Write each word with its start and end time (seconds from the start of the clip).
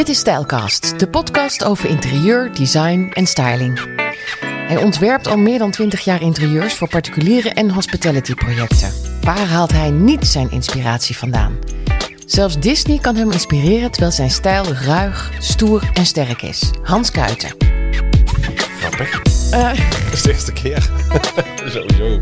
Dit 0.00 0.08
is 0.08 0.18
Stijlcast, 0.18 0.98
de 0.98 1.08
podcast 1.08 1.64
over 1.64 1.88
interieur, 1.88 2.52
design 2.54 3.10
en 3.12 3.26
styling. 3.26 3.80
Hij 4.44 4.76
ontwerpt 4.76 5.26
al 5.26 5.36
meer 5.36 5.58
dan 5.58 5.70
20 5.70 6.00
jaar 6.00 6.22
interieurs 6.22 6.74
voor 6.74 6.88
particuliere 6.88 7.50
en 7.50 7.70
hospitality 7.70 8.34
projecten. 8.34 8.92
Waar 9.22 9.46
haalt 9.46 9.72
hij 9.72 9.90
niet 9.90 10.26
zijn 10.26 10.50
inspiratie 10.50 11.16
vandaan? 11.16 11.58
Zelfs 12.26 12.58
Disney 12.58 12.98
kan 12.98 13.16
hem 13.16 13.30
inspireren 13.30 13.90
terwijl 13.90 14.12
zijn 14.12 14.30
stijl 14.30 14.64
ruig, 14.72 15.30
stoer 15.38 15.90
en 15.92 16.06
sterk 16.06 16.42
is. 16.42 16.70
Hans 16.82 17.10
Kuiten. 17.10 17.50
Grappig. 18.80 19.22
Uh, 19.54 19.68
Dat 20.04 20.12
is 20.12 20.22
de 20.22 20.32
eerste 20.32 20.52
keer. 20.52 20.90
Sowieso. 21.72 22.18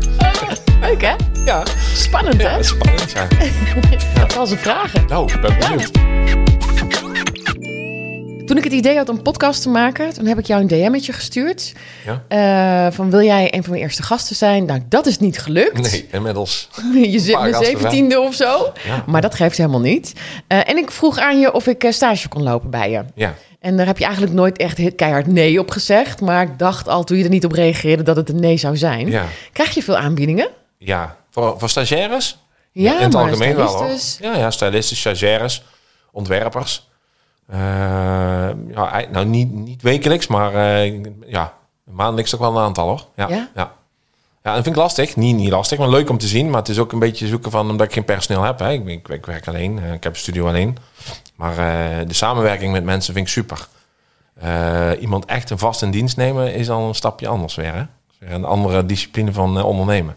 leuk 0.81 1.01
hè? 1.01 1.15
Ja. 1.45 1.63
Spannend 1.93 2.41
ja, 2.41 2.49
hè? 2.49 2.63
spannend 2.63 3.11
ja. 3.11 3.27
Ik 4.21 4.31
zal 4.31 4.45
ze 4.45 4.57
vragen. 4.57 5.05
Nou, 5.07 5.33
ik 5.33 5.41
ben 5.41 5.57
benieuwd. 5.59 5.91
Toen 8.49 8.57
ik 8.57 8.63
het 8.63 8.73
idee 8.73 8.97
had 8.97 9.09
om 9.09 9.21
podcast 9.21 9.61
te 9.61 9.69
maken, 9.69 10.13
toen 10.13 10.25
heb 10.25 10.39
ik 10.39 10.45
jou 10.45 10.61
een 10.61 10.67
DM'tje 10.67 11.13
gestuurd. 11.13 11.73
Ja? 12.05 12.23
Eh, 12.87 12.93
van 12.93 13.09
wil 13.09 13.21
jij 13.21 13.53
een 13.53 13.61
van 13.61 13.71
mijn 13.71 13.83
eerste 13.83 14.03
gasten 14.03 14.35
zijn? 14.35 14.65
Nou, 14.65 14.81
dat 14.87 15.05
is 15.05 15.19
niet 15.19 15.39
gelukt. 15.39 15.91
Nee, 15.91 16.07
inmiddels. 16.11 16.69
Je 16.93 17.19
zit 17.19 17.39
mijn 17.39 17.51
wel. 17.51 17.63
zeventiende 17.63 18.19
of 18.19 18.33
zo. 18.33 18.71
Ja. 18.85 19.03
Maar 19.07 19.21
dat 19.21 19.35
geeft 19.35 19.57
helemaal 19.57 19.79
niet. 19.79 20.13
Eh, 20.47 20.69
en 20.69 20.77
ik 20.77 20.91
vroeg 20.91 21.17
aan 21.17 21.39
je 21.39 21.53
of 21.53 21.67
ik 21.67 21.83
eh, 21.83 21.91
stage 21.91 22.27
kon 22.27 22.43
lopen 22.43 22.69
bij 22.69 22.91
je. 22.91 23.03
Ja. 23.15 23.33
En 23.59 23.77
daar 23.77 23.85
heb 23.85 23.97
je 23.97 24.03
eigenlijk 24.03 24.33
nooit 24.33 24.57
echt 24.57 24.95
keihard 24.95 25.27
nee 25.27 25.59
op 25.59 25.71
gezegd. 25.71 26.21
Maar 26.21 26.43
ik 26.43 26.59
dacht 26.59 26.87
al 26.87 27.03
toen 27.03 27.17
je 27.17 27.23
er 27.23 27.29
niet 27.29 27.45
op 27.45 27.51
reageerde 27.51 28.03
dat 28.03 28.15
het 28.15 28.29
een 28.29 28.39
nee 28.39 28.57
zou 28.57 28.77
zijn. 28.77 29.09
Ja. 29.09 29.25
Krijg 29.51 29.73
je 29.73 29.83
veel 29.83 29.97
aanbiedingen? 29.97 30.49
Ja. 30.77 31.17
Voor, 31.29 31.55
voor 31.59 31.69
stagiaires? 31.69 32.37
Ja, 32.71 32.97
In 32.97 33.03
het 33.03 33.15
algemeen 33.15 33.55
wel 33.55 33.67
hoor. 33.67 33.89
Ja, 34.19 34.35
ja, 34.35 34.51
stylisten, 34.51 34.97
stagiaires, 34.97 35.63
ontwerpers. 36.11 36.88
Eh, 37.49 38.49
ja, 38.67 39.03
nou, 39.11 39.25
niet, 39.25 39.51
niet 39.51 39.81
wekelijks, 39.81 40.27
maar 40.27 40.53
eh, 40.53 41.03
ja, 41.25 41.53
maandelijks 41.83 42.33
ook 42.35 42.39
wel 42.39 42.57
een 42.57 42.63
aantal 42.63 42.87
hoor. 42.87 43.05
Ja, 43.15 43.29
Ja? 43.29 43.49
ja. 43.55 43.73
dat 44.41 44.53
vind 44.53 44.65
ik 44.65 44.75
lastig. 44.75 45.15
Niet, 45.15 45.35
niet 45.35 45.49
lastig, 45.49 45.79
maar 45.79 45.89
leuk 45.89 46.09
om 46.09 46.17
te 46.17 46.27
zien. 46.27 46.49
Maar 46.49 46.59
het 46.59 46.69
is 46.69 46.79
ook 46.79 46.91
een 46.91 46.99
beetje 46.99 47.27
zoeken 47.27 47.51
van, 47.51 47.69
omdat 47.69 47.87
ik 47.87 47.93
geen 47.93 48.05
personeel 48.05 48.43
heb. 48.43 48.59
Hè. 48.59 48.71
Ik, 48.71 48.85
ik, 48.87 49.07
ik 49.07 49.25
werk 49.25 49.47
alleen, 49.47 49.79
eh, 49.79 49.93
ik 49.93 50.03
heb 50.03 50.13
een 50.13 50.19
studio 50.19 50.47
alleen. 50.47 50.77
Maar 51.35 51.51
eh, 51.57 52.07
de 52.07 52.13
samenwerking 52.13 52.71
met 52.71 52.83
mensen 52.83 53.13
vind 53.13 53.27
ik 53.27 53.33
super. 53.33 53.67
Iemand 54.99 55.25
echt 55.25 55.49
een 55.49 55.57
vast 55.57 55.81
in 55.81 55.91
dienst 55.91 56.17
nemen 56.17 56.53
is 56.53 56.69
al 56.69 56.87
een 56.87 56.95
stapje 56.95 57.27
anders 57.27 57.55
weer. 57.55 57.73
Hè? 57.73 57.83
Een 58.33 58.45
andere 58.45 58.85
discipline 58.85 59.33
van 59.33 59.63
ondernemen. 59.63 60.15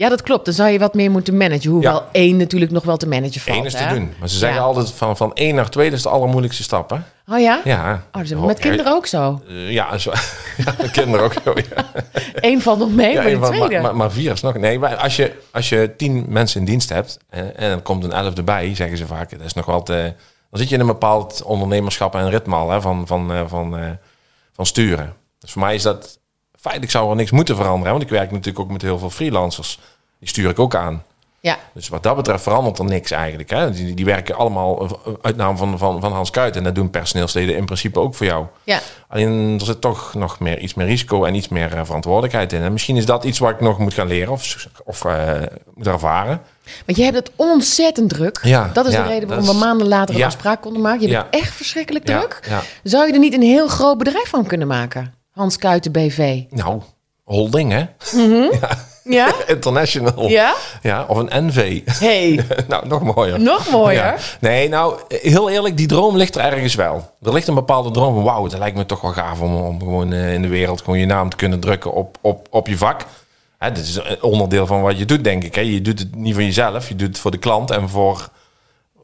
Ja, 0.00 0.08
dat 0.08 0.22
klopt. 0.22 0.44
Dan 0.44 0.54
zou 0.54 0.70
je 0.70 0.78
wat 0.78 0.94
meer 0.94 1.10
moeten 1.10 1.36
managen. 1.36 1.70
Hoewel 1.70 1.94
Ja. 1.94 2.08
één 2.12 2.36
natuurlijk 2.36 2.70
nog 2.70 2.84
wel 2.84 2.96
te 2.96 3.08
managen 3.08 3.40
valt. 3.40 3.58
Eén 3.58 3.64
is 3.64 3.72
te 3.72 3.86
doen. 3.88 4.12
Maar 4.18 4.28
ze 4.28 4.38
zeggen 4.38 4.58
Ja. 4.58 4.64
altijd 4.64 4.90
van, 4.90 5.16
van 5.16 5.34
één 5.34 5.54
naar 5.54 5.70
twee, 5.70 5.88
dat 5.90 5.98
is 5.98 6.02
de 6.04 6.08
allermoeilijkste 6.08 6.62
stap. 6.62 6.90
Hè? 6.90 6.96
Oh 7.34 7.40
ja? 7.40 7.60
Ja. 7.64 8.02
Oh, 8.12 8.22
is 8.22 8.34
met 8.34 8.58
kinderen 8.58 8.92
ook 8.92 9.06
zo. 9.06 9.42
Eh, 9.48 9.70
ja, 9.70 9.98
zo, 9.98 10.10
ja, 10.64 10.72
de 10.78 10.90
kinderen 10.90 11.24
ook. 11.24 11.32
zo, 11.44 11.52
Ja. 11.54 11.84
Eén 12.50 12.60
valt 12.62 12.78
nog 12.78 12.90
mee, 12.94 13.14
maar 13.14 13.24
de 13.30 13.36
maar, 13.36 13.48
tweede. 13.50 13.68
maar, 13.72 13.82
maar, 13.82 13.96
maar 13.96 14.10
vier 14.12 14.32
is 14.32 14.40
nog. 14.40 14.54
Nee, 14.56 14.78
maar 14.78 14.96
als 14.96 15.16
je, 15.16 15.32
als 15.52 15.68
je 15.68 15.94
tien 15.96 16.24
mensen 16.28 16.60
in 16.60 16.66
dienst 16.66 16.88
hebt 16.88 17.18
eh, 17.28 17.40
en 17.40 17.70
er 17.70 17.80
komt 17.80 18.04
een 18.04 18.12
elfde 18.12 18.42
bij, 18.42 18.74
zeggen 18.74 18.96
ze 18.98 19.06
vaak, 19.06 19.30
dat 19.30 19.40
is 19.46 19.54
nog 19.54 19.66
wel 19.66 19.82
te, 19.82 20.14
dan 20.50 20.60
zit 20.60 20.68
je 20.68 20.74
in 20.74 20.80
een 20.80 20.86
bepaald 20.86 21.42
ondernemerschap 21.42 22.14
en 22.14 22.30
ritme 22.30 22.54
al 22.54 22.70
hè, 22.70 22.80
van, 22.80 23.06
van, 23.06 23.32
eh, 23.32 23.40
van, 23.46 23.78
eh, 23.78 23.90
van 24.52 24.66
sturen. 24.66 25.14
Dus 25.38 25.52
voor 25.52 25.62
mij 25.62 25.74
is 25.74 25.82
dat 25.82 26.18
feitelijk 26.60 26.92
zou 26.92 27.10
er 27.10 27.16
niks 27.16 27.30
moeten 27.30 27.56
veranderen, 27.56 27.90
want 27.92 28.02
ik 28.04 28.10
werk 28.10 28.30
natuurlijk 28.30 28.58
ook 28.58 28.70
met 28.70 28.82
heel 28.82 28.98
veel 28.98 29.10
freelancers. 29.10 29.78
Die 30.18 30.28
stuur 30.28 30.50
ik 30.50 30.58
ook 30.58 30.74
aan. 30.74 31.02
ja. 31.40 31.58
Dus 31.74 31.88
wat 31.88 32.02
dat 32.02 32.16
betreft 32.16 32.42
verandert 32.42 32.78
er 32.78 32.84
niks 32.84 33.10
eigenlijk. 33.10 33.50
Hè? 33.50 33.70
Die, 33.70 33.94
die 33.94 34.04
werken 34.04 34.36
allemaal 34.36 34.84
eh, 34.84 35.12
uit 35.22 35.36
naam 35.36 35.56
van, 35.56 35.78
van, 35.78 36.00
van 36.00 36.12
Hans 36.12 36.30
Kuit. 36.30 36.56
En 36.56 36.64
dat 36.64 36.74
doen 36.74 36.90
personeelsleden 36.90 37.56
in 37.56 37.64
principe 37.64 38.00
ook 38.00 38.14
voor 38.14 38.26
jou. 38.26 38.46
ja. 38.64 38.78
Alleen 39.08 39.56
er 39.60 39.64
zit 39.66 39.80
toch 39.80 40.14
nog 40.14 40.38
meer, 40.40 40.58
iets 40.58 40.74
meer 40.74 40.86
risico 40.86 41.24
en 41.24 41.34
iets 41.34 41.48
meer 41.48 41.74
eh, 41.76 41.84
verantwoordelijkheid 41.84 42.52
in. 42.52 42.62
En 42.62 42.72
misschien 42.72 42.96
is 42.96 43.06
dat 43.06 43.24
iets 43.24 43.38
waar 43.38 43.52
ik 43.52 43.60
nog 43.60 43.78
moet 43.78 43.94
gaan 43.94 44.06
leren 44.06 44.32
of, 44.32 44.66
of 44.84 45.04
eh, 45.04 45.32
moet 45.74 45.86
ervaren. 45.86 46.40
Want 46.86 46.98
je 46.98 47.04
hebt 47.04 47.16
het 47.16 47.30
ontzettend 47.36 48.08
druk. 48.08 48.40
Ja, 48.42 48.70
dat 48.72 48.86
is 48.86 48.92
ja, 48.92 49.02
de 49.02 49.08
reden 49.08 49.28
waarom 49.28 49.46
we 49.46 49.52
is- 49.52 49.58
maanden 49.58 49.88
later 49.88 50.14
een 50.14 50.20
Ja. 50.20 50.26
afspraak 50.26 50.60
konden 50.60 50.82
maken. 50.82 51.00
Je 51.00 51.08
Ja. 51.08 51.26
bent 51.30 51.42
echt 51.44 51.54
verschrikkelijk 51.54 52.04
druk. 52.04 52.40
ja. 52.48 52.62
Zou 52.82 53.06
je 53.06 53.12
er 53.12 53.18
niet 53.18 53.34
een 53.34 53.42
heel 53.42 53.68
groot 53.68 53.98
bedrijf 53.98 54.28
van 54.28 54.46
kunnen 54.46 54.66
maken? 54.66 55.14
Hans 55.40 55.56
Kuiten 55.56 55.92
BV. 55.92 56.42
Nou, 56.50 56.80
holding 57.24 57.72
hè? 57.72 57.84
Ja? 59.04 59.34
International. 59.46 60.28
Ja? 60.28 60.54
Ja, 60.82 61.04
of 61.08 61.16
een 61.16 61.46
NV. 61.46 61.80
Hey, 61.84 62.44
nou, 62.68 62.86
nog 62.86 63.02
mooier. 63.14 63.40
nog 63.40 63.70
mooier. 63.70 64.04
Ja. 64.04 64.16
Nee, 64.40 64.68
nou, 64.68 65.00
heel 65.08 65.50
eerlijk, 65.50 65.76
die 65.76 65.86
droom 65.86 66.16
ligt 66.16 66.36
er 66.36 66.52
ergens 66.52 66.74
wel. 66.74 67.14
Er 67.22 67.32
ligt 67.32 67.48
een 67.48 67.54
bepaalde 67.54 67.90
droom 67.90 68.14
van, 68.14 68.22
wauw, 68.22 68.44
het 68.44 68.58
lijkt 68.58 68.76
me 68.76 68.86
toch 68.86 69.00
wel 69.00 69.12
gaaf 69.12 69.40
om, 69.40 69.54
om 69.54 69.78
gewoon 69.78 70.12
eh, 70.12 70.34
in 70.34 70.42
de 70.42 70.48
wereld 70.48 70.80
gewoon 70.80 70.98
je 70.98 71.06
naam 71.06 71.30
te 71.30 71.36
kunnen 71.36 71.60
drukken 71.60 71.92
op, 71.92 72.18
op, 72.20 72.46
op 72.50 72.66
je 72.68 72.76
vak. 72.76 73.04
Hè, 73.58 73.72
dit 73.72 73.84
is 73.84 73.96
een 73.96 74.22
onderdeel 74.22 74.66
van 74.66 74.82
wat 74.82 74.98
je 74.98 75.04
doet, 75.04 75.24
denk 75.24 75.44
ik. 75.44 75.54
Hè. 75.54 75.60
Je 75.60 75.80
doet 75.80 75.98
het 75.98 76.14
niet 76.14 76.34
voor 76.34 76.42
jezelf, 76.42 76.88
je 76.88 76.96
doet 76.96 77.08
het 77.08 77.18
voor 77.18 77.30
de 77.30 77.38
klant 77.38 77.70
en 77.70 77.88
voor, 77.88 78.28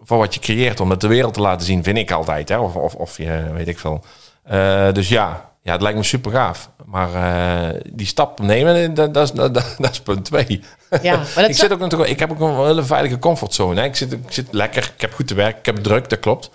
voor 0.03 0.19
wat 0.19 0.35
je 0.35 0.41
creëert 0.41 0.81
om 0.81 0.91
het 0.91 1.01
de 1.01 1.09
wereld 1.09 1.35
te 1.35 1.41
laten 1.41 1.67
zien, 1.67 1.83
vind 1.83 1.99
ik 1.99 2.11
altijd. 2.11 2.49
Hè. 2.49 2.59
Of, 2.59 2.75
of, 2.75 2.95
of 2.95 3.17
je, 3.17 3.51
weet 3.53 3.69
ik 3.69 3.79
veel. 3.79 4.05
Eh, 4.43 4.93
dus 4.93 5.09
ja, 5.09 5.51
ja, 5.67 5.73
het 5.73 5.81
lijkt 5.81 5.99
me 5.99 6.05
super 6.05 6.33
gaaf. 6.33 6.71
Maar 6.85 7.15
eh, 7.15 7.81
die 7.93 8.07
stap 8.07 8.41
nemen, 8.41 8.95
dat, 8.95 9.15
dat, 9.15 9.25
is, 9.25 9.33
dat, 9.33 9.55
dat 9.79 9.91
is 9.91 10.01
punt 10.01 10.25
twee. 10.25 10.63
Ja, 11.03 11.17
maar 11.35 11.35
dat 11.35 11.49
ik, 11.49 11.57
zit 11.57 11.73
ook 11.73 11.79
natuurlijk, 11.79 12.11
ik 12.11 12.19
heb 12.19 12.31
ook 12.31 12.41
een 12.41 12.67
hele 12.67 12.83
veilige 12.83 13.19
comfortzone. 13.19 13.81
Hè. 13.81 13.87
Ik, 13.87 13.97
zit, 13.97 14.13
ik 14.13 14.19
zit 14.29 14.49
lekker, 14.51 14.93
ik 14.95 15.01
heb 15.01 15.13
goed 15.13 15.27
te 15.27 15.35
werk, 15.35 15.59
ik 15.59 15.67
heb 15.67 15.77
druk, 15.77 16.09
dat 16.09 16.21
klopt. 16.21 16.51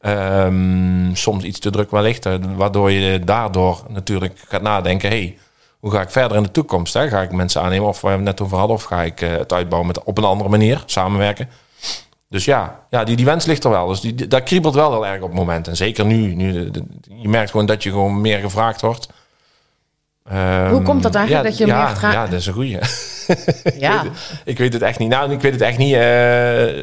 Ehm, 0.00 1.14
soms 1.14 1.44
iets 1.44 1.58
te 1.58 1.70
druk 1.70 1.90
wellicht, 1.90 2.26
eh, 2.26 2.34
waardoor 2.56 2.90
je 2.90 3.18
daardoor 3.18 3.82
natuurlijk 3.88 4.44
gaat 4.48 4.62
nadenken... 4.62 5.08
Hey, 5.08 5.38
hoe 5.78 5.90
ga 5.90 6.00
ik 6.00 6.10
verder 6.10 6.36
in 6.36 6.42
de 6.42 6.50
toekomst? 6.50 6.94
Hè? 6.94 7.08
Ga 7.08 7.22
ik 7.22 7.32
mensen 7.32 7.62
aannemen, 7.62 7.88
of 7.88 8.00
waar 8.00 8.10
we 8.10 8.16
het 8.16 8.26
net 8.26 8.40
over 8.40 8.58
hadden... 8.58 8.76
of 8.76 8.82
ga 8.82 9.02
ik 9.02 9.20
eh, 9.20 9.30
het 9.30 9.52
uitbouwen 9.52 9.86
met, 9.86 10.04
op 10.04 10.18
een 10.18 10.24
andere 10.24 10.50
manier, 10.50 10.82
samenwerken? 10.86 11.48
Dus 12.28 12.44
ja, 12.44 12.80
ja 12.90 13.04
die, 13.04 13.16
die 13.16 13.24
wens 13.24 13.44
ligt 13.46 13.64
er 13.64 13.70
wel. 13.70 13.86
Dus 13.86 14.00
die, 14.00 14.26
dat 14.28 14.42
kriebelt 14.42 14.74
wel 14.74 14.90
heel 14.92 15.06
erg 15.06 15.20
op 15.22 15.28
het 15.28 15.38
moment. 15.38 15.68
En 15.68 15.76
zeker 15.76 16.04
nu, 16.06 16.34
nu 16.34 16.70
je 17.08 17.28
merkt 17.28 17.50
gewoon 17.50 17.66
dat 17.66 17.82
je 17.82 17.90
gewoon 17.90 18.20
meer 18.20 18.38
gevraagd 18.38 18.80
wordt. 18.80 19.08
Ehm, 20.24 20.70
Hoe 20.70 20.82
komt 20.82 21.02
dat 21.02 21.14
eigenlijk 21.14 21.48
dat 21.48 21.58
je 21.58 21.66
ja, 21.66 21.78
meer 21.78 21.88
gevraagd- 21.88 22.14
Ja, 22.14 22.24
dat 22.26 22.32
is 22.40 22.46
een 22.46 22.52
goeie. 22.52 22.78
Ja. 23.78 24.04
Ik 24.44 24.58
weet 24.58 24.72
het 24.72 24.82
echt 24.82 24.98
niet. 24.98 25.08
Nou, 25.08 25.32
ik 25.32 25.40
weet 25.40 25.52
het 25.52 25.60
echt 25.60 25.78
niet. 25.78 25.94
eh, 25.94 26.76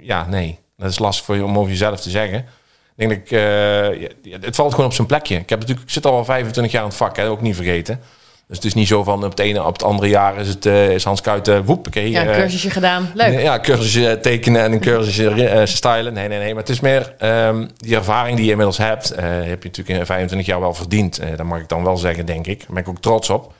ja, 0.00 0.26
nee. 0.28 0.58
Dat 0.76 0.90
is 0.90 0.98
lastig 0.98 1.24
voor 1.24 1.34
je 1.36 1.44
om 1.44 1.58
over 1.58 1.70
jezelf 1.70 2.00
te 2.00 2.10
zeggen. 2.10 2.38
Ik 2.38 3.08
denk 3.08 3.10
dat 3.10 3.18
ik... 3.18 3.30
eh, 3.30 4.00
ja, 4.22 4.38
het 4.40 4.56
valt 4.56 4.70
gewoon 4.70 4.86
op 4.86 4.92
zijn 4.94 5.06
plekje. 5.06 5.36
Ik, 5.36 5.48
heb 5.50 5.58
natuurlijk, 5.58 5.86
ik 5.86 5.92
zit 5.92 6.06
al 6.06 6.12
wel 6.12 6.24
25 6.24 6.72
jaar 6.72 6.82
in 6.82 6.88
het 6.88 6.96
vak, 6.96 7.16
hè, 7.16 7.28
ook 7.28 7.40
niet 7.40 7.54
vergeten. 7.56 8.00
Dus 8.48 8.56
het 8.56 8.64
is 8.66 8.74
niet 8.74 8.88
zo 8.88 9.02
van 9.02 9.24
op 9.24 9.30
het 9.30 9.38
ene 9.40 9.64
op 9.64 9.72
het 9.72 9.82
andere 9.82 10.08
jaar 10.08 10.36
is, 10.36 10.48
het, 10.48 10.66
eh, 10.66 10.90
is 10.90 11.04
Hans 11.04 11.20
Kuiten 11.20 11.64
woep. 11.64 11.86
oké, 11.86 12.00
ja, 12.00 12.22
een 12.22 12.28
eh, 12.28 12.36
cursusje 12.36 12.70
gedaan. 12.70 13.10
Leuk. 13.14 13.40
Ja, 13.40 13.60
cursusje 13.60 14.18
tekenen 14.22 14.62
en 14.62 14.72
een 14.72 14.80
cursusje 14.80 15.30
eh, 15.48 15.66
stylen. 15.66 16.12
Nee, 16.12 16.28
nee, 16.28 16.38
nee. 16.38 16.48
Maar 16.54 16.62
het 16.62 16.68
is 16.72 16.80
meer 16.80 17.14
ehm, 17.18 17.66
die 17.76 17.96
ervaring 17.96 18.36
die 18.36 18.44
je 18.44 18.50
inmiddels 18.50 18.78
hebt. 18.78 19.10
eh, 19.10 19.24
heb 19.24 19.62
je 19.62 19.68
natuurlijk 19.68 19.98
in 19.98 20.06
25 20.06 20.46
jaar 20.48 20.60
wel 20.60 20.74
verdiend. 20.74 21.18
Eh 21.18 21.28
dat 21.36 21.46
mag 21.46 21.60
ik 21.60 21.68
dan 21.68 21.84
wel 21.84 21.96
zeggen, 21.96 22.26
denk 22.26 22.46
ik. 22.46 22.58
Daar 22.58 22.68
ben 22.72 22.82
ik 22.82 22.88
ook 22.88 23.00
trots 23.00 23.30
op. 23.30 23.52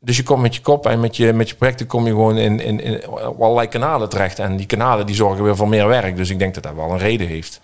Dus 0.00 0.16
je 0.16 0.22
komt 0.22 0.42
met 0.42 0.54
je 0.54 0.60
kop 0.60 0.86
en 0.86 1.00
met 1.00 1.16
je, 1.16 1.32
met 1.32 1.48
je 1.48 1.54
projecten 1.54 1.86
kom 1.86 2.04
je 2.04 2.10
gewoon 2.10 2.36
in, 2.36 2.60
in, 2.60 2.80
in 2.80 3.06
allerlei 3.38 3.68
kanalen 3.68 4.08
terecht. 4.08 4.38
En 4.38 4.56
die 4.56 4.66
kanalen 4.66 5.06
die 5.06 5.14
zorgen 5.14 5.44
weer 5.44 5.56
voor 5.56 5.68
meer 5.68 5.88
werk. 5.88 6.16
Dus 6.16 6.30
ik 6.30 6.38
denk 6.38 6.54
dat 6.54 6.62
dat 6.62 6.74
wel 6.74 6.90
een 6.90 6.98
reden 6.98 7.26
heeft. 7.26 7.60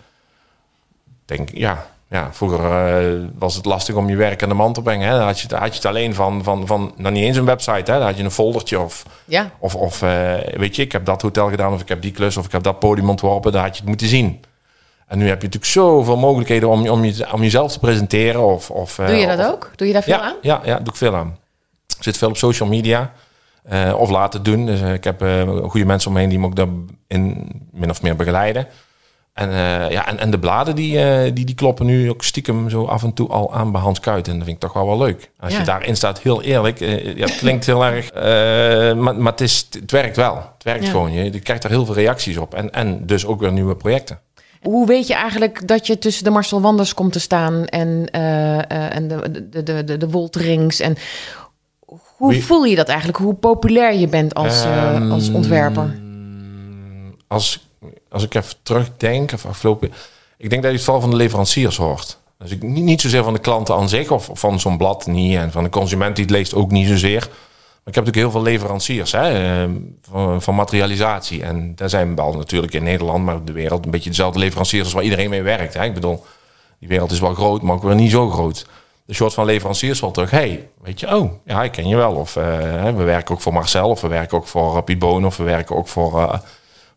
Denk, 1.25 1.49
ja, 1.53 1.87
ja, 2.15 2.29
vroeger 2.33 2.61
eh, 2.65 3.21
was 3.39 3.55
het 3.55 3.65
lastig 3.65 3.95
om 3.95 4.09
je 4.09 4.17
werk 4.17 4.43
aan 4.43 4.49
de 4.49 4.55
man 4.55 4.73
te 4.73 4.83
brengen. 4.83 5.09
Hè. 5.09 5.17
Dan 5.17 5.27
had 5.27 5.41
je, 5.41 5.47
het- 5.49 5.59
had 5.59 5.69
je 5.69 5.75
het 5.75 5.85
alleen 5.85 6.15
van, 6.15 6.45
van, 6.45 6.67
van 6.67 6.93
nou 6.97 7.15
niet 7.15 7.25
eens 7.25 7.37
een 7.37 7.45
website. 7.45 7.91
Hè. 7.93 7.99
Dan 7.99 8.07
had 8.07 8.17
je 8.17 8.23
een 8.25 8.31
foldertje 8.31 8.81
of 8.81 9.03
Ja. 9.25 9.51
of, 9.59 9.75
of 9.75 10.03
eh, 10.03 10.33
weet 10.57 10.77
je, 10.77 10.83
ik 10.83 10.93
heb 10.93 11.05
dat 11.05 11.23
hotel 11.23 11.49
gedaan, 11.49 11.73
of 11.73 11.81
ik 11.81 11.89
heb 11.89 12.03
die 12.03 12.11
klus, 12.13 12.37
of 12.37 12.45
ik 12.45 12.53
heb 12.53 12.63
dat 12.63 12.79
podium 12.79 13.09
ontworpen, 13.11 13.53
daar 13.53 13.63
had 13.63 13.73
je 13.75 13.79
het 13.81 13.89
moeten 13.89 14.07
zien. 14.07 14.45
En 15.07 15.19
nu 15.19 15.29
heb 15.29 15.37
je 15.41 15.47
natuurlijk 15.47 15.73
zoveel 15.73 16.17
mogelijkheden 16.17 16.69
om, 16.69 16.89
om, 16.89 17.05
je, 17.05 17.33
om 17.33 17.43
jezelf 17.43 17.73
te 17.73 17.79
presenteren. 17.79 18.45
Of, 18.47 18.71
of, 18.71 18.99
eh, 18.99 19.07
Doe 19.07 19.17
je 19.17 19.27
dat 19.27 19.39
of- 19.39 19.47
ook? 19.53 19.71
Doe 19.77 19.87
je 19.87 19.93
daar 19.93 20.03
veel 20.03 20.15
Ja, 20.15 20.21
aan? 20.23 20.35
ja, 20.43 20.61
ja, 20.65 20.77
doe 20.79 20.89
ik 20.89 20.97
veel 20.97 21.15
aan. 21.17 21.37
Ik 21.97 22.03
zit 22.03 22.17
veel 22.17 22.29
op 22.29 22.37
social 22.37 22.69
media. 22.69 23.13
eh, 23.65 23.95
of 23.99 24.11
laten 24.11 24.43
doen. 24.43 24.67
Dus 24.67 24.81
ik 24.81 25.05
heb 25.05 25.21
goede 25.69 25.85
mensen 25.87 26.11
omheen 26.11 26.29
die 26.29 26.39
me 26.39 26.47
ook 26.47 26.57
daarin 26.57 27.47
min 27.73 27.91
of 27.91 28.03
meer 28.03 28.17
begeleiden. 28.17 28.67
En, 29.35 29.51
eh, 29.51 29.91
ja, 29.91 30.07
en, 30.09 30.19
en 30.19 30.31
de 30.31 30.39
bladen 30.39 30.75
die, 30.77 30.99
eh, 31.01 31.31
die, 31.35 31.45
die 31.45 31.55
kloppen 31.55 31.87
nu 31.87 32.11
ook 32.11 32.23
stiekem 32.25 32.71
zo 32.71 32.85
af 32.85 33.03
en 33.03 33.13
toe 33.13 33.29
al 33.29 33.55
aan 33.55 33.73
bij 33.73 33.81
Hans 33.81 34.01
Kuit. 34.01 34.29
En 34.29 34.35
dat 34.35 34.45
vind 34.45 34.57
ik 34.57 34.63
toch 34.63 34.73
wel 34.73 34.87
wel 34.87 34.99
leuk. 34.99 35.31
Als 35.41 35.53
Ja. 35.53 35.59
je 35.59 35.65
daarin 35.65 35.97
staat, 35.97 36.21
heel 36.21 36.43
eerlijk. 36.43 36.81
eh, 36.81 37.17
ja, 37.17 37.25
het 37.25 37.37
klinkt 37.37 37.67
heel 37.67 37.85
erg... 37.85 38.13
maar 38.97 39.17
maar 39.17 39.33
het, 39.33 39.41
is, 39.41 39.69
het 39.81 39.91
werkt 39.91 40.17
wel. 40.17 40.35
Het 40.37 40.63
werkt 40.63 40.85
Ja. 40.85 40.91
gewoon. 40.91 41.13
Je, 41.13 41.33
je 41.33 41.41
krijgt 41.41 41.63
daar 41.63 41.71
heel 41.71 41.85
veel 41.85 41.95
reacties 41.95 42.37
op. 42.37 42.55
En, 42.55 42.71
en 42.73 43.07
dus 43.07 43.27
ook 43.27 43.41
weer 43.41 43.53
nieuwe 43.53 43.77
projecten. 43.77 44.19
Hoe 44.63 44.87
weet 44.87 45.07
je 45.07 45.15
eigenlijk 45.15 45.69
dat 45.69 45.87
je 45.87 45.99
tussen 45.99 46.25
de 46.25 46.31
Marcel 46.31 46.61
Wanders 46.61 46.95
komt 46.95 47.13
te 47.13 47.21
staan 47.21 47.65
en, 47.65 48.11
en 48.11 49.09
de, 49.09 49.49
de, 49.51 49.63
de, 49.63 49.85
de, 49.85 49.97
de 49.97 50.09
Wolterings? 50.11 50.81
En 50.81 50.97
hoe 52.17 52.31
Wie- 52.33 52.45
voel 52.45 52.65
je 52.65 52.77
dat 52.77 52.89
eigenlijk? 52.89 53.19
Hoe 53.19 53.35
populair 53.35 53.95
je 53.95 54.09
bent 54.09 54.35
als, 54.35 54.65
eh, 54.65 55.11
als 55.11 55.27
Ehm, 55.27 55.37
ontwerper? 55.37 55.95
Als, 57.29 57.69
als 58.15 58.23
ik 58.23 58.35
even 58.35 58.55
terugdenk, 58.63 59.33
of 59.33 59.47
afgelopen... 59.47 59.93
Ik 60.37 60.51
denk 60.51 60.63
dat 60.63 60.71
je 60.71 60.77
het 60.77 60.87
vooral 60.87 61.03
van 61.03 61.11
de 61.11 61.17
leveranciers 61.17 61.77
hoort. 61.77 62.19
Dus 62.39 62.51
ik, 62.51 62.63
niet, 62.63 62.85
niet 62.85 63.01
zozeer 63.01 63.25
van 63.25 63.33
de 63.33 63.39
klanten 63.39 63.75
aan 63.75 63.89
zich 63.89 64.11
of 64.11 64.31
van 64.33 64.61
zo'n 64.61 64.77
blad 64.77 65.07
niet. 65.07 65.37
En 65.37 65.53
van 65.53 65.65
de 65.65 65.71
consument 65.71 66.17
die 66.17 66.25
het 66.25 66.35
leest 66.35 66.55
ook 66.55 66.71
niet 66.71 66.89
zozeer. 66.89 67.21
Maar 67.21 67.93
ik 67.93 67.95
heb 67.95 68.05
natuurlijk 68.05 68.17
heel 68.17 68.43
veel 68.43 68.53
leveranciers 68.53 69.13
hè, 69.13 69.63
eh, 69.63 69.71
van, 70.11 70.43
van 70.43 70.55
materialisatie. 70.55 71.43
En 71.43 71.73
daar 71.75 71.89
zijn 71.89 72.15
wel 72.15 72.33
natuurlijk 72.33 72.75
in 72.75 72.83
Nederland, 72.83 73.25
maar 73.25 73.35
op 73.35 73.47
de 73.47 73.53
wereld 73.53 73.85
een 73.85 73.91
beetje 73.91 74.11
dezelfde 74.11 74.39
leveranciers 74.39 74.85
als 74.85 74.93
waar 74.93 75.03
iedereen 75.03 75.31
mee 75.31 75.43
werkt. 75.43 75.75
Hè. 75.75 75.85
Ik 75.85 75.95
bedoel, 75.95 76.25
die 76.79 76.89
wereld 76.89 77.11
is 77.11 77.21
wel 77.21 77.35
groot, 77.35 77.63
maar 77.63 77.75
ook 77.75 77.83
weer 77.83 77.95
niet 77.95 78.11
zo 78.11 78.31
groot. 78.31 78.67
De 79.07 79.15
soort 79.15 79.35
van 79.35 79.45
leveranciers 79.45 80.01
wel 80.01 80.11
terug. 80.11 80.31
hey, 80.31 80.69
weet 80.83 81.01
je, 81.01 81.17
oh, 81.17 81.33
ja, 81.45 81.63
ik 81.63 81.73
ken 81.73 81.89
je 81.89 81.97
wel. 81.97 82.13
Of 82.13 82.37
eh, 82.37 82.45
we 82.83 83.03
werken 83.03 83.35
ook 83.35 83.41
voor 83.41 83.53
Marcel, 83.53 83.89
of 83.89 84.01
we 84.01 84.09
werken 84.09 84.37
ook 84.37 84.47
voor 84.47 84.77
uh, 84.77 84.83
Piet 84.83 84.99
Boon, 84.99 85.27
of 85.27 85.37
we 85.37 85.45
werken 85.45 85.77
ook 85.77 85.89
voor, 85.89 86.19
uh, 86.19 86.35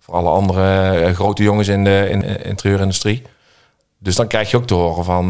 voor 0.07 0.15
alle 0.15 0.29
andere 0.29 0.99
uh, 1.07 1.15
grote 1.15 1.43
jongens 1.43 1.67
in 1.67 1.83
de 1.83 2.07
in, 2.09 2.23
in 2.23 2.43
interieurindustrie. 2.43 3.21
Dus 3.99 4.15
dan 4.15 4.27
krijg 4.27 4.51
je 4.51 4.57
ook 4.57 4.67
te 4.67 4.73
horen 4.73 5.03
van 5.03 5.29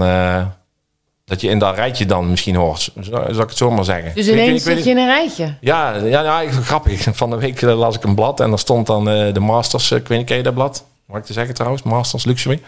dat 1.26 1.42
je 1.42 1.50
in 1.50 1.60
dat 1.60 1.76
rijtje 1.76 2.06
dan 2.06 2.30
misschien 2.30 2.56
hoort. 2.56 2.92
Zal 3.00 3.30
ik 3.30 3.38
het 3.38 3.58
zo 3.58 3.72
maar 3.72 3.86
zeggen. 3.86 4.16
Dus 4.16 4.28
ineens 4.28 4.64
zit 4.64 4.84
je 4.84 4.90
in 4.90 4.98
een 4.98 5.06
rijtje? 5.06 5.54
Ja, 5.62 5.96
ja, 5.96 6.22
ja 6.22 6.52
grappig. 6.52 7.08
Van 7.18 7.30
de 7.30 7.38
week 7.38 7.62
las 7.62 7.96
ik 7.96 8.04
een 8.04 8.16
blad 8.16 8.40
en 8.40 8.50
daar 8.50 8.60
stond 8.60 8.88
dan 8.88 9.06
de 9.06 9.40
Masters. 9.40 9.92
Ik 9.92 10.08
weet 10.08 10.18
niet, 10.18 10.28
ken 10.28 10.38
je 10.38 10.44
dat 10.44 10.54
blad? 10.54 10.84
Mag 11.06 11.18
ik 11.18 11.26
te 11.26 11.34
zeggen 11.34 11.54
trouwens? 11.54 11.84
Masters 11.84 12.26
Luxury 12.26 12.62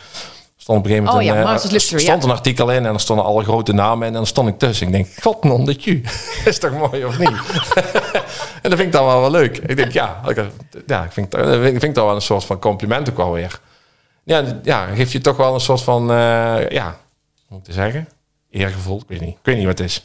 stond 0.61 0.79
op 0.79 0.85
een 0.85 0.91
gegeven 0.91 1.13
moment 1.13 1.29
oh, 1.29 1.35
ja, 1.35 1.63
een, 1.63 1.71
Luxury, 1.71 2.01
stond 2.01 2.23
ja. 2.23 2.29
een 2.29 2.35
artikel 2.35 2.71
in 2.71 2.85
en 2.85 2.93
er 2.93 2.99
stonden 2.99 3.25
alle 3.25 3.43
grote 3.43 3.73
namen 3.73 4.07
in 4.07 4.07
en 4.07 4.13
dan 4.13 4.25
stond 4.25 4.47
ik 4.47 4.57
tussen. 4.57 4.87
Ik 4.87 4.93
denk, 4.93 5.07
god 5.21 5.43
non 5.43 5.65
dat 5.65 5.83
je. 5.83 6.01
is 6.45 6.59
toch 6.59 6.71
mooi 6.71 7.05
of 7.05 7.17
niet? 7.17 7.29
en 8.61 8.69
dat 8.69 8.73
vind 8.73 8.79
ik 8.79 8.91
dan 8.91 9.05
wel 9.05 9.19
wel 9.19 9.31
leuk. 9.31 9.57
Ik 9.57 9.75
denk, 9.75 9.91
ja, 9.91 10.21
ja 10.85 11.03
ik 11.03 11.11
vind, 11.11 11.37
ik 11.37 11.79
vind 11.79 11.81
het 11.81 11.95
wel 11.95 12.15
een 12.15 12.21
soort 12.21 12.43
van 12.43 12.59
compliment 12.59 13.09
ook 13.09 13.17
wel 13.17 13.31
weer. 13.31 13.59
Ja, 14.23 14.43
ja 14.63 14.85
geeft 14.85 15.11
je 15.11 15.21
toch 15.21 15.37
wel 15.37 15.53
een 15.53 15.59
soort 15.59 15.81
van, 15.81 16.11
uh, 16.11 16.69
ja, 16.69 16.97
hoe 17.47 17.57
moet 17.57 17.67
ik 17.67 17.73
zeggen? 17.73 18.07
Eergevoel, 18.51 18.97
ik 18.97 19.07
weet 19.07 19.21
niet. 19.21 19.29
Ik 19.29 19.39
weet 19.43 19.55
niet 19.55 19.65
wat 19.65 19.77
het 19.77 19.87
is. 19.87 20.03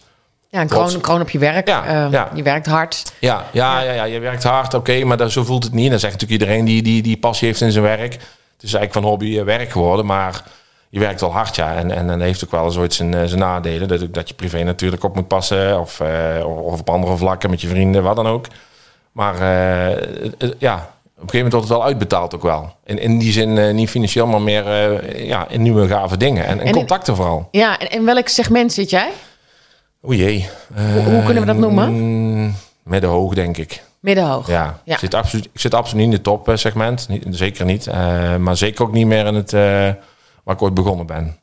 Ja, 0.49 0.61
een 0.61 0.69
kroon, 0.69 1.00
kroon 1.00 1.21
op 1.21 1.31
je 1.31 1.39
werk. 1.39 1.69
Ja, 1.69 2.07
uh, 2.07 2.12
ja. 2.12 2.31
Je 2.35 2.43
werkt 2.43 2.67
hard. 2.67 3.12
Ja, 3.19 3.45
ja, 3.53 3.81
ja, 3.81 3.93
ja, 3.93 4.05
je 4.05 4.19
werkt 4.19 4.43
hard, 4.43 4.75
oké, 4.75 4.77
okay, 4.77 5.03
maar 5.03 5.17
dat, 5.17 5.33
zo 5.33 5.45
voelt 5.45 5.65
het 5.65 5.73
niet. 5.73 5.91
Dan 5.91 5.99
zegt 5.99 6.12
natuurlijk 6.12 6.41
iedereen 6.41 6.65
die, 6.65 6.83
die, 6.83 7.03
die 7.03 7.17
passie 7.17 7.49
heeft 7.49 7.61
in 7.61 7.73
zijn 7.73 7.85
werk. 7.85 8.19
Het 8.64 8.72
is 8.72 8.78
eigenlijk 8.78 9.06
van 9.06 9.16
hobby 9.16 9.44
werk 9.44 9.70
geworden, 9.70 10.06
maar 10.06 10.43
je 10.88 10.99
werkt 10.99 11.20
wel 11.20 11.32
hard, 11.32 11.56
ja. 11.56 11.75
En, 11.75 11.90
en, 11.90 12.11
en 12.11 12.20
heeft 12.20 12.44
ook 12.44 12.50
wel 12.50 12.70
zoiets 12.70 12.96
zijn, 12.96 13.28
zijn 13.28 13.40
nadelen. 13.40 13.88
Dat, 13.88 14.14
dat 14.14 14.28
je 14.28 14.34
privé 14.34 14.62
natuurlijk 14.62 15.05
op 15.05 15.14
moet 15.14 15.28
passen. 15.28 15.81
Of, 15.81 16.00
uh, 16.00 16.46
of 16.46 16.81
op 16.81 16.90
andere 16.90 17.16
vlakken 17.16 17.50
met 17.50 17.61
je 17.61 17.69
vrienden, 17.69 18.02
wat 18.02 18.16
dan 18.16 18.26
ook. 18.26 18.46
Maar 19.12 19.34
uh, 19.34 19.40
ja, 20.58 20.75
op 21.16 21.22
een 21.22 21.31
gegeven 21.31 21.32
moment 21.32 21.52
wordt 21.52 21.69
het 21.69 21.76
wel 21.76 21.84
uitbetaald 21.84 22.34
ook 22.34 22.43
wel. 22.43 22.75
In, 22.84 22.99
in 22.99 23.19
die 23.19 23.32
zin 23.32 23.75
niet 23.75 23.90
financieel, 23.90 24.26
maar 24.26 24.43
meer 24.43 24.64
ja, 25.26 25.49
in 25.49 25.62
nieuwe 25.62 25.87
gave 25.88 26.16
dingen. 26.16 26.46
En, 26.46 26.61
en, 26.61 26.66
en 26.66 26.72
contacten 26.72 27.12
in, 27.12 27.19
vooral. 27.19 27.49
Ja, 27.50 27.78
en 27.78 27.90
in 27.90 28.05
welk 28.05 28.28
segment 28.28 28.72
zit 28.72 28.90
jij? 28.90 29.11
O 30.00 30.12
jee. 30.12 30.49
Hoe, 30.75 31.02
hoe, 31.02 31.22
kunnen 31.22 31.43
we 31.43 31.52
dat 31.52 31.58
noemen? 31.58 32.56
Middenhoog, 32.85 33.35
denk 33.35 33.57
ik. 33.57 33.83
Middenhoog. 34.01 34.47
Ja, 34.47 34.81
ja. 34.85 34.93
Ik, 34.93 34.99
zit 34.99 35.15
absoluut, 35.15 35.45
ik 35.53 35.61
zit 35.61 35.75
absoluut 35.75 36.07
niet 36.07 36.15
in 36.15 36.33
het 36.33 36.45
topsegment. 36.45 37.09
Zeker 37.31 37.65
niet. 37.65 37.87
maar 38.39 38.57
zeker 38.57 38.85
ook 38.85 38.93
niet 38.93 39.07
meer 39.07 39.27
in 39.27 39.35
het 39.35 39.51
waar 40.45 40.55
ik 40.55 40.63
ooit 40.63 40.75
begonnen 40.75 41.07
ben. 41.07 41.37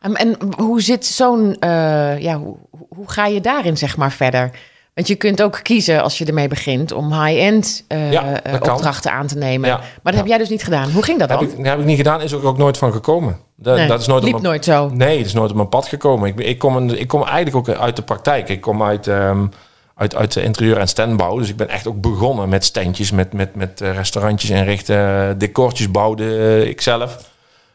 En, 0.00 0.14
en 0.14 0.36
hoe 0.56 0.82
zit 0.82 1.06
zo'n, 1.06 1.56
uh, 1.60 2.18
ja, 2.18 2.38
hoe, 2.38 2.56
hoe 2.88 3.10
ga 3.10 3.26
je 3.26 3.40
daarin 3.40 3.76
zeg 3.76 3.96
maar 3.96 4.12
verder? 4.12 4.50
Want 4.94 5.08
je 5.08 5.14
kunt 5.14 5.42
ook 5.42 5.60
kiezen 5.62 6.02
als 6.02 6.18
je 6.18 6.24
ermee 6.24 6.48
begint 6.48 6.92
om 6.92 7.22
high-end 7.22 7.84
uh, 7.88 8.12
ja, 8.12 8.46
uh, 8.46 8.54
opdrachten 8.54 9.12
aan 9.12 9.26
te 9.26 9.36
nemen. 9.36 9.68
Ja, 9.68 9.76
maar 9.76 10.12
dat 10.12 10.14
heb 10.14 10.26
jij 10.26 10.38
dus 10.38 10.48
niet 10.48 10.64
gedaan. 10.64 10.90
Hoe 10.90 11.02
ging 11.02 11.18
dat 11.18 11.28
dan? 11.28 11.38
Heb 11.38 11.58
ik, 11.58 11.64
heb 11.64 11.78
ik 11.78 11.84
niet 11.84 11.96
gedaan, 11.96 12.20
is 12.20 12.34
ook, 12.34 12.44
ook 12.44 12.58
nooit 12.58 12.78
van 12.78 12.92
gekomen. 12.92 13.38
Dat, 13.56 13.76
nee, 13.76 13.88
dat 13.88 14.00
is 14.00 14.06
nooit 14.06 14.24
liep 14.24 14.34
op 14.34 14.40
mijn, 14.40 14.52
nooit 14.52 14.64
zo. 14.64 14.88
Nee, 14.88 15.16
dat 15.16 15.26
is 15.26 15.32
nooit 15.32 15.50
op 15.50 15.56
mijn 15.56 15.68
pad 15.68 15.86
gekomen. 15.86 16.28
Ik, 16.28 16.38
ik, 16.38 16.58
kom, 16.58 16.88
ik 16.88 17.08
kom 17.08 17.22
eigenlijk 17.22 17.56
ook 17.56 17.76
uit 17.76 17.96
de 17.96 18.02
praktijk. 18.02 18.48
Ik 18.48 18.60
kom 18.60 18.82
uit, 18.82 19.06
um, 19.06 19.50
uit, 19.96 20.14
uit 20.14 20.32
de 20.32 20.42
interieur- 20.42 20.78
en 20.78 20.88
standbouw. 20.88 21.38
Dus 21.38 21.48
ik 21.48 21.56
ben 21.56 21.68
echt 21.68 21.86
ook 21.86 22.00
begonnen 22.00 22.48
met 22.48 22.64
standjes, 22.64 23.10
met, 23.10 23.32
met, 23.32 23.54
met 23.54 23.80
restaurantjes 23.80 24.50
inrichten, 24.50 25.38
decortjes 25.38 25.90
bouwde 25.90 26.68
ik 26.68 26.80
zelf. 26.80 27.30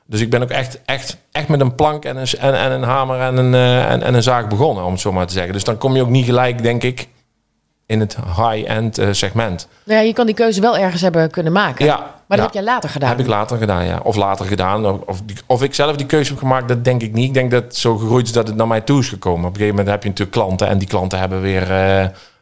Dus 0.06 0.22
ik 0.22 0.30
ben 0.30 0.42
ook 0.42 0.50
echt, 0.50 0.80
echt, 0.86 1.18
echt 1.32 1.48
met 1.48 1.62
een 1.62 1.76
plank 1.76 2.06
en 2.06 2.18
een, 2.18 2.28
en, 2.40 2.54
en 2.54 2.72
een 2.72 2.84
hamer 2.84 3.20
en 3.20 3.38
een, 3.38 3.54
en, 3.88 4.04
en 4.04 4.14
een 4.14 4.24
zaag 4.24 4.48
begonnen, 4.48 4.84
om 4.84 4.92
het 4.92 5.02
zo 5.02 5.12
maar 5.12 5.28
te 5.28 5.34
zeggen. 5.34 5.54
Dus 5.54 5.64
dan 5.64 5.78
kom 5.78 5.96
je 5.96 6.02
ook 6.02 6.10
niet 6.10 6.26
gelijk, 6.26 6.64
denk 6.64 6.84
ik, 6.84 7.08
in 7.92 8.00
het 8.00 8.18
high-end 8.38 9.00
uh, 9.00 9.08
segment. 9.12 9.68
Ja, 9.84 10.00
je 10.00 10.14
kan 10.14 10.26
die 10.26 10.36
keuze 10.36 10.62
wel 10.62 10.78
ergens 10.78 11.02
hebben 11.02 11.30
kunnen 11.30 11.52
maken. 11.52 11.86
Ja, 11.86 11.98
maar 11.98 12.38
dat 12.38 12.38
ja. 12.38 12.44
heb 12.44 12.54
jij 12.54 12.64
later 12.64 12.90
gedaan. 12.90 13.10
Heb 13.10 13.20
ik 13.20 13.28
later 13.28 13.58
gedaan, 13.58 13.86
ja. 13.86 14.00
Of 14.04 14.16
later 14.16 14.46
gedaan. 14.46 14.86
Of, 15.06 15.22
of, 15.46 15.64
ik 15.64 15.74
zelf 15.74 15.96
die 15.96 16.06
keuze 16.06 16.30
heb 16.30 16.40
gemaakt, 16.40 16.68
dat 16.68 16.84
denk 16.84 17.02
ik 17.02 17.14
niet. 17.14 17.28
Ik 17.28 17.34
denk 17.34 17.52
dat 17.52 17.64
het 17.64 17.78
zo 17.78 17.98
gegroeid 17.98 18.26
is 18.26 18.32
dat 18.32 18.48
het 18.48 18.56
naar 18.56 18.68
mij 18.68 18.82
toe 18.82 19.00
is 19.00 19.10
gekomen. 19.10 19.46
Op 19.46 19.54
een 19.54 19.60
gegeven 19.60 19.76
moment 19.76 19.94
heb 19.94 20.04
je 20.04 20.10
natuurlijk 20.10 20.38
klanten 20.38 20.68
en 20.68 20.78
die 20.78 20.88
klanten 20.88 21.20
hebben 21.20 21.42
weer 21.42 21.72
uh, 21.72 22.00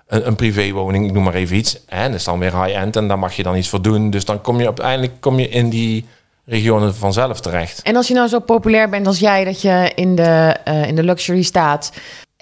een, 0.07 0.27
een 0.27 0.35
privéwoning, 0.35 1.05
ik 1.05 1.13
noem 1.13 1.23
maar 1.23 1.33
even 1.33 1.55
iets. 1.55 1.85
En 1.85 2.11
dat 2.11 2.19
is 2.19 2.23
dan 2.23 2.39
weer 2.39 2.63
high-end 2.63 2.95
en 2.95 3.07
daar 3.07 3.19
mag 3.19 3.33
je 3.33 3.43
dan 3.43 3.55
iets 3.55 3.69
voor 3.69 3.81
doen. 3.81 4.09
Dus 4.09 4.25
dan 4.25 4.41
kom 4.41 4.59
je 4.59 4.65
uiteindelijk 4.65 5.13
kom 5.19 5.39
je 5.39 5.49
in 5.49 5.69
die 5.69 6.05
regionen 6.45 6.95
vanzelf 6.95 7.39
terecht. 7.39 7.81
En 7.81 7.95
als 7.95 8.07
je 8.07 8.13
nou 8.13 8.27
zo 8.27 8.39
populair 8.39 8.89
bent 8.89 9.07
als 9.07 9.19
jij, 9.19 9.43
dat 9.43 9.61
je 9.61 9.91
in 9.95 10.15
de, 10.15 10.55
uh, 10.67 10.87
in 10.87 10.95
de 10.95 11.03
luxury 11.03 11.41
staat, 11.41 11.91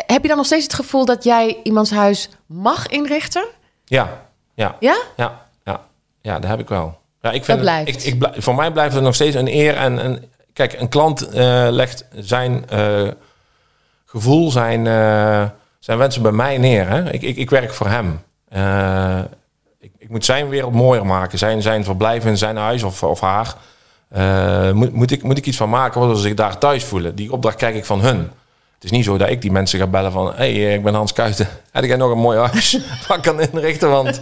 heb 0.06 0.22
je 0.22 0.28
dan 0.28 0.38
nog 0.38 0.46
steeds 0.46 0.64
het 0.64 0.74
gevoel 0.74 1.06
dat 1.06 1.24
jij 1.24 1.60
iemands 1.64 1.92
huis 1.92 2.30
mag 2.46 2.88
inrichten? 2.88 3.46
Ja, 3.86 4.26
ja, 4.54 4.76
ja, 4.80 4.98
ja, 5.16 5.46
ja, 5.64 5.82
ja 6.22 6.40
dat 6.40 6.50
heb 6.50 6.60
ik 6.60 6.70
wel. 6.70 7.00
Ja, 7.22 7.32
ik 7.32 7.46
vind 7.46 7.58
dat 7.58 7.60
blijft. 7.60 7.92
Het, 7.92 8.06
ik, 8.06 8.36
ik, 8.36 8.44
voor 8.44 8.56
mij 8.56 8.72
blijft 8.72 8.94
het 8.94 9.04
nog 9.04 9.16
steeds 9.16 9.36
een 9.36 9.48
eer 9.48 9.76
en 9.76 10.06
een. 10.06 10.26
Kijk, 10.54 10.80
een 10.80 10.90
klant 10.90 11.28
uh, 11.28 11.68
legt 11.70 12.06
zijn 12.16 12.66
uh, 12.74 13.08
gevoel, 14.06 14.52
zijn, 14.52 14.86
zijn 15.80 15.98
wensen 15.98 16.22
bij 16.22 16.32
mij 16.32 16.58
neer. 16.58 16.88
Hè? 16.88 17.12
Ik, 17.12 17.22
ik, 17.22 17.38
ik 17.38 17.50
werk 17.50 17.74
voor 17.74 17.88
hem. 17.88 18.22
Ik, 19.80 19.92
ik, 19.98 20.10
moet 20.10 20.26
zijn 20.26 20.50
wereld 20.50 20.74
mooier 20.74 21.06
maken, 21.06 21.38
zijn, 21.38 21.62
zijn 21.62 21.84
verblijf 21.84 22.26
in 22.26 22.38
zijn 22.38 22.58
huis 22.58 22.84
of, 22.84 23.04
of 23.04 23.20
haar. 23.20 23.56
Moet, 24.74 24.94
moet, 24.94 25.12
ik, 25.12 25.24
moet 25.24 25.38
ik 25.38 25.46
iets 25.46 25.58
van 25.58 25.70
maken 25.70 26.00
waardoor 26.00 26.18
ze 26.18 26.24
zich 26.24 26.34
daar 26.34 26.58
thuis 26.58 26.84
voelen? 26.84 27.16
Die 27.16 27.32
opdracht 27.32 27.58
krijg 27.58 27.76
ik 27.76 27.86
van 27.86 28.02
hun. 28.02 28.32
Het 28.78 28.86
is 28.86 28.92
niet 28.92 29.06
zo 29.06 29.18
dat 29.18 29.30
ik 29.30 29.42
die 29.42 29.52
mensen 29.52 29.80
ga 29.80 29.88
bellen 29.88 30.12
van... 30.12 30.28
hé, 30.36 30.62
hey, 30.62 30.74
ik 30.74 30.84
ben 30.84 30.94
Hans 30.94 31.14
Kuiten. 31.14 31.48
Heb 31.72 31.84
jij 31.84 31.96
nog 31.96 32.12
een 32.12 32.18
mooi 32.18 32.38
huis 32.38 32.80
waar 33.08 33.18
ik 33.18 33.24
kan 33.24 33.42
inrichten? 33.42 33.90
Want 33.90 34.18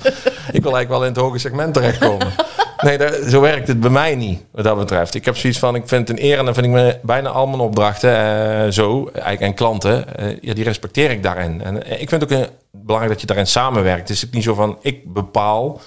ik 0.52 0.64
wil 0.64 0.76
eigenlijk 0.76 0.90
wel 0.90 1.02
in 1.02 1.08
het 1.08 1.18
hoge 1.18 1.38
segment 1.38 1.74
terechtkomen. 1.74 2.28
Nee, 2.82 2.98
dat, 2.98 3.16
zo 3.28 3.42
werkt 3.42 3.68
het 3.68 3.80
bij 3.80 3.90
mij 3.90 4.16
niet, 4.16 4.44
wat 4.52 4.64
dat 4.64 4.78
betreft. 4.78 5.16
Ik 5.16 5.26
heb 5.26 5.38
zoiets 5.38 5.60
van, 5.60 5.76
ik 5.76 5.88
vind 5.88 6.08
het 6.08 6.18
een 6.18 6.26
eer... 6.26 6.38
en 6.38 6.46
dan 6.46 6.54
vind 6.54 6.66
ik 6.66 6.72
me 6.72 7.00
bijna 7.02 7.30
al 7.30 7.48
mijn 7.48 7.60
opdrachten 7.60 8.12
uh, 8.12 8.72
zo... 8.72 9.10
eigenlijk 9.14 9.42
en 9.42 9.54
klanten, 9.54 10.06
uh, 10.20 10.38
ja, 10.42 10.54
die 10.54 10.64
respecteer 10.64 11.12
ik 11.12 11.24
daarin. 11.24 11.62
En 11.64 11.92
ik 12.02 12.10
vind 12.10 12.22
het 12.22 12.24
ook 12.24 12.40
een, 12.40 12.48
belangrijk 12.72 13.12
dat 13.12 13.22
je 13.22 13.28
daarin 13.28 13.48
samenwerkt. 13.48 14.10
Het 14.10 14.18
is 14.18 14.30
niet 14.32 14.44
zo 14.44 14.54
van, 14.54 14.78
ik 14.82 15.14
bepaal... 15.14 15.82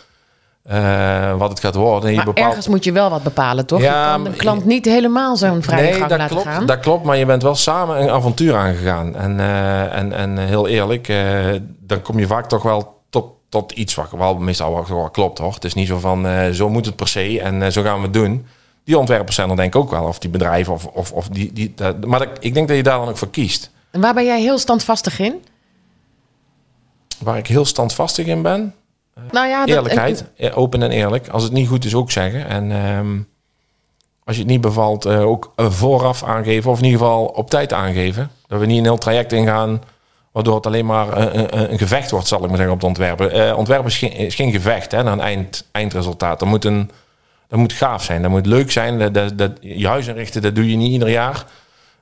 Uh, 0.73 1.37
wat 1.37 1.51
het 1.51 1.61
gaat 1.61 1.75
worden. 1.75 2.15
Maar 2.15 2.25
bepaalt... 2.25 2.47
ergens 2.47 2.69
moet 2.69 2.85
je 2.85 2.93
wel 2.93 3.11
wat 3.11 3.23
bepalen, 3.23 3.67
toch? 3.67 3.81
Ja, 3.81 4.15
je 4.15 4.23
kan 4.23 4.25
de 4.25 4.37
klant 4.37 4.65
niet 4.65 4.85
helemaal 4.85 5.37
zo'n 5.37 5.63
vrije 5.63 5.83
nee, 5.83 5.93
gang 5.93 6.09
dat 6.09 6.19
laten 6.19 6.37
klopt, 6.37 6.51
gaan. 6.51 6.67
dat 6.67 6.81
klopt, 6.81 7.05
maar 7.05 7.17
je 7.17 7.27
bent 7.27 7.43
wel 7.43 7.55
samen 7.55 8.03
een 8.03 8.11
avontuur 8.11 8.57
aangegaan. 8.57 9.17
En, 9.17 9.39
uh, 9.39 9.97
en, 9.97 10.13
en 10.13 10.39
heel 10.39 10.69
eerlijk, 10.69 11.09
uh, 11.09 11.55
dan 11.81 12.03
kom 12.03 12.19
je 12.19 12.27
vaak 12.27 12.49
toch 12.49 12.63
wel 12.63 13.01
tot, 13.11 13.25
tot 13.49 13.73
iets 13.73 13.95
wat 13.95 14.11
wel 14.11 14.35
meestal 14.35 14.75
wel, 14.75 14.87
wel 14.89 15.11
klopt, 15.11 15.39
hoor. 15.39 15.55
Het 15.55 15.65
is 15.65 15.75
niet 15.75 15.89
zo 15.89 15.99
van, 15.99 16.27
zo 16.55 16.69
moet 16.69 16.87
het 16.87 16.97
per 16.97 17.09
se 17.09 17.41
en 17.41 17.73
zo 17.73 17.83
gaan 17.83 17.97
we 17.97 18.03
het 18.03 18.13
doen. 18.13 18.47
Die 18.85 18.99
ontwerpers 18.99 19.37
zijn 19.37 19.51
er 19.51 19.57
denk 19.57 19.75
ik 19.75 19.81
ook 19.81 19.91
wel, 19.91 20.05
of 20.05 20.19
die 20.19 20.31
bedrijven, 20.31 20.73
of, 20.73 20.87
of, 20.87 21.13
of 21.13 21.29
die... 21.29 21.53
die 21.53 21.73
dat, 21.75 22.05
maar 22.05 22.19
dat, 22.19 22.29
ik 22.41 22.55
denk 22.55 22.69
dat 22.69 22.77
je 22.77 22.83
daar 22.83 22.99
dan 22.99 23.09
ook 23.09 23.19
voor 23.19 23.31
kiest. 23.31 23.71
En 23.91 24.01
waar 24.01 24.15
ben 24.15 24.25
jij 24.25 24.41
heel 24.41 24.59
standvastig 24.59 25.19
in? 25.19 25.45
Waar 27.19 27.39
ik 27.39 27.47
heel 27.47 27.65
standvastig 27.65 28.27
in 28.27 28.43
ben? 28.43 28.75
Nou 29.31 29.49
ja, 29.49 29.67
Eerlijkheid, 29.67 30.25
dat, 30.37 30.55
open 30.55 30.83
en 30.83 30.91
eerlijk. 30.91 31.29
Als 31.29 31.43
het 31.43 31.53
niet 31.53 31.69
goed 31.69 31.85
is, 31.85 31.95
ook 31.95 32.11
zeggen. 32.11 32.47
En 32.47 32.71
um, 32.71 33.29
als 34.25 34.37
je 34.37 34.43
het 34.43 34.51
niet 34.51 34.61
bevalt, 34.61 35.07
uh, 35.07 35.27
ook 35.27 35.53
vooraf 35.57 36.25
aangeven. 36.25 36.71
Of 36.71 36.79
in 36.79 36.85
ieder 36.85 37.01
geval 37.01 37.25
op 37.25 37.51
tijd 37.51 37.73
aangeven. 37.73 38.31
Dat 38.47 38.61
we 38.61 38.67
niet 38.67 38.79
een 38.79 38.85
heel 38.85 38.99
traject 38.99 39.33
ingaan, 39.33 39.83
waardoor 40.33 40.55
het 40.55 40.67
alleen 40.67 40.87
maar 40.87 41.17
een, 41.35 41.73
een 41.73 41.79
gevecht 41.79 42.11
wordt, 42.11 42.27
zal 42.27 42.43
ik 42.43 42.49
maar 42.49 42.57
zeggen, 42.57 42.75
op 42.75 42.81
het 42.81 42.89
ontwerpen. 42.89 43.37
Uh, 43.37 43.59
ontwerpen 43.59 43.87
is 43.87 43.99
geen, 43.99 44.13
is 44.13 44.35
geen 44.35 44.53
gevecht 44.53 44.93
hè, 44.93 45.03
naar 45.03 45.13
een 45.13 45.21
eind, 45.21 45.69
eindresultaat. 45.73 46.39
Dat 46.39 46.49
moet, 46.49 46.65
een, 46.65 46.91
dat 47.49 47.59
moet 47.59 47.73
gaaf 47.73 48.05
zijn, 48.05 48.23
dat 48.23 48.31
moet 48.31 48.47
leuk 48.47 48.71
zijn. 48.71 48.99
Dat, 48.99 49.15
dat, 49.15 49.39
dat, 49.39 49.53
je 49.61 49.87
huis 49.87 50.07
inrichten, 50.07 50.43
dat 50.43 50.55
doe 50.55 50.71
je 50.71 50.77
niet 50.77 50.93
ieder 50.93 51.11
jaar. 51.11 51.45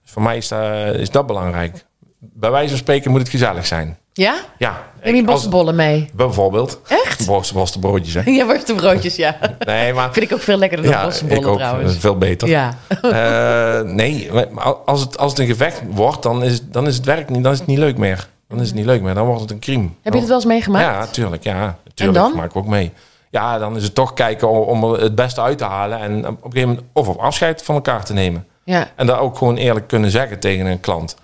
Dus 0.03 0.11
voor 0.11 0.23
mij 0.23 0.37
is 0.37 0.49
dat, 0.49 0.95
is 0.95 1.11
dat 1.11 1.27
belangrijk. 1.27 1.85
Bij 2.19 2.51
wijze 2.51 2.69
van 2.69 2.79
spreken 2.79 3.11
moet 3.11 3.21
het 3.21 3.29
gezellig 3.29 3.67
zijn. 3.67 3.99
Ja? 4.17 4.35
Ja. 4.59 4.83
Neem 5.03 5.15
je 5.15 5.25
bossenbollen 5.25 5.75
mee? 5.75 6.11
Bijvoorbeeld. 6.15 6.81
Echt? 6.89 7.27
Borst, 7.27 7.51
worstenbroodjes, 7.51 8.15
hè? 8.15 8.31
Ja, 8.31 8.47
worstenbroodjes, 8.47 9.17
ja. 9.17 9.37
Nee, 9.59 9.93
maar... 9.93 10.13
Vind 10.13 10.27
ik 10.27 10.33
ook 10.33 10.41
veel 10.41 10.57
lekkerder 10.57 10.91
dan 10.91 11.01
ja, 11.01 11.05
bossenbollen 11.05 11.43
ik 11.43 11.49
ook, 11.49 11.59
trouwens. 11.59 11.97
Veel 11.97 12.19
beter. 12.19 12.49
Ja. 12.49 12.75
uh, 13.03 13.91
nee, 14.01 14.31
maar 14.51 14.75
als 14.75 15.01
het, 15.01 15.19
als 15.19 15.31
het 15.31 15.41
een 15.41 15.47
gevecht 15.47 15.83
wordt, 15.91 16.23
dan 16.23 16.43
is, 16.43 16.63
dan 16.63 16.87
is 16.87 16.97
het 16.97 17.05
werk 17.05 17.31
niet, 17.31 17.43
dan 17.43 17.53
is 17.53 17.59
het 17.59 17.67
niet 17.67 17.79
leuk 17.79 17.97
meer. 17.97 18.29
Dan 18.49 18.61
is 18.61 18.67
het 18.67 18.77
niet 18.77 18.85
leuk 18.85 19.03
meer, 19.03 19.15
dan 19.15 19.27
wordt 19.27 19.41
het 19.41 19.51
een 19.51 19.59
crime. 19.59 19.89
Heb 20.03 20.13
je 20.13 20.19
het 20.19 20.29
wel 20.29 20.37
eens 20.37 20.47
meegemaakt? 20.47 20.85
Ja, 20.85 21.07
tuurlijk. 21.07 21.45
Ja, 21.45 21.79
tuurlijk. 21.95 22.19
En 22.19 22.25
dan? 22.25 22.37
maak 22.37 22.51
ik 22.51 22.57
ook 22.57 22.67
mee. 22.67 22.93
ja, 23.31 23.59
dan 23.59 23.77
is 23.77 23.83
het 23.83 23.95
toch 23.95 24.13
kijken 24.13 24.51
om, 24.51 24.83
om 24.83 24.93
het 24.93 25.15
beste 25.15 25.41
uit 25.41 25.59
te 25.59 25.65
halen. 25.65 26.01
En 26.01 26.19
op 26.29 26.45
een 26.45 26.51
gegeven 26.53 26.69
moment 26.69 26.87
of 26.93 27.09
op 27.09 27.19
afscheid 27.19 27.63
van 27.63 27.75
elkaar 27.75 28.05
te 28.05 28.13
nemen. 28.13 28.47
Ja. 28.65 28.89
En 28.95 29.07
dat 29.07 29.19
ook 29.19 29.37
gewoon 29.37 29.57
eerlijk 29.57 29.89
kunnen 29.89 30.11
zeggen 30.11 30.39
tegen 30.39 30.67
een 30.67 30.81
klant. 30.81 31.17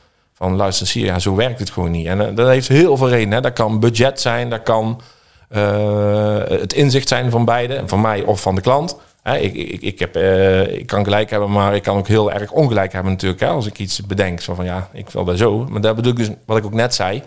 Van 0.43 0.57
luister, 0.57 0.87
zie 0.87 1.01
je, 1.01 1.07
ja, 1.07 1.19
zo 1.19 1.35
werkt 1.35 1.59
het 1.59 1.71
gewoon 1.71 1.91
niet. 1.91 2.07
En 2.07 2.29
eh, 2.29 2.37
dat 2.37 2.49
heeft 2.49 2.69
heel 2.69 2.97
veel 2.97 3.09
redenen. 3.09 3.43
Dat 3.43 3.53
kan 3.53 3.81
budget 3.81 4.21
zijn, 4.21 4.51
dat 4.51 4.63
kan 4.63 5.01
eh, 5.49 6.39
het 6.49 6.73
inzicht 6.73 7.09
zijn 7.09 7.31
van 7.31 7.45
beide. 7.45 7.83
Van 7.87 8.01
mij 8.01 8.23
of 8.23 8.41
van 8.41 8.55
de 8.55 8.61
klant. 8.61 8.97
Hè, 9.23 9.37
ik, 9.37 9.55
ik, 9.55 9.83
ik, 9.83 9.99
heb, 9.99 10.17
eh, 10.17 10.79
ik 10.79 10.87
kan 10.87 11.05
gelijk 11.05 11.31
hebben, 11.31 11.51
maar 11.51 11.75
ik 11.75 11.83
kan 11.83 11.97
ook 11.97 12.09
heel 12.09 12.33
erg 12.33 12.51
ongelijk 12.51 12.93
hebben 12.93 13.13
natuurlijk. 13.13 13.41
Hè, 13.41 13.49
als 13.49 13.67
ik 13.67 13.79
iets 13.79 14.07
bedenk, 14.07 14.41
zo 14.41 14.55
van 14.55 14.65
ja, 14.65 14.89
ik 14.93 15.11
wil 15.11 15.25
dat 15.25 15.39
zo. 15.39 15.67
Maar 15.69 15.81
dat 15.81 15.97
bedoel 15.97 16.13
ik 16.13 16.19
dus, 16.19 16.31
wat 16.47 16.57
ik 16.57 16.65
ook 16.65 16.75
net 16.75 16.95
zei. 16.95 17.23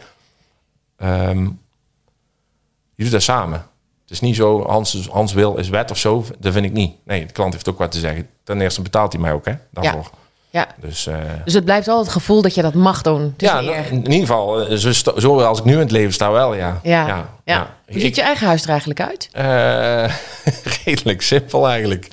Ehm, 0.97 1.43
je 2.95 3.03
doet 3.03 3.11
dat 3.11 3.21
samen. 3.21 3.59
Het 4.01 4.11
is 4.11 4.19
niet 4.19 4.35
zo, 4.35 4.67
Hans, 4.67 5.07
Hans 5.11 5.33
wil 5.33 5.57
is 5.57 5.69
wet 5.69 5.91
of 5.91 5.97
zo. 5.97 6.25
Dat 6.39 6.53
vind 6.53 6.65
ik 6.65 6.73
niet. 6.73 6.95
Nee, 7.03 7.25
de 7.25 7.33
klant 7.33 7.53
heeft 7.53 7.69
ook 7.69 7.77
wat 7.77 7.91
te 7.91 7.99
zeggen. 7.99 8.29
Ten 8.43 8.61
eerste 8.61 8.81
betaalt 8.81 9.11
hij 9.11 9.21
mij 9.21 9.31
ook, 9.33 9.45
hè, 9.45 9.53
daarvoor. 9.71 10.09
ja. 10.11 10.23
Dus, 10.81 11.07
eh, 11.07 11.15
Dus 11.43 11.53
het 11.53 11.65
blijft 11.65 11.85
wel 11.85 11.99
het 11.99 12.09
gevoel 12.09 12.41
dat 12.41 12.55
je 12.55 12.61
dat 12.61 12.73
mag 12.73 13.01
doen. 13.01 13.33
Ja, 13.37 13.61
meer- 13.61 13.91
in 13.91 14.11
ieder 14.11 14.27
geval, 14.27 14.67
eh, 14.67 14.77
zo, 15.17 15.41
als 15.41 15.59
ik 15.59 15.65
nu 15.65 15.73
in 15.73 15.79
het 15.79 15.91
leven 15.91 16.13
sta 16.13 16.31
wel, 16.31 16.53
ja. 16.53 16.79
ja. 16.83 17.07
ja, 17.07 17.29
ja. 17.43 17.67
Hoe 17.87 17.99
ziet 17.99 18.15
je 18.15 18.21
eigen 18.21 18.47
huis 18.47 18.63
er 18.63 18.69
eigenlijk 18.69 18.99
uit? 19.01 19.29
Eh, 19.31 20.15
redelijk 20.85 21.21
simpel 21.21 21.67
eigenlijk. 21.67 22.07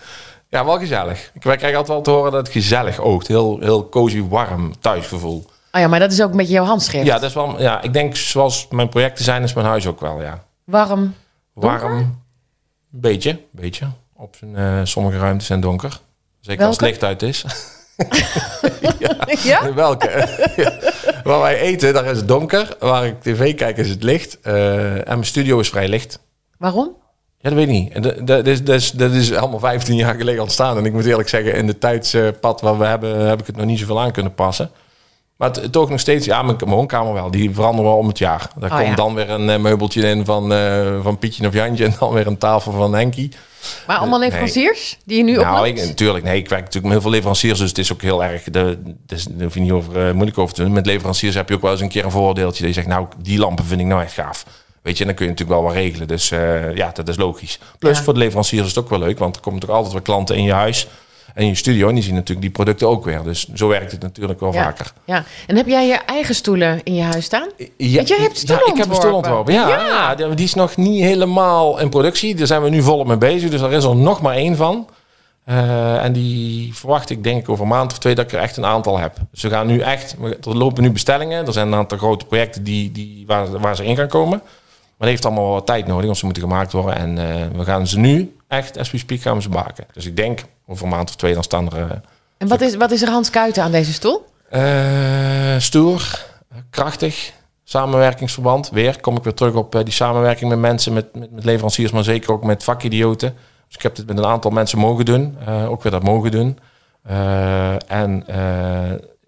Ja, 0.49 0.65
wel 0.65 0.79
gezellig. 0.79 1.31
Ik 1.35 1.43
wij 1.43 1.57
krijgen 1.57 1.79
altijd 1.79 1.97
wel 1.97 2.05
te 2.05 2.11
horen 2.11 2.33
dat 2.33 2.47
het 2.47 2.53
gezellig 2.53 2.99
oogt. 2.99 3.27
Heel, 3.27 3.59
heel 3.61 3.89
cozy, 3.89 4.23
warm 4.29 4.81
thuisgevoel. 4.81 5.45
Oh 5.73 5.81
ja, 5.81 5.89
maar 5.89 5.99
dat 6.01 6.13
is 6.13 6.23
ook 6.23 6.31
een 6.31 6.37
beetje 6.37 6.53
jouw 6.53 6.65
handschrift. 6.65 7.07
Ja, 7.07 7.15
dat 7.19 7.29
is 7.29 7.35
wel, 7.35 7.61
ja, 7.61 7.83
ik 7.83 7.93
denk 7.93 8.17
zoals 8.17 8.67
mijn 8.71 8.89
projecten 8.89 9.25
zijn, 9.25 9.43
is 9.43 9.53
mijn 9.53 9.67
huis 9.67 9.87
ook 9.87 10.01
wel, 10.01 10.23
ja. 10.23 10.45
Warm. 10.65 11.15
Warm. 11.53 12.23
Beetje, 12.89 13.41
beetje. 13.51 13.87
Op 14.17 14.37
zijn, 14.39 14.87
sommige 14.87 15.19
ruimtes 15.19 15.47
zijn 15.47 15.61
donker. 15.61 16.01
Zeker 16.41 16.67
als 16.67 16.77
het 16.77 16.85
licht 16.85 17.05
uit 17.05 17.23
is. 17.23 17.45
ja? 19.43 19.75
Welke? 19.75 20.29
Ja. 20.57 20.73
Waar 21.25 21.41
wij 21.41 21.59
eten, 21.59 21.95
daar 21.95 22.05
is 22.05 22.17
het 22.17 22.29
donker. 22.29 22.77
Waar 22.79 23.07
ik 23.07 23.21
tv 23.21 23.55
kijk, 23.55 23.77
is 23.77 23.89
het 23.89 24.03
licht. 24.03 24.41
Eh, 24.41 24.95
en 24.95 25.05
mijn 25.07 25.25
studio 25.25 25.59
is 25.59 25.69
vrij 25.69 25.89
licht. 25.89 26.19
Waarom? 26.59 26.97
Ja, 27.39 27.49
dat 27.49 27.59
weet 27.59 27.69
ik 27.69 27.73
niet. 27.73 28.27
Dat, 28.27 28.47
is, 28.47 28.65
dat, 28.65 28.75
is, 28.75 28.91
dat 28.91 29.13
is 29.13 29.35
allemaal 29.35 29.59
15 29.59 29.97
jaar 29.97 30.15
geleden 30.15 30.43
ontstaan. 30.43 30.77
En 30.77 30.85
ik 30.85 30.93
moet 30.93 31.05
eerlijk 31.05 31.29
zeggen, 31.29 31.55
in 31.55 31.67
de 31.67 31.79
tijdspad 31.79 32.61
waar 32.61 32.79
we 32.79 32.85
hebben, 32.85 33.27
heb 33.27 33.41
ik 33.41 33.47
het 33.47 33.57
nog 33.57 33.67
niet 33.67 33.79
zoveel 33.79 34.01
aan 34.01 34.13
kunnen 34.13 34.35
passen. 34.35 34.71
Maar 35.37 35.51
het, 35.51 35.77
ook 35.77 35.91
nog 35.91 36.01
steeds, 36.01 36.27
ja, 36.27 36.43
mijn, 36.43 36.57
mijn 36.61 36.71
woonkamer 36.71 37.13
wel. 37.13 37.31
Die 37.31 37.51
veranderen 37.51 37.91
wel 37.91 37.99
om 37.99 38.09
het 38.09 38.19
jaar. 38.19 38.51
Daar 38.59 38.71
Oh, 38.71 38.77
komt 38.77 38.89
ja. 38.89 38.95
dan 38.95 39.15
weer 39.15 39.31
een 39.31 39.51
eh, 39.51 39.59
meubeltje 39.59 40.03
in 40.09 40.25
van, 40.25 40.53
eh, 40.53 41.03
van 41.03 41.19
Pietje 41.19 41.47
of 41.47 41.53
Jantje. 41.55 41.85
En 41.85 41.95
dan 41.99 42.13
weer 42.13 42.27
een 42.27 42.39
tafel 42.39 42.73
van 42.73 42.95
Henkie. 42.95 43.31
Maar 43.87 43.97
allemaal 43.97 44.19
Nee. 44.19 44.29
leveranciers 44.29 44.99
die 45.05 45.17
je 45.17 45.23
nu 45.25 45.37
nou, 45.37 45.73
natuurlijk. 45.87 46.25
Nee, 46.25 46.37
ik 46.39 46.49
werk 46.49 46.61
natuurlijk 46.65 46.83
met 46.85 46.93
heel 46.93 47.01
veel 47.03 47.11
leveranciers. 47.11 47.59
Dus 47.59 47.69
het 47.69 47.79
is 47.79 47.93
ook 47.93 48.03
heel 48.03 48.25
erg, 48.25 48.43
de, 48.43 48.79
dus, 49.07 49.25
daar 49.25 49.43
hoef 49.45 49.55
je 49.55 49.61
niet 49.61 49.71
over, 49.73 50.07
eh, 50.07 50.13
moeilijk 50.13 50.39
over 50.39 50.55
te 50.55 50.63
doen. 50.63 50.73
Met 50.73 50.87
leveranciers 50.87 51.35
heb 51.35 51.49
je 51.49 51.55
ook 51.55 51.63
wel 51.63 51.71
eens 51.71 51.81
een 51.81 51.89
keer 51.89 52.05
een 52.05 52.11
voordeeltje. 52.11 52.59
Dat 52.65 52.75
je 52.75 52.81
zegt, 52.81 52.87
nou, 52.95 53.07
die 53.23 53.39
lampen 53.39 53.65
vind 53.65 53.81
ik 53.81 53.87
nou 53.87 54.03
echt 54.03 54.13
gaaf. 54.13 54.45
Weet 54.83 54.95
je, 54.95 55.01
en 55.01 55.07
dan 55.07 55.17
kun 55.17 55.25
je 55.27 55.31
natuurlijk 55.31 55.59
wel 55.61 55.69
wat 55.69 55.77
regelen. 55.79 56.09
Dus 56.09 56.31
eh, 56.31 56.75
ja, 56.77 56.91
dat 56.95 57.09
is 57.09 57.17
logisch. 57.17 57.59
Plus 57.79 57.99
Ja. 57.99 58.05
voor 58.05 58.13
de 58.13 58.19
leveranciers 58.19 58.63
is 58.67 58.75
het 58.75 58.85
ook 58.85 58.91
wel 58.91 58.99
leuk. 58.99 59.19
Want 59.19 59.37
er 59.37 59.43
komen 59.43 59.61
toch 59.61 59.71
altijd 59.71 59.93
wel 59.93 60.03
klanten 60.03 60.37
in 60.37 60.43
je 60.45 60.53
huis 60.53 60.87
en 61.35 61.47
je 61.47 61.55
studio. 61.55 61.89
En 61.89 61.95
die 61.95 62.03
zien 62.05 62.15
natuurlijk 62.15 62.41
die 62.41 62.51
producten 62.51 62.89
ook 62.89 63.05
weer. 63.05 63.23
Dus 63.23 63.49
zo 63.55 63.69
werkt 63.69 63.93
het 63.93 64.03
natuurlijk 64.03 64.41
wel 64.41 64.53
ja. 64.53 64.63
vaker. 64.63 64.93
Ja. 65.05 65.25
En 65.47 65.57
heb 65.57 65.67
jij 65.67 65.87
je 65.87 65.99
eigen 66.07 66.35
stoelen 66.35 66.81
in 66.83 66.95
je 66.95 67.03
huis 67.03 67.25
staan? 67.25 67.49
Ja, 67.77 67.97
Want 67.97 68.09
jij 68.09 68.19
hebt 68.21 68.37
stoelen 68.39 68.67
ja, 68.67 68.73
ik 68.73 68.79
heb 68.79 68.89
een 68.89 68.95
stoel 68.95 69.15
ontworpen. 69.15 69.53
Ja, 69.55 69.69
Ja. 69.69 70.15
ja. 70.19 70.35
die- 70.35 70.45
is 70.45 70.55
nog 70.55 70.77
niet 70.77 71.03
helemaal 71.03 71.79
in 71.79 71.89
productie. 71.89 72.35
Daar 72.35 72.47
zijn 72.47 72.63
we 72.63 72.69
nu 72.69 72.83
volop 72.83 73.07
mee 73.07 73.17
bezig. 73.19 73.51
Dus 73.51 73.61
er 73.61 73.73
is 73.73 73.85
er 73.85 73.97
nog 73.97 74.21
maar 74.23 74.35
één 74.35 74.57
van. 74.57 74.89
Eh, 75.45 76.05
en 76.05 76.13
die 76.13 76.75
verwacht 76.75 77.11
ik 77.11 77.25
denk 77.25 77.41
ik 77.43 77.49
over 77.49 77.63
een 77.63 77.71
maand 77.71 77.93
of 77.93 77.99
twee 77.99 78.15
dat 78.15 78.25
ik 78.25 78.33
er 78.33 78.39
echt 78.41 78.57
een 78.57 78.65
aantal 78.65 78.99
heb. 78.99 79.17
Dus 79.31 79.43
we 79.43 79.49
gaan 79.51 79.67
nu 79.67 79.79
echt, 79.81 80.17
er 80.45 80.57
lopen 80.57 80.83
nu 80.83 80.91
bestellingen. 80.91 81.47
Er 81.47 81.53
zijn 81.53 81.67
een 81.67 81.75
aantal 81.75 81.99
grote 81.99 82.25
projecten 82.25 82.65
die, 82.65 82.93
die, 82.93 83.25
waar, 83.27 83.59
waar 83.61 83.77
ze 83.77 83.85
in 83.85 83.97
gaan 83.97 84.09
komen. 84.09 84.39
Maar 84.39 84.99
dat 84.99 85.09
heeft 85.09 85.25
allemaal 85.25 85.53
wat 85.53 85.67
tijd 85.67 85.87
nodig, 85.87 86.05
want 86.05 86.19
ze 86.19 86.25
moeten 86.25 86.43
gemaakt 86.43 86.73
worden. 86.73 86.97
En 86.97 87.19
eh, 87.19 87.47
we 87.59 87.65
gaan 87.65 87.87
ze 87.87 87.99
nu 87.99 88.37
echt, 88.53 88.79
as 88.79 88.91
we 88.91 88.99
speak, 88.99 89.21
gaan 89.21 89.37
we 89.37 89.43
ze 89.43 89.49
maken. 89.49 89.87
Dus 89.93 90.07
ik 90.07 90.17
denk 90.17 90.41
over 90.67 90.85
een 90.85 90.91
maand 90.91 91.09
of 91.09 91.17
twee 91.17 91.35
dan 91.35 91.43
staan 91.43 91.71
er... 91.73 91.91
eh, 91.91 91.97
En 92.39 92.49
wat 92.49 92.61
is, 92.61 92.75
wat 92.77 92.91
is 92.91 93.03
er 93.03 93.09
Hans 93.09 93.31
Kuiten 93.31 93.63
aan 93.63 93.71
deze 93.73 93.93
stoel? 93.93 94.25
eh, 94.51 95.59
stoer, 95.59 96.25
krachtig, 96.71 97.33
samenwerkingsverband. 97.65 98.71
Weer 98.71 99.01
kom 99.01 99.17
ik 99.17 99.23
weer 99.25 99.35
terug 99.35 99.55
op 99.55 99.75
eh, 99.75 99.85
die 99.85 99.93
samenwerking 99.93 100.51
met 100.51 100.59
mensen, 100.59 100.93
met, 100.93 101.15
met, 101.15 101.31
met 101.33 101.45
leveranciers, 101.45 101.91
maar 101.91 102.05
zeker 102.05 102.33
ook 102.33 102.45
met 102.45 102.65
vakidioten. 102.65 103.35
Dus 103.67 103.77
ik 103.77 103.83
heb 103.83 103.95
dit 103.95 104.07
met 104.07 104.19
een 104.19 104.25
aantal 104.27 104.51
mensen 104.51 104.79
mogen 104.79 105.05
doen, 105.05 105.37
ook 105.69 105.83
weer 105.83 105.93
dat 105.93 106.03
mogen 106.03 106.31
doen. 106.31 106.59
En 107.87 108.25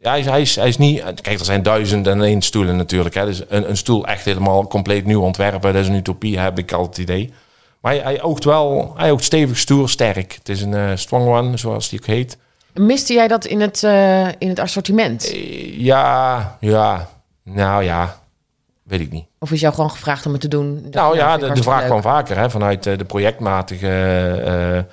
ja, 0.00 0.10
hij, 0.10 0.18
is, 0.20 0.26
hij, 0.26 0.40
is, 0.40 0.56
hij 0.56 0.68
is 0.68 0.76
niet. 0.78 1.02
Kijk, 1.20 1.38
er 1.38 1.44
zijn 1.44 1.62
duizend 1.62 2.06
en 2.06 2.22
één 2.22 2.42
stoelen 2.42 2.76
natuurlijk. 2.76 3.14
Hè. 3.14 3.24
Dus 3.24 3.42
een, 3.48 3.68
een 3.68 3.76
stoel 3.76 4.06
echt 4.06 4.24
helemaal 4.24 4.66
compleet 4.66 5.04
nieuw 5.04 5.20
ontwerpen, 5.22 5.72
dat 5.72 5.82
is 5.82 5.88
een 5.88 5.94
utopie, 5.94 6.38
heb 6.38 6.58
ik 6.58 6.72
altijd 6.72 6.96
het 6.96 7.08
idee. 7.10 7.32
Maar 7.84 7.92
hij, 7.92 8.02
hij 8.02 8.22
oogt 8.22 8.44
wel, 8.44 8.92
hij 8.96 9.10
oogt 9.10 9.24
stevig, 9.24 9.58
stoer, 9.58 9.88
sterk. 9.88 10.32
Het 10.32 10.48
is 10.48 10.62
een 10.62 10.74
eh, 10.74 10.90
strong 10.94 11.28
one, 11.28 11.56
zoals 11.56 11.88
die 11.88 12.00
ook 12.00 12.06
heet. 12.06 12.38
Miste 12.74 13.12
jij 13.12 13.28
dat 13.28 13.44
in 13.44 13.60
het, 13.60 13.82
eh, 13.82 14.26
in 14.26 14.48
het 14.48 14.58
assortiment? 14.58 15.32
Eh, 15.32 15.78
Ja, 15.78 16.56
ja. 16.60 17.08
Nou 17.42 17.84
ja, 17.84 18.16
weet 18.82 19.00
ik 19.00 19.10
niet. 19.10 19.24
Of 19.38 19.52
is 19.52 19.60
jou 19.60 19.74
gewoon 19.74 19.90
gevraagd 19.90 20.26
om 20.26 20.32
het 20.32 20.40
te 20.40 20.48
doen? 20.48 20.86
Nou 20.90 21.16
ja, 21.16 21.36
de, 21.36 21.62
vraag 21.62 21.78
leuk. 21.78 21.88
kwam 21.88 22.02
vaker 22.02 22.36
hè, 22.36 22.50
vanuit 22.50 22.82
de 22.82 23.04
projectmatige 23.06 24.86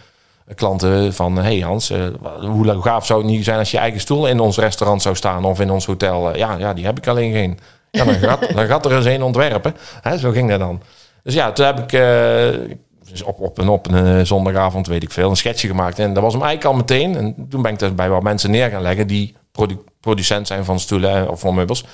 klanten 0.56 1.14
van... 1.14 1.38
hey 1.38 1.60
Hans, 1.60 1.94
hoe 2.40 2.82
gaaf 2.82 3.06
zou 3.06 3.22
het 3.22 3.32
niet 3.32 3.44
zijn 3.44 3.60
als 3.60 3.72
je 3.72 3.78
eigen 3.78 4.00
stoel 4.00 4.28
in 4.28 4.40
ons 4.40 4.58
restaurant 4.58 5.02
zou 5.02 5.16
staan 5.16 5.46
of 5.46 5.60
in 5.60 5.72
ons 5.72 5.86
hotel? 5.86 6.38
Ja, 6.38 6.56
ja, 6.58 6.74
die 6.74 6.86
heb 6.86 6.98
ik 6.98 7.08
alleen 7.08 7.34
geen. 7.34 7.60
Ja, 7.92 8.06
dan 8.06 8.14
gaat, 8.14 8.54
dan 8.56 8.68
gaat 8.68 8.86
er 8.86 8.96
eens 8.96 9.06
een 9.06 9.24
ontwerpen. 9.24 9.76
Hè, 10.02 10.18
zo 10.18 10.32
ging 10.32 10.50
dat 10.50 10.60
dan. 10.60 10.82
Dus 11.24 11.34
ja, 11.34 11.52
toen 11.52 11.66
heb 11.66 11.80
ik 11.80 11.94
eh, 11.94 13.26
op, 13.26 13.40
op, 13.40 13.58
een, 13.58 13.70
op 13.70 13.92
een 13.92 14.18
eh, 14.18 14.26
zondagavond, 14.26 14.88
weet 14.88 15.04
ik 15.04 15.12
veel, 15.12 15.30
een 15.30 15.36
schetsje 15.36 15.68
gemaakt. 15.68 16.00
En 16.00 16.14
dat 16.14 16.24
was 16.24 16.34
hem 16.34 16.42
eigenlijk 16.44 16.74
al 16.74 16.80
meteen. 16.80 17.16
En 17.16 17.48
toen 17.50 17.62
ben 17.62 17.72
ik 17.72 17.80
dus 17.80 17.96
bij 17.96 18.10
wat 18.10 18.24
mensen 18.24 18.52
neer 18.52 18.70
gaan 18.70 18.82
leggen 18.82 19.08
die 19.08 19.36
produ- 19.52 19.84
producent 20.00 20.48
zijn 20.48 20.66
van 20.66 20.80
stoelen 20.80 21.26
eh, 21.26 21.32
of 21.32 21.40
van 21.40 21.56
meubels. 21.56 21.86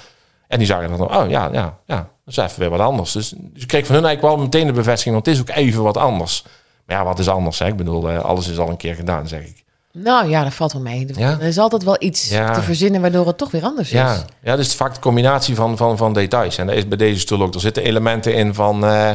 En 0.48 0.58
die 0.58 0.68
zagen 0.68 0.98
dan, 0.98 1.16
oh 1.16 1.30
ja, 1.30 1.50
ja, 1.52 1.78
ja, 1.86 2.10
dat 2.26 2.38
is 2.38 2.38
even 2.38 2.60
weer 2.60 2.70
wat 2.70 2.80
anders. 2.80 3.12
Dus, 3.12 3.34
dus 3.38 3.62
ik 3.62 3.68
kreeg 3.68 3.86
van 3.86 3.96
hun 3.96 4.06
eigenlijk 4.06 4.36
wel 4.36 4.46
meteen 4.46 4.68
de 4.68 4.74
bevestiging, 4.74 5.14
want 5.14 5.26
het 5.26 5.36
is 5.36 5.42
ook 5.42 5.50
even 5.50 5.84
wat 5.84 5.98
anders. 5.98 6.44
Maar 6.86 6.98
ja, 6.98 7.04
wat 7.04 7.20
is 7.20 7.30
anders? 7.30 7.60
Hè? 7.60 7.68
Ik 7.68 7.76
bedoel, 7.76 8.10
alles 8.10 8.48
is 8.48 8.58
al 8.58 8.70
een 8.70 8.78
keer 8.78 8.96
gedaan, 8.96 9.28
zeg 9.28 9.42
ik. 9.42 9.66
Nou 10.04 10.30
ja, 10.30 10.44
dat 10.44 10.54
valt 10.54 10.74
wel 10.74 10.82
mee. 10.82 11.08
Ja? 11.16 11.32
Er 11.32 11.42
is 11.48 11.58
altijd 11.58 11.84
wel 11.84 11.96
iets 12.00 12.30
Ja. 12.30 12.54
te 12.54 12.62
verzinnen 12.62 13.02
waardoor 13.02 13.28
het 13.28 13.38
toch 13.38 13.52
weer 13.52 13.64
anders 13.64 13.92
is. 13.92 14.00
Ja, 14.44 14.56
dus 14.56 14.76
vaak 14.76 14.94
de 14.94 15.00
combinatie 15.00 15.56
van, 15.56 15.78
van, 15.78 15.98
van 15.98 16.14
details. 16.14 16.58
En 16.58 16.68
dat 16.68 16.76
is 16.76 16.88
bij 16.88 16.98
deze 16.98 17.20
stoel 17.20 17.42
ook. 17.42 17.54
Er 17.54 17.60
zitten 17.60 17.84
elementen 17.84 18.34
in 18.36 18.54
van, 18.54 18.86
eh, 18.86 19.12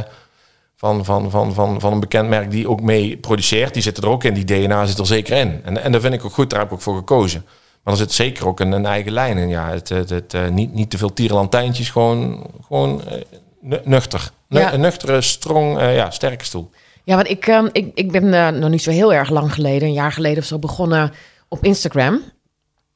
van, 0.75 1.05
van, 1.05 1.29
van, 1.31 1.53
van, 1.53 1.79
van 1.79 1.93
een 1.93 1.99
bekend 1.99 2.29
merk 2.29 2.51
die 2.51 2.69
ook 2.69 2.81
mee 2.81 3.17
produceert. 3.17 3.73
Die 3.73 3.83
zitten 3.83 4.03
er 4.03 4.09
ook 4.09 4.23
in. 4.23 4.33
Die 4.33 4.45
DNA 4.45 4.85
zit 4.85 4.97
er 4.97 5.05
zeker 5.05 5.37
in. 5.37 5.61
En, 5.63 5.83
en 5.83 5.91
dat 5.91 6.01
vind 6.01 6.13
ik 6.13 6.25
ook 6.25 6.33
goed. 6.33 6.49
Daar 6.49 6.59
heb 6.59 6.67
ik 6.67 6.73
ook 6.73 6.81
voor 6.81 6.95
gekozen. 6.95 7.45
Maar 7.83 7.93
er 7.93 7.99
zit 7.99 8.11
zeker 8.11 8.47
ook 8.47 8.59
een, 8.59 8.71
een 8.71 8.85
eigen 8.85 9.11
lijn 9.11 9.37
in. 9.37 9.49
Ja, 9.49 9.69
het, 9.69 9.89
het, 9.89 10.09
het, 10.09 10.33
eh, 10.33 10.47
niet, 10.47 10.73
niet 10.73 10.89
te 10.89 10.97
veel 10.97 11.13
tierenlantijntjes. 11.13 11.89
Gewoon, 11.89 12.47
gewoon 12.67 13.01
eh, 13.07 13.21
nu- 13.61 13.79
nuchter. 13.83 14.31
Een 14.49 14.79
nuchtere, 14.81 15.21
strong, 15.21 15.79
ja, 15.79 16.11
sterke 16.11 16.45
stoel. 16.45 16.69
Ja, 17.03 17.15
want 17.15 17.29
ik, 17.29 17.47
ehm, 17.47 17.67
ik, 17.71 17.91
ik 17.93 18.11
ben 18.11 18.33
eh, 18.33 18.47
nog 18.47 18.69
niet 18.69 18.83
zo 18.83 18.91
heel 18.91 19.13
erg 19.13 19.29
lang 19.29 19.53
geleden, 19.53 19.87
een 19.87 19.93
jaar 19.93 20.11
geleden 20.11 20.37
of 20.37 20.45
zo, 20.45 20.59
begonnen 20.59 21.11
op 21.47 21.63
Instagram. 21.63 22.21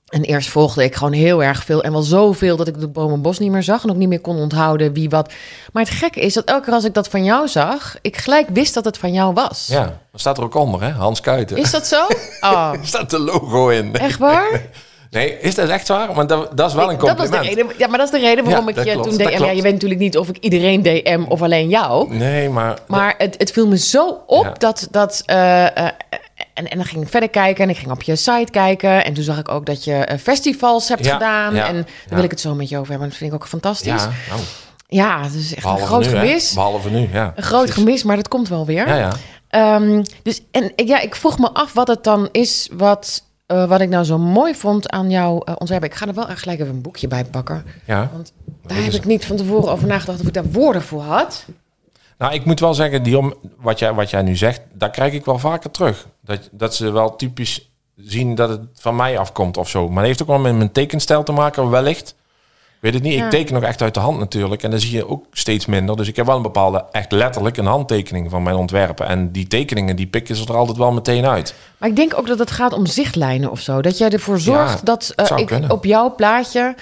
En 0.08 0.24
eerst 0.24 0.50
volgde 0.50 0.84
ik 0.84 0.96
gewoon 0.96 1.14
heel 1.14 1.44
erg 1.44 1.64
veel 1.64 1.84
en 1.84 1.92
wel 1.92 2.02
zoveel 2.02 2.58
dat 2.58 2.68
ik 2.68 2.80
de 2.80 2.88
boom 2.88 3.14
en 3.14 3.22
bos 3.22 3.40
niet 3.40 3.52
meer 3.52 3.64
zag 3.64 3.84
en 3.84 3.90
ook 3.90 3.96
niet 3.96 4.08
meer 4.10 4.20
kon 4.22 4.38
onthouden 4.38 4.94
wie 4.94 5.10
wat. 5.10 5.34
Maar 5.74 5.84
het 5.84 5.92
gekke 5.94 6.20
is 6.20 6.34
dat 6.34 6.44
elke 6.44 6.64
keer 6.66 6.74
als 6.74 6.84
ik 6.84 6.94
dat 6.94 7.08
van 7.08 7.24
jou 7.24 7.48
zag, 7.48 7.96
ik 8.02 8.18
gelijk 8.18 8.48
wist 8.50 8.74
dat 8.74 8.86
het 8.86 8.98
van 8.98 9.14
jou 9.14 9.34
was. 9.34 9.68
Ja, 9.72 9.84
dat 10.12 10.20
staat 10.20 10.38
er 10.38 10.44
ook 10.44 10.56
onder, 10.56 10.82
hè? 10.82 10.92
Hans 10.92 11.22
Kuiten. 11.22 11.58
Is 11.58 11.72
dat 11.72 11.88
zo? 11.88 12.06
Oh, 12.52 12.72
Er 12.74 12.88
staat 12.88 13.10
de 13.10 13.20
logo 13.20 13.70
in. 13.70 13.96
echt 13.96 14.20
waar? 14.20 14.62
Nee, 15.12 15.40
is 15.40 15.56
dat 15.56 15.70
echt 15.70 15.88
waar? 15.88 16.14
Want 16.14 16.30
dat, 16.30 16.58
dat 16.58 16.70
is 16.70 16.76
wel 16.76 16.92
een 16.92 16.98
dat 16.98 17.08
was 17.08 17.16
compliment. 17.18 17.44
de 17.50 17.56
reden, 17.56 17.78
ja, 17.78 17.88
maar 17.88 17.98
dat 17.98 18.14
is 18.14 18.20
de 18.20 18.28
reden 18.28 18.44
waarom 18.46 18.70
Ja, 18.70 18.76
ik 18.76 18.84
je 18.86 18.92
klopt, 18.92 19.08
toen 19.10 19.18
DM. 19.18 19.44
Ja, 19.44 19.52
je 19.52 19.62
weet 19.62 19.74
natuurlijk 19.74 20.00
niet 20.02 20.18
of 20.18 20.30
ik 20.30 20.38
iedereen 20.38 20.82
DM 20.82 21.24
of 21.28 21.42
alleen 21.42 21.70
jou. 21.70 22.16
Nee, 22.16 22.50
maar... 22.50 22.78
Maar 22.88 23.16
het, 23.18 23.36
het 23.38 23.52
viel 23.52 23.68
me 23.68 23.78
zo 23.78 24.22
op 24.28 24.44
Ja. 24.44 24.54
dat. 24.58 24.88
dat 24.92 25.24
eh, 25.26 25.66
eh, 25.78 25.92
en, 26.54 26.68
en 26.68 26.78
dan 26.78 26.86
ging 26.86 27.04
ik 27.04 27.10
verder 27.10 27.30
kijken 27.30 27.64
en 27.64 27.70
ik 27.70 27.78
ging 27.78 27.92
op 27.92 28.02
je 28.02 28.16
site 28.16 28.52
kijken. 28.52 29.06
En 29.06 29.14
toen 29.14 29.24
zag 29.24 29.38
ik 29.40 29.50
ook 29.50 29.66
dat 29.66 29.84
je 29.84 29.94
eh, 29.94 30.18
festivals 30.20 30.88
hebt 30.90 31.06
Ja, 31.06 31.14
gedaan. 31.14 31.56
ja, 31.56 31.68
en 31.68 31.74
daar 31.76 31.86
ja. 32.10 32.16
wil 32.16 32.24
ik 32.24 32.32
het 32.32 32.40
zo 32.40 32.56
met 32.56 32.70
je 32.70 32.78
over 32.78 32.90
hebben. 32.90 33.08
Dat 33.10 33.18
vind 33.18 33.34
ik 33.34 33.42
ook 33.42 33.48
fantastisch. 33.48 33.88
Ja, 34.04 34.12
Ja, 34.90 35.08
nou, 35.16 35.24
het 35.24 35.34
is 35.34 35.52
echt 35.54 35.62
behalve 35.62 35.82
een 35.82 35.88
groot 35.88 36.06
nu, 36.06 36.10
hè? 36.12 36.20
gemis. 36.20 36.54
Behalve 36.54 36.90
nu, 36.90 37.10
ja. 37.14 37.34
Een 37.36 37.44
groot 37.44 37.64
Precies. 37.66 37.84
gemis, 37.84 38.04
maar 38.04 38.16
dat 38.16 38.28
komt 38.28 38.50
wel 38.50 38.66
weer. 38.66 38.88
Ja, 38.88 38.96
ja. 38.96 39.12
Ehm, 39.50 40.04
dus, 40.24 40.42
en 40.52 40.72
ja, 40.76 41.00
ik 41.00 41.16
vroeg 41.16 41.40
me 41.40 41.50
af 41.54 41.74
wat 41.74 41.88
het 41.88 42.04
dan 42.04 42.30
is 42.32 42.70
wat, 42.74 43.24
eh, 43.48 43.68
wat 43.68 43.82
ik 43.82 43.90
nou 43.90 44.04
zo 44.04 44.18
mooi 44.18 44.56
vond 44.56 44.90
aan 44.90 45.10
jouw 45.10 45.40
eh, 45.40 45.56
ontwerp. 45.58 45.84
Ik 45.84 45.94
ga 45.94 46.08
er 46.08 46.14
wel 46.14 46.30
echt 46.30 46.40
gelijk 46.40 46.60
even 46.60 46.74
een 46.74 46.82
boekje 46.82 47.08
bij 47.08 47.26
pakken. 47.26 47.66
ja. 47.86 48.10
Want 48.14 48.34
daar 48.66 48.84
heb 48.84 48.94
ik 48.94 49.06
niet 49.06 49.26
van 49.26 49.36
tevoren 49.36 49.72
over 49.72 49.88
nagedacht 49.88 50.20
of 50.20 50.28
ik 50.28 50.34
daar 50.34 50.52
woorden 50.52 50.82
voor 50.82 51.02
had. 51.02 51.46
Nou, 52.18 52.34
ik 52.34 52.46
moet 52.46 52.60
wel 52.60 52.74
zeggen, 52.74 53.04
die 53.04 53.18
om, 53.18 53.34
wat, 53.58 53.80
jij, 53.80 53.94
wat 53.94 54.10
jij 54.10 54.22
nu 54.22 54.36
zegt, 54.36 54.62
daar 54.74 54.90
krijg 54.90 55.14
ik 55.14 55.26
wel 55.26 55.40
vaker 55.40 55.72
terug. 55.72 56.08
Dat, 56.22 56.50
dat 56.52 56.76
ze 56.76 56.92
wel 56.92 57.16
typisch 57.16 57.72
zien 57.96 58.36
dat 58.36 58.50
het 58.50 58.62
van 58.74 58.96
mij 58.96 59.18
afkomt 59.18 59.58
of 59.58 59.70
zo. 59.70 59.88
Maar 59.88 59.96
dat 59.96 60.06
heeft 60.06 60.22
ook 60.22 60.28
wel 60.28 60.40
met 60.40 60.56
mijn 60.56 60.72
tekenstijl 60.72 61.24
te 61.24 61.32
maken, 61.32 61.70
wellicht. 61.70 62.16
Weet 62.80 62.94
het 62.94 63.04
niet. 63.04 63.14
Ja. 63.14 63.24
Ik 63.24 63.30
teken 63.30 63.54
nog 63.54 63.64
echt 63.64 63.82
uit 63.82 63.94
de 63.94 64.00
hand 64.00 64.20
natuurlijk. 64.20 64.64
En 64.64 64.72
dan 64.72 64.80
zie 64.80 64.92
je 64.92 65.08
ook 65.08 65.26
steeds 65.32 65.66
minder. 65.66 65.96
Dus 65.98 66.08
ik 66.08 66.16
heb 66.16 66.26
wel 66.26 66.36
een 66.36 66.42
bepaalde, 66.42 66.86
echt 66.92 67.12
letterlijk 67.12 67.58
een 67.58 67.66
handtekening 67.66 68.30
van 68.30 68.44
mijn 68.44 68.56
ontwerpen. 68.56 69.08
En 69.08 69.32
die 69.32 69.48
tekeningen, 69.48 69.96
die 69.96 70.08
pikken 70.08 70.36
ze 70.36 70.46
er 70.48 70.56
altijd 70.56 70.78
wel 70.78 70.92
meteen 70.92 71.26
uit. 71.26 71.54
Maar 71.78 71.90
ik 71.90 71.96
denk 71.96 72.18
ook 72.18 72.28
dat 72.28 72.40
het 72.40 72.52
gaat 72.52 72.74
om 72.74 72.86
zichtlijnen 72.86 73.52
of 73.52 73.60
zo. 73.60 73.82
Dat 73.82 73.98
jij 73.98 74.10
ervoor 74.10 74.40
zorgt 74.40 74.74
Ja, 74.74 74.80
dat 74.84 75.14
eh, 75.16 75.38
ik 75.38 75.46
kunnen. 75.46 75.72
op 75.72 75.86
jouw 75.86 76.16
plaatje 76.16 76.76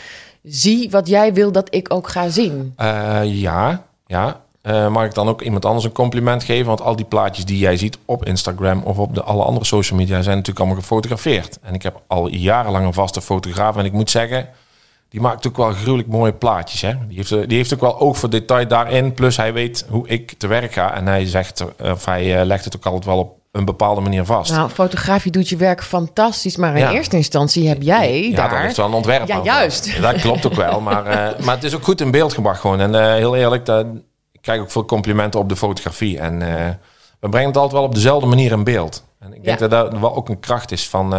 zie 0.44 0.90
wat 0.90 1.08
jij 1.08 1.34
wil 1.34 1.52
dat 1.52 1.68
ik 1.76 1.94
ook 1.94 2.08
ga 2.08 2.30
zien. 2.30 2.74
Eh, 2.76 3.20
ja, 3.24 3.84
ja. 4.08 4.44
Eh, 4.62 4.88
mag 4.88 5.06
ik 5.06 5.14
dan 5.14 5.28
ook 5.28 5.42
iemand 5.42 5.66
anders 5.66 5.86
een 5.86 5.92
compliment 5.92 6.44
geven? 6.44 6.66
Want 6.66 6.82
al 6.82 6.96
die 6.96 7.06
plaatjes 7.06 7.46
die 7.46 7.58
jij 7.58 7.78
ziet 7.78 7.98
op 8.06 8.26
Instagram 8.26 8.82
of 8.84 8.98
op 8.98 9.16
de 9.16 9.24
alle 9.24 9.44
andere 9.44 9.66
social 9.66 10.00
media 10.00 10.22
zijn 10.22 10.36
natuurlijk 10.36 10.66
allemaal 10.66 10.82
gefotografeerd. 10.82 11.60
En 11.62 11.74
ik 11.74 11.84
heb 11.84 12.02
al 12.08 12.28
jarenlang 12.28 12.86
een 12.86 12.94
vaste 12.94 13.22
fotograaf. 13.22 13.78
En 13.78 13.86
ik 13.86 13.92
moet 13.92 14.10
zeggen, 14.10 14.48
die 15.16 15.24
maakt 15.24 15.48
ook 15.48 15.58
wel 15.58 15.72
gruwelijk 15.72 16.08
mooie 16.10 16.34
plaatjes. 16.34 16.82
Hè? 16.82 16.94
Die, 17.08 17.18
heeft, 17.18 17.32
eh, 17.32 17.48
die 17.48 17.58
heeft 17.58 17.74
ook 17.74 17.80
wel 17.80 18.00
oog 18.00 18.18
voor 18.18 18.30
detail 18.30 18.68
daarin. 18.68 19.14
Plus 19.14 19.38
hij 19.38 19.54
weet 19.54 19.86
hoe 19.90 20.08
ik 20.08 20.34
te 20.38 20.48
werk 20.48 20.74
ga. 20.74 20.94
En 20.94 21.08
hij 21.08 21.26
zegt, 21.26 21.66
eh, 21.78 21.92
of 21.92 22.06
hij 22.06 22.40
eh, 22.40 22.46
legt 22.46 22.66
het 22.66 22.76
ook 22.76 22.86
altijd 22.86 23.06
wel 23.06 23.18
op 23.18 23.38
een 23.52 23.66
bepaalde 23.66 24.02
manier 24.02 24.26
vast. 24.26 24.52
Nou, 24.52 24.70
fotografie 24.70 25.32
doet 25.32 25.50
je 25.50 25.56
werk 25.58 25.84
fantastisch, 25.84 26.56
maar 26.58 26.72
in 26.74 26.80
Ja. 26.80 26.92
eerste 26.92 27.16
instantie 27.16 27.68
heb 27.68 27.82
jij 27.82 28.30
Ja, 28.30 28.36
daar... 28.36 28.50
daar 28.50 28.64
ligt 28.64 28.78
wel 28.78 28.86
een 28.86 28.94
ontwerp 28.94 29.28
Ja, 29.28 29.42
juist. 29.44 30.02
Dat 30.02 30.16
klopt 30.22 30.46
ook 30.46 30.54
wel. 30.54 30.80
Maar, 30.82 31.04
maar 31.46 31.56
het 31.56 31.64
is 31.64 31.76
ook 31.76 31.84
goed 31.84 32.02
in 32.02 32.12
beeld 32.12 32.34
gebracht 32.34 32.60
gewoon. 32.60 32.80
En 32.80 33.14
heel 33.16 33.36
eerlijk, 33.36 33.66
dat, 33.66 33.86
ik 34.32 34.42
krijg 34.42 34.62
ook 34.62 34.72
veel 34.72 34.86
complimenten 34.86 35.40
op 35.40 35.50
de 35.50 35.56
fotografie. 35.56 36.20
En 36.20 36.40
we 37.20 37.30
brengen 37.30 37.48
het 37.48 37.58
altijd 37.58 37.74
wel 37.80 37.84
op 37.84 37.96
dezelfde 37.96 38.28
manier 38.28 38.52
in 38.52 38.64
beeld. 38.64 39.04
En 39.20 39.34
ik 39.34 39.44
denk 39.44 39.60
Ja. 39.60 39.68
dat 39.68 39.92
dat 39.92 40.00
wel 40.00 40.16
ook 40.16 40.30
een 40.30 40.40
kracht 40.40 40.72
is 40.72 40.90
van... 40.90 41.14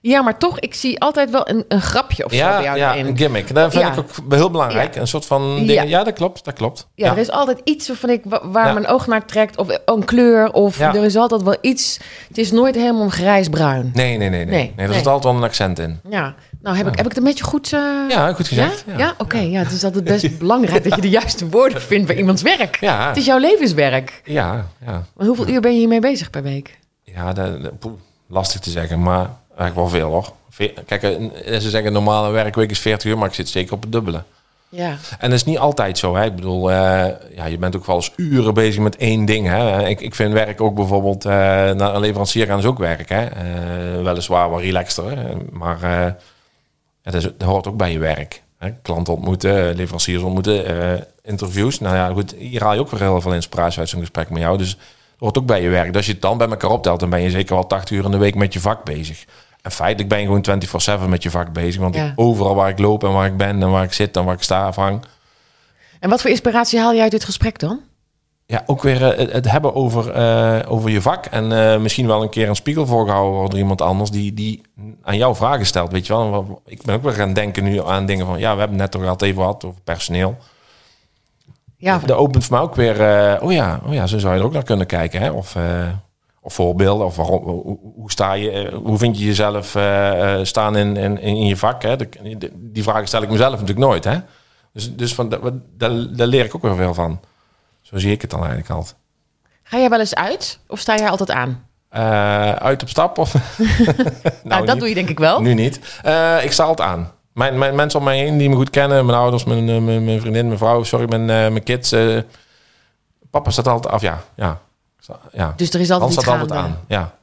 Ja, 0.00 0.22
maar 0.22 0.38
toch, 0.38 0.58
ik 0.60 0.74
zie 0.74 1.00
altijd 1.00 1.30
wel 1.30 1.48
een, 1.48 1.64
een 1.68 1.80
grapje 1.80 2.24
of 2.24 2.32
zo 2.32 2.38
bij 2.38 2.48
ja, 2.48 2.62
jou 2.62 2.76
ja, 2.78 2.92
erin. 2.94 3.06
een 3.06 3.16
gimmick. 3.16 3.54
Dat 3.54 3.72
vind 3.72 3.84
Ja. 3.84 3.92
ik 3.92 3.98
ook 3.98 4.32
heel 4.32 4.50
belangrijk. 4.50 4.94
Ja. 4.94 5.00
Een 5.00 5.06
soort 5.06 5.26
van 5.26 5.66
dingen. 5.66 5.88
Ja, 5.88 6.04
dat 6.04 6.14
klopt. 6.14 6.44
Dat 6.44 6.54
klopt. 6.54 6.86
Ja, 6.94 7.10
er 7.10 7.18
is 7.18 7.30
altijd 7.30 7.60
iets 7.64 7.88
waarvan 7.88 8.10
ik, 8.10 8.22
wa- 8.24 8.48
waar 8.48 8.72
mijn 8.74 8.86
oog 8.86 9.06
naar 9.06 9.24
trekt. 9.26 9.56
Of 9.58 9.78
een 9.84 10.04
kleur. 10.04 10.52
Of 10.52 10.78
Ja. 10.78 10.94
er 10.94 11.04
is 11.04 11.16
altijd 11.16 11.42
wel 11.42 11.56
iets. 11.60 11.98
Het 12.28 12.38
is 12.38 12.50
nooit 12.50 12.74
helemaal 12.74 13.08
grijsbruin. 13.08 13.90
Nee, 13.94 14.16
nee, 14.18 14.28
nee. 14.28 14.44
nee. 14.44 14.54
Nee, 14.54 14.72
nee, 14.76 14.86
er 14.86 14.94
zit 14.94 15.06
altijd 15.06 15.24
wel 15.24 15.42
een 15.42 15.48
accent 15.48 15.78
in. 15.78 16.00
Ja, 16.08 16.34
nou 16.62 16.76
heb, 16.76 16.86
ik, 16.86 16.96
heb 16.96 17.04
ik 17.04 17.08
het 17.08 17.16
een 17.18 17.24
beetje 17.28 17.44
goed... 17.44 17.72
eh, 17.72 17.80
Ja, 18.08 18.32
goed 18.32 18.48
gezegd. 18.48 18.84
Ja, 18.96 19.14
oké. 19.18 19.38
ja, 19.38 19.58
het 19.62 19.72
is 19.72 19.84
altijd 19.88 20.04
best 20.04 20.38
belangrijk 20.38 20.84
dat 20.84 20.94
je 20.94 21.00
de 21.00 21.08
juiste 21.08 21.48
woorden 21.48 21.80
vindt 21.82 22.06
bij 22.06 22.16
iemands 22.16 22.42
werk. 22.42 22.76
Ja, 22.80 23.08
Het 23.08 23.16
is 23.16 23.24
jouw 23.26 23.38
levenswerk. 23.38 24.20
ja, 24.24 24.66
ja. 24.86 25.02
Maar 25.16 25.26
hoeveel 25.26 25.48
uur 25.48 25.60
ben 25.60 25.72
je 25.72 25.78
hiermee 25.78 26.00
bezig 26.00 26.30
per 26.30 26.42
week? 26.42 26.78
Ja, 27.02 27.32
dat, 27.32 27.48
lastig 28.28 28.60
te 28.60 28.70
zeggen, 28.70 29.02
maar 29.02 29.30
eigenlijk 29.56 29.74
wel 29.74 30.00
veel 30.00 30.10
hoor. 30.10 30.32
Kijk, 30.86 31.02
eh, 31.02 31.58
ze 31.58 31.70
zeggen 31.70 31.92
normale 31.92 32.30
werkweek 32.30 32.70
is 32.70 32.78
40 32.78 33.10
uur, 33.10 33.18
maar 33.18 33.28
ik 33.28 33.34
zit 33.34 33.48
zeker 33.48 33.72
op 33.72 33.82
het 33.82 33.92
dubbele. 33.92 34.22
Ja, 34.68 34.96
En 35.18 35.30
dat 35.30 35.38
is 35.38 35.44
niet 35.44 35.58
altijd 35.58 35.98
zo. 35.98 36.16
Hè? 36.16 36.24
Ik 36.24 36.34
bedoel, 36.34 36.70
eh, 36.70 37.06
ja, 37.34 37.44
je 37.44 37.58
bent 37.58 37.76
ook 37.76 37.86
wel 37.86 37.96
eens 37.96 38.12
uren 38.16 38.54
bezig 38.54 38.82
met 38.82 38.96
één 38.96 39.24
ding. 39.24 39.46
Hè? 39.46 39.86
Ik, 39.88 40.00
ik 40.00 40.14
vind 40.14 40.32
werk 40.32 40.60
ook 40.60 40.74
bijvoorbeeld 40.74 41.24
eh, 41.24 41.32
naar 41.70 41.94
een 41.94 42.00
leverancier 42.00 42.46
gaan 42.46 42.58
is 42.58 42.64
ook 42.64 42.78
werk. 42.78 43.08
Hè? 43.08 43.24
Eh, 43.24 44.02
weliswaar 44.02 44.50
wat 44.50 44.60
relaxter, 44.60 45.18
hè? 45.18 45.34
maar 45.52 45.82
eh, 45.82 46.12
ja, 47.02 47.10
dat, 47.10 47.14
is, 47.14 47.22
dat 47.22 47.48
hoort 47.48 47.66
ook 47.66 47.76
bij 47.76 47.92
je 47.92 47.98
werk. 47.98 48.42
Hè? 48.58 48.70
Klanten 48.82 49.14
ontmoeten, 49.14 49.74
leveranciers 49.74 50.22
ontmoeten, 50.22 50.66
eh, 50.66 51.02
interviews. 51.22 51.80
Nou 51.80 51.96
ja, 51.96 52.08
goed, 52.08 52.34
hier 52.38 52.62
haal 52.62 52.74
je 52.74 52.80
ook 52.80 52.90
weer 52.90 53.00
heel 53.00 53.20
veel 53.20 53.34
inspiratie 53.34 53.78
uit 53.78 53.88
zo'n 53.88 54.00
gesprek 54.00 54.30
met 54.30 54.42
jou. 54.42 54.58
Dus 54.58 54.70
het 54.70 54.78
hoort 55.18 55.38
ook 55.38 55.46
bij 55.46 55.62
je 55.62 55.68
werk. 55.68 55.86
Dus 55.86 55.96
als 55.96 56.06
je 56.06 56.12
het 56.12 56.22
dan 56.22 56.38
bij 56.38 56.48
elkaar 56.48 56.70
optelt, 56.70 57.00
dan 57.00 57.10
ben 57.10 57.20
je 57.20 57.30
zeker 57.30 57.54
wel 57.54 57.66
80 57.66 57.96
uur 57.96 58.04
in 58.04 58.10
de 58.10 58.16
week 58.16 58.34
met 58.34 58.52
je 58.52 58.60
vak 58.60 58.84
bezig. 58.84 59.24
En 59.66 59.72
feitelijk 59.72 60.08
ben 60.08 60.18
je 60.20 60.24
gewoon 60.26 60.42
24-7 61.06 61.08
met 61.08 61.22
je 61.22 61.30
vak 61.30 61.52
bezig. 61.52 61.80
Want 61.80 61.94
Ja. 61.94 62.04
ik- 62.06 62.12
overal 62.16 62.54
waar 62.54 62.68
ik 62.68 62.78
loop 62.78 63.04
en 63.04 63.12
waar 63.12 63.26
ik 63.26 63.36
ben 63.36 63.62
en 63.62 63.70
waar 63.70 63.84
ik 63.84 63.92
zit 63.92 64.16
en 64.16 64.24
waar 64.24 64.34
ik 64.34 64.42
sta 64.42 64.68
of 64.68 64.76
hang, 64.76 65.04
En 66.00 66.10
wat 66.10 66.20
voor 66.20 66.30
inspiratie 66.30 66.78
haal 66.78 66.92
je 66.92 67.00
uit 67.00 67.10
dit 67.10 67.24
gesprek 67.24 67.58
dan? 67.58 67.80
ja, 68.46 68.62
ook 68.66 68.82
weer 68.82 69.12
eh, 69.14 69.32
het, 69.32 69.50
hebben 69.50 69.74
over, 69.74 70.10
eh, 70.10 70.58
over 70.72 70.90
je 70.90 71.02
vak. 71.02 71.26
En 71.26 71.52
eh, 71.72 71.78
misschien 71.80 72.06
wel 72.06 72.22
een 72.22 72.28
keer 72.30 72.48
een 72.48 72.56
spiegel 72.56 72.86
voorgehouden 72.86 73.50
door 73.50 73.58
iemand 73.58 73.80
anders 73.82 74.10
die, 74.10 74.34
die 74.34 74.60
aan 75.02 75.16
jou 75.16 75.34
vragen 75.36 75.66
stelt. 75.66 75.92
Weet 75.92 76.06
je 76.06 76.12
wel? 76.12 76.30
Wat- 76.30 76.60
Ik 76.66 76.82
ben 76.82 76.94
ook 76.94 77.02
weer 77.02 77.12
gaan 77.12 77.32
denken 77.32 77.64
nu 77.64 77.82
aan 77.86 78.06
dingen 78.06 78.26
van, 78.26 78.38
ja, 78.38 78.52
we 78.52 78.58
hebben 78.58 78.80
het 78.80 78.92
net 78.92 79.02
toch 79.02 79.10
al 79.20 79.26
even 79.26 79.40
gehad 79.42 79.64
over 79.64 79.80
personeel. 79.84 80.36
Ja, 81.76 81.98
Dat 81.98 82.16
opent 82.16 82.44
voor 82.44 82.56
mij 82.56 82.64
ook 82.64 82.74
weer, 82.74 82.94
oh, 83.42 83.52
ja, 83.52 83.80
oh 83.86 83.92
ja, 83.94 84.06
zo 84.06 84.18
zou 84.18 84.34
je 84.34 84.40
er 84.40 84.46
ook 84.46 84.52
naar 84.52 84.62
kunnen 84.62 84.86
kijken. 84.86 85.20
Hè? 85.20 85.30
Of, 85.30 85.56
of 86.46 86.54
voorbeelden, 86.54 87.06
of 87.06 87.16
waarom, 87.16 87.42
hoe, 87.96 88.10
sta 88.10 88.32
je, 88.32 88.50
eh, 88.50 88.74
hoe 88.74 88.98
vind 88.98 89.18
je 89.18 89.24
jezelf 89.24 89.74
eh, 89.74 90.34
eh, 90.40 90.44
staan 90.44 90.76
in, 90.76 90.96
in, 90.96 91.18
in 91.18 91.46
je 91.46 91.56
vak? 91.56 91.82
Hè? 91.82 91.96
De- 91.96 92.08
de- 92.38 92.50
die 92.54 92.82
vragen 92.82 93.06
stel 93.06 93.22
ik 93.22 93.30
mezelf 93.30 93.50
natuurlijk 93.52 93.78
nooit. 93.78 94.04
Hè? 94.04 94.18
Dus, 94.72 94.94
dus 94.96 95.14
van, 95.14 95.28
dat- 95.28 95.40
daar, 95.76 95.90
daar 96.16 96.26
leer 96.26 96.44
ik 96.44 96.54
ook 96.54 96.62
weer 96.62 96.76
veel 96.76 96.94
van. 96.94 97.20
Zo 97.80 97.98
zie 97.98 98.10
ik 98.12 98.20
het 98.20 98.30
dan 98.30 98.38
eigenlijk 98.40 98.70
altijd. 98.70 98.94
ga 99.62 99.78
jij 99.78 99.88
wel 99.88 99.98
eens 99.98 100.14
uit? 100.14 100.58
Of 100.68 100.78
sta 100.78 100.96
jij 100.96 101.08
altijd 101.10 101.30
aan? 101.30 101.66
Uit 102.58 102.82
op 102.82 102.88
stap? 102.88 103.18
Of? 103.18 103.34
Nou, 104.44 104.64
dat 104.64 104.74
niet. 104.74 104.78
doe 104.78 104.88
je 104.88 104.94
denk 104.94 105.08
ik 105.08 105.18
wel. 105.18 105.40
Nu 105.40 105.54
niet. 105.54 105.76
Ik 106.42 106.52
sta 106.52 106.64
altijd 106.64 106.88
aan. 106.88 107.12
Mijn, 107.32 107.58
mijn 107.58 107.74
mensen 107.74 107.98
om 107.98 108.04
mij 108.04 108.18
heen 108.18 108.38
die 108.38 108.48
me 108.48 108.56
goed 108.56 108.70
kennen, 108.70 109.06
mijn 109.06 109.18
ouders, 109.18 109.44
mijn, 109.44 109.64
mijn, 109.84 110.04
mijn 110.04 110.20
vriendin, 110.20 110.46
mijn 110.46 110.58
vrouw, 110.58 110.82
sorry, 110.82 111.06
mijn, 111.08 111.24
mijn 111.24 111.62
kids. 111.62 111.94
papa 113.30 113.50
staat 113.50 113.68
altijd 113.68 113.94
af, 113.94 114.02
ja. 114.02 114.22
ja. 114.36 114.60
Ja. 115.32 115.52
Dus 115.56 115.70
er 115.72 115.80
is 115.80 115.90
altijd 115.90 116.00
Hans 116.00 116.14
iets 116.14 116.22
staat 116.24 116.40
altijd 116.40 116.60
gaande. 116.60 116.76
aan. 116.76 116.80
Ja, 116.88 117.14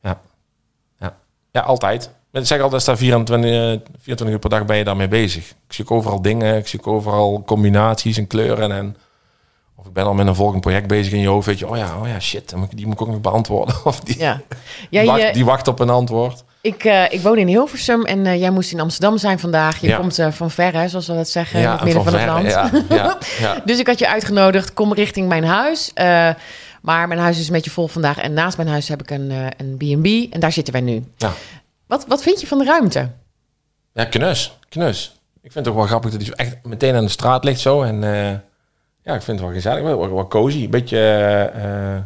Ja. 0.00 1.14
ja 1.50 1.60
altijd. 1.60 2.10
Ik 2.32 2.46
zeg 2.46 2.60
altijd, 2.60 2.82
sta 2.82 2.96
24, 2.96 3.50
eh, 3.50 3.78
24 4.00 4.28
uur 4.28 4.38
per 4.38 4.50
dag 4.50 4.64
ben 4.64 4.76
je 4.76 4.84
daarmee 4.84 5.08
bezig. 5.08 5.50
Ik 5.50 5.72
zie 5.72 5.84
ook 5.84 5.90
overal 5.90 6.22
dingen, 6.22 6.56
ik 6.56 6.66
zie 6.68 6.78
ook 6.80 6.86
overal 6.86 7.42
combinaties 7.46 8.16
en 8.16 8.26
kleuren. 8.26 8.72
En, 8.72 8.96
of 9.76 9.86
ik 9.86 9.92
ben 9.92 10.04
al 10.04 10.14
met 10.14 10.26
een 10.26 10.34
volgend 10.34 10.60
project 10.60 10.86
bezig 10.86 11.12
in 11.12 11.18
je 11.20 11.28
hoofd. 11.28 11.46
Weet 11.46 11.58
je, 11.58 11.68
oh 11.68 11.76
ja, 11.76 11.96
oh 12.00 12.08
ja, 12.08 12.20
shit, 12.20 12.54
die 12.74 12.86
moet 12.86 12.94
ik 12.94 13.02
ook 13.02 13.08
nog 13.08 13.20
beantwoorden. 13.20 13.74
Of 13.84 14.00
die, 14.00 14.18
ja. 14.18 14.40
Jij, 14.90 15.04
wacht, 15.06 15.34
die 15.34 15.44
wacht 15.44 15.68
op 15.68 15.80
een 15.80 15.90
antwoord. 15.90 16.44
Ik, 16.60 16.84
eh, 16.84 17.12
ik 17.12 17.20
woon 17.20 17.38
in 17.38 17.46
Hilversum 17.46 18.04
en 18.04 18.26
eh, 18.26 18.40
jij 18.40 18.50
moest 18.50 18.72
in 18.72 18.80
Amsterdam 18.80 19.18
zijn 19.18 19.38
vandaag. 19.38 19.80
Je 19.80 19.86
Ja. 19.88 19.96
komt 19.96 20.18
eh, 20.18 20.30
van 20.30 20.50
ver, 20.50 20.72
hè, 20.72 20.88
zoals 20.88 21.06
we 21.06 21.14
dat 21.14 21.28
zeggen, 21.28 21.60
in 21.60 21.68
het 21.68 21.84
midden 21.84 22.04
van, 22.04 22.14
het 22.14 22.26
land. 22.26 22.50
Ja, 22.50 22.70
ja, 22.88 23.18
ja. 23.40 23.62
Dus 23.64 23.78
ik 23.78 23.86
had 23.86 23.98
je 23.98 24.08
uitgenodigd, 24.08 24.72
kom 24.74 24.92
richting 24.94 25.28
mijn 25.28 25.44
huis. 25.44 25.92
Maar 26.82 27.08
mijn 27.08 27.20
huis 27.20 27.38
is 27.38 27.46
een 27.46 27.52
beetje 27.52 27.70
vol 27.70 27.86
vandaag. 27.88 28.18
En 28.18 28.32
naast 28.32 28.56
mijn 28.56 28.68
huis 28.68 28.88
heb 28.88 29.02
ik 29.02 29.10
een 29.10 29.30
eh, 29.30 29.46
een 29.56 29.76
B&B 29.76 30.32
en 30.32 30.40
daar 30.40 30.52
zitten 30.52 30.72
wij 30.72 30.82
nu. 30.82 31.04
Ja. 31.16 31.32
Wat, 31.86 32.06
wat 32.06 32.22
vind 32.22 32.40
je 32.40 32.46
van 32.46 32.58
de 32.58 32.64
ruimte? 32.64 33.08
Ja, 33.92 34.04
knus. 34.04 34.58
Knus. 34.68 35.20
Ik 35.42 35.52
vind 35.52 35.64
het 35.64 35.74
ook 35.74 35.80
wel 35.80 35.88
grappig 35.88 36.10
dat 36.10 36.20
hij 36.20 36.28
zo 36.28 36.36
echt 36.36 36.56
meteen 36.62 36.94
aan 36.94 37.04
de 37.04 37.10
straat 37.10 37.44
ligt 37.44 37.60
zo. 37.60 37.82
En 37.82 38.04
eh, 38.04 38.30
ja, 39.02 39.14
ik 39.14 39.22
vind 39.22 39.26
het 39.26 39.40
wel 39.40 39.52
gezellig. 39.52 39.82
Wel, 39.82 39.98
wel, 39.98 40.14
wel 40.14 40.28
cozy. 40.28 40.64
Een 40.64 40.70
beetje 40.70 40.98
eh, 41.54 41.98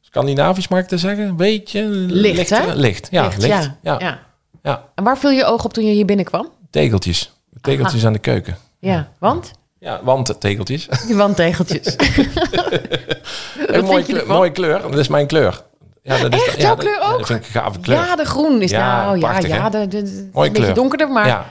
Scandinavisch, 0.00 0.68
mag 0.68 0.80
ik 0.80 0.86
te 0.86 0.98
zeggen. 0.98 1.24
Een 1.26 1.36
beetje 1.36 1.82
Licht, 1.88 2.36
licht. 2.36 2.50
hè? 2.50 2.74
Licht, 2.74 3.08
ja. 3.10 3.24
Licht, 3.24 3.38
licht. 3.38 3.50
ja. 3.50 3.76
Ja. 3.82 3.96
Ja. 3.98 4.18
Ja. 4.62 4.84
En 4.94 5.04
waar 5.04 5.18
viel 5.18 5.30
je 5.30 5.44
oog 5.44 5.64
op 5.64 5.72
toen 5.72 5.84
je 5.86 5.92
hier 5.92 6.04
binnenkwam? 6.04 6.48
Tegeltjes. 6.70 7.32
Tegeltjes 7.60 8.04
aan 8.06 8.12
de 8.12 8.18
keuken. 8.18 8.56
Ja, 8.78 9.08
want? 9.18 9.52
Ja, 9.80 10.00
wandtegeltjes. 10.02 10.88
Die 11.06 11.16
wandtegeltjes. 11.16 11.96
Een 13.66 13.84
mooie 13.84 14.02
kleur, 14.04 14.26
mooie 14.26 14.52
kleur. 14.52 14.80
Dat 14.82 14.98
is 14.98 15.08
mijn 15.08 15.26
kleur. 15.26 15.62
Ja, 16.02 16.18
dat 16.18 16.34
is 16.34 16.46
Echt? 16.46 16.56
ja, 16.56 16.62
Jouw 16.62 16.76
kleur 16.76 17.00
ja, 17.00 17.10
ook? 17.10 17.18
Dat 17.18 17.26
vind 17.26 17.38
ik 17.38 17.54
een 17.54 17.60
gave 17.60 17.80
kleur. 17.80 17.96
Ja, 17.98 18.16
de 18.16 18.24
groen 18.24 18.62
is 18.62 18.70
Ja, 18.70 19.02
nou... 19.04 19.18
Ja, 19.18 19.28
prachtig, 19.28 19.48
ja, 19.48 19.62
hè? 19.62 19.70
de, 19.70 19.78
de, 19.78 19.86
de- 19.88 19.96
het 19.96 20.08
is 20.08 20.18
een 20.46 20.52
beetje 20.52 20.72
donkerder, 20.72 21.08
maar... 21.10 21.26
Ja, 21.26 21.46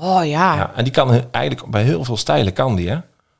Oh 0.00 0.24
ja. 0.26 0.54
ja, 0.54 0.72
en 0.74 0.84
die 0.84 0.92
kan 0.92 1.24
eigenlijk 1.30 1.70
bij 1.70 1.82
heel 1.82 2.04
veel 2.04 2.16
stijlen 2.16 2.52
kan 2.52 2.76
die, 2.76 2.88
hè? 2.90 2.98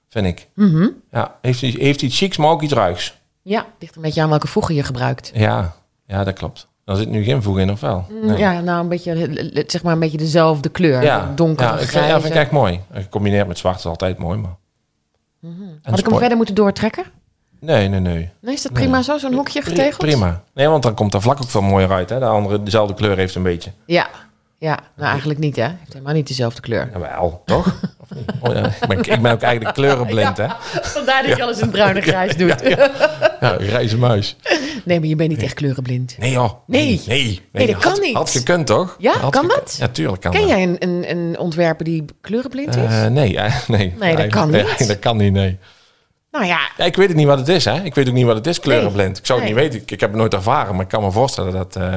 Vind 0.08 0.26
ik. 0.26 0.48
Mhm. 0.54 0.88
Ja, 1.10 1.34
heeft, 1.40 1.60
heeft 1.60 2.02
iets 2.02 2.18
chics, 2.18 2.36
maar 2.36 2.50
ook 2.50 2.62
iets 2.62 2.72
ruigs. 2.72 3.14
Ja, 3.42 3.66
ligt 3.78 3.96
een 3.96 4.02
beetje 4.02 4.22
aan 4.22 4.28
welke 4.28 4.46
voegen 4.46 4.74
je 4.74 4.82
gebruikt. 4.82 5.30
Ja, 5.34 5.72
ja, 6.06 6.24
dat 6.24 6.34
klopt. 6.34 6.68
Er 6.92 6.98
zit 6.98 7.08
nu 7.10 7.22
geen 7.24 7.42
voeg 7.42 7.58
in, 7.58 7.70
of 7.70 7.80
wel? 7.80 8.06
Nee. 8.22 8.38
Ja, 8.38 8.60
nou 8.60 8.80
een 8.80 8.88
beetje, 8.88 9.62
zeg 9.66 9.82
maar 9.82 9.92
een 9.92 9.98
beetje 9.98 10.18
dezelfde 10.18 10.68
kleur. 10.68 11.02
ja, 11.02 11.32
Donker, 11.34 11.66
ja, 11.66 11.72
ik 11.78 11.88
vind, 11.88 12.06
ja, 12.06 12.20
vind 12.20 12.34
ik 12.34 12.40
echt 12.40 12.50
mooi. 12.50 12.80
Gecombineerd 12.92 13.46
met 13.48 13.58
zwart 13.58 13.78
is 13.78 13.86
altijd 13.86 14.18
mooi, 14.18 14.38
maar... 14.38 14.56
En 15.42 15.78
Had 15.82 15.98
ik 15.98 16.06
hem 16.06 16.18
verder 16.18 16.36
moeten 16.36 16.54
doortrekken? 16.54 17.04
Nee, 17.60 17.88
nee, 17.88 18.00
nee. 18.00 18.30
Nee, 18.40 18.54
is 18.54 18.62
dat 18.62 18.72
prima 18.72 19.02
zo, 19.02 19.18
zo'n 19.18 19.34
hokje 19.34 19.60
Pri- 19.60 19.70
getegeld? 19.70 19.96
Prima. 20.10 20.42
Nee, 20.54 20.68
want 20.68 20.82
dan 20.82 20.94
komt 20.94 21.12
dat 21.12 21.22
vlak 21.22 21.38
ook 21.42 21.48
veel 21.50 21.62
mooier 21.62 21.92
uit. 21.92 22.10
Hè? 22.10 22.18
De 22.18 22.24
andere, 22.24 22.62
dezelfde 22.62 22.94
kleur 22.94 23.16
heeft 23.16 23.34
een 23.34 23.42
beetje. 23.42 23.70
Ja. 23.86 24.08
Ja, 24.58 24.78
nou 24.96 25.08
eigenlijk 25.10 25.38
niet 25.38 25.56
hè. 25.56 25.62
Heeft 25.78 25.92
helemaal 25.92 26.14
niet 26.14 26.26
dezelfde 26.28 26.60
kleur. 26.60 26.88
Jawel, 26.92 27.42
toch? 27.44 27.80
Oh, 28.40 28.54
ja. 28.54 28.66
ik, 28.66 28.88
ben, 28.88 28.98
ik 28.98 29.22
ben 29.22 29.32
ook 29.32 29.42
eigenlijk 29.42 29.74
kleurenblind, 29.74 30.36
hè? 30.36 30.46
Vandaar 30.82 31.22
dat 31.26 31.36
je 31.36 31.42
alles 31.42 31.58
in 31.58 31.70
bruin 31.70 31.96
en 31.96 32.02
grijs 32.02 32.36
doet. 32.36 32.60
Ja, 33.40 33.56
grijze 33.60 33.98
muis. 33.98 34.36
Nee, 34.84 34.98
maar 35.00 35.08
je 35.08 35.16
bent 35.16 35.30
niet 35.30 35.42
echt 35.42 35.54
kleurenblind. 35.54 36.16
Nee, 36.18 36.30
joh. 36.30 36.52
Nee. 36.66 37.00
Nee, 37.06 37.40
Nee, 37.52 37.66
dat 37.66 37.82
had, 37.82 37.92
kan 37.92 38.02
niet. 38.02 38.14
Had 38.16 38.30
gekund, 38.30 38.66
toch? 38.66 38.96
Ja, 38.98 39.12
Had 39.18 39.30
kan 39.30 39.48
dat? 39.48 39.76
Ja, 39.78 39.88
tuurlijk 39.88 40.20
kan 40.22 40.30
Ken 40.32 40.40
dat. 40.40 40.50
jij 40.50 40.62
een, 40.62 40.76
een, 40.78 41.10
een 41.10 41.38
ontwerper 41.38 41.84
die 41.84 42.04
kleurenblind 42.20 42.76
is? 42.76 42.82
Eh, 42.84 43.06
nee, 43.06 43.36
eh, 43.38 43.54
nee. 43.68 43.94
Nee, 43.98 44.16
dat 44.16 44.26
kan 44.26 44.50
Nee, 44.50 44.62
niet. 44.78 44.88
dat 44.88 44.98
kan 44.98 45.16
niet, 45.16 45.32
nee. 45.32 45.58
Nou 46.30 46.44
ja, 46.44 46.58
Ja, 46.76 46.84
ik 46.84 46.96
weet 46.96 47.08
het 47.08 47.16
niet 47.16 47.26
wat 47.26 47.38
het 47.38 47.48
is, 47.48 47.64
hè. 47.64 47.82
Ik 47.82 47.94
weet 47.94 48.08
ook 48.08 48.14
niet 48.14 48.26
wat 48.26 48.36
het 48.36 48.46
is, 48.46 48.60
kleurenblind. 48.60 49.18
Ik 49.18 49.26
zou 49.26 49.40
het 49.40 49.48
Nee. 49.48 49.58
niet 49.58 49.64
weten. 49.64 49.82
Ik, 49.86 49.90
ik 49.90 50.00
heb 50.00 50.10
het 50.10 50.18
nooit 50.18 50.34
ervaren, 50.34 50.72
maar 50.74 50.82
ik 50.84 50.88
kan 50.88 51.02
me 51.02 51.10
voorstellen 51.10 51.52
dat... 51.52 51.76
eh, 51.76 51.96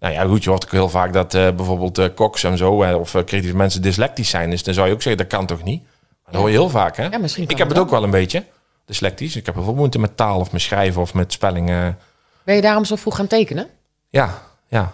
nou 0.00 0.14
ja, 0.14 0.24
goed, 0.24 0.44
je 0.44 0.50
hoort 0.50 0.64
ook 0.64 0.70
heel 0.70 0.88
vaak 0.88 1.12
dat 1.12 1.34
eh, 1.34 1.50
bijvoorbeeld 1.50 1.98
eh 1.98 2.06
koks 2.14 2.44
en 2.44 2.56
zo... 2.56 2.82
eh, 2.82 3.00
of 3.00 3.14
uh, 3.14 3.24
creatieve 3.24 3.56
mensen 3.56 3.82
dyslectisch 3.82 4.28
zijn. 4.28 4.50
Dus 4.50 4.62
dan 4.62 4.74
zou 4.74 4.86
je 4.86 4.92
ook 4.92 5.02
zeggen, 5.02 5.22
dat 5.22 5.38
kan 5.38 5.46
toch 5.46 5.62
niet? 5.62 5.82
Dat 6.24 6.34
hoor 6.34 6.50
je 6.50 6.56
heel 6.56 6.68
vaak, 6.68 6.96
hè. 6.96 7.06
Ja, 7.06 7.18
misschien 7.18 7.48
ik 7.48 7.58
heb 7.58 7.68
het 7.68 7.78
ook 7.78 7.90
wel 7.90 8.02
een 8.02 8.10
beetje, 8.10 8.44
dyslectisch. 8.84 9.36
Ik 9.36 9.46
heb 9.46 9.54
veel 9.62 9.74
moeite 9.74 9.98
met 9.98 10.16
taal 10.16 10.38
of 10.38 10.52
met 10.52 10.60
schrijven 10.60 11.02
of 11.02 11.14
met 11.14 11.32
spellingen. 11.32 11.98
ben 12.44 12.54
je 12.54 12.60
daarom 12.60 12.84
zo 12.84 12.96
vroeg 12.96 13.16
gaan 13.16 13.26
tekenen? 13.26 13.66
Ja, 14.08 14.42
ja. 14.68 14.92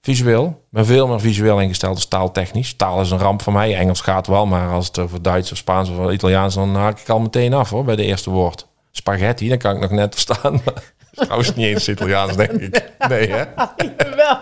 Visueel. 0.00 0.46
Ik 0.46 0.54
ben 0.70 0.86
veel 0.86 1.06
meer 1.06 1.20
visueel 1.20 1.60
ingesteld 1.60 1.94
als 1.94 2.06
taaltechnisch. 2.06 2.74
Taal 2.74 3.00
is 3.00 3.10
een 3.10 3.18
ramp 3.18 3.42
voor 3.42 3.52
mij. 3.52 3.76
Engels 3.76 4.00
gaat 4.00 4.26
wel, 4.26 4.46
maar 4.46 4.70
als 4.70 4.86
het 4.86 4.98
over 4.98 5.22
Duits 5.22 5.52
of 5.52 5.58
Spaans 5.58 5.90
of 5.90 6.10
Italiaans... 6.10 6.54
dan 6.54 6.74
haak 6.74 7.00
ik 7.00 7.08
al 7.08 7.20
meteen 7.20 7.54
af, 7.54 7.70
hoor, 7.70 7.84
bij 7.84 7.96
de 7.96 8.04
eerste 8.04 8.30
woord. 8.30 8.66
Spaghetti, 8.90 9.48
dat 9.48 9.58
kan 9.58 9.74
ik 9.74 9.80
nog 9.80 9.90
net 9.90 10.14
verstaan. 10.18 10.60
Maar 10.64 10.92
trouwens 11.20 11.54
niet 11.54 11.66
eens 11.66 11.88
Italiaans, 11.88 12.36
denk 12.36 12.50
ik. 12.50 12.86
Nee, 13.08 13.30
hè? 13.30 13.44
Wel. 14.16 14.38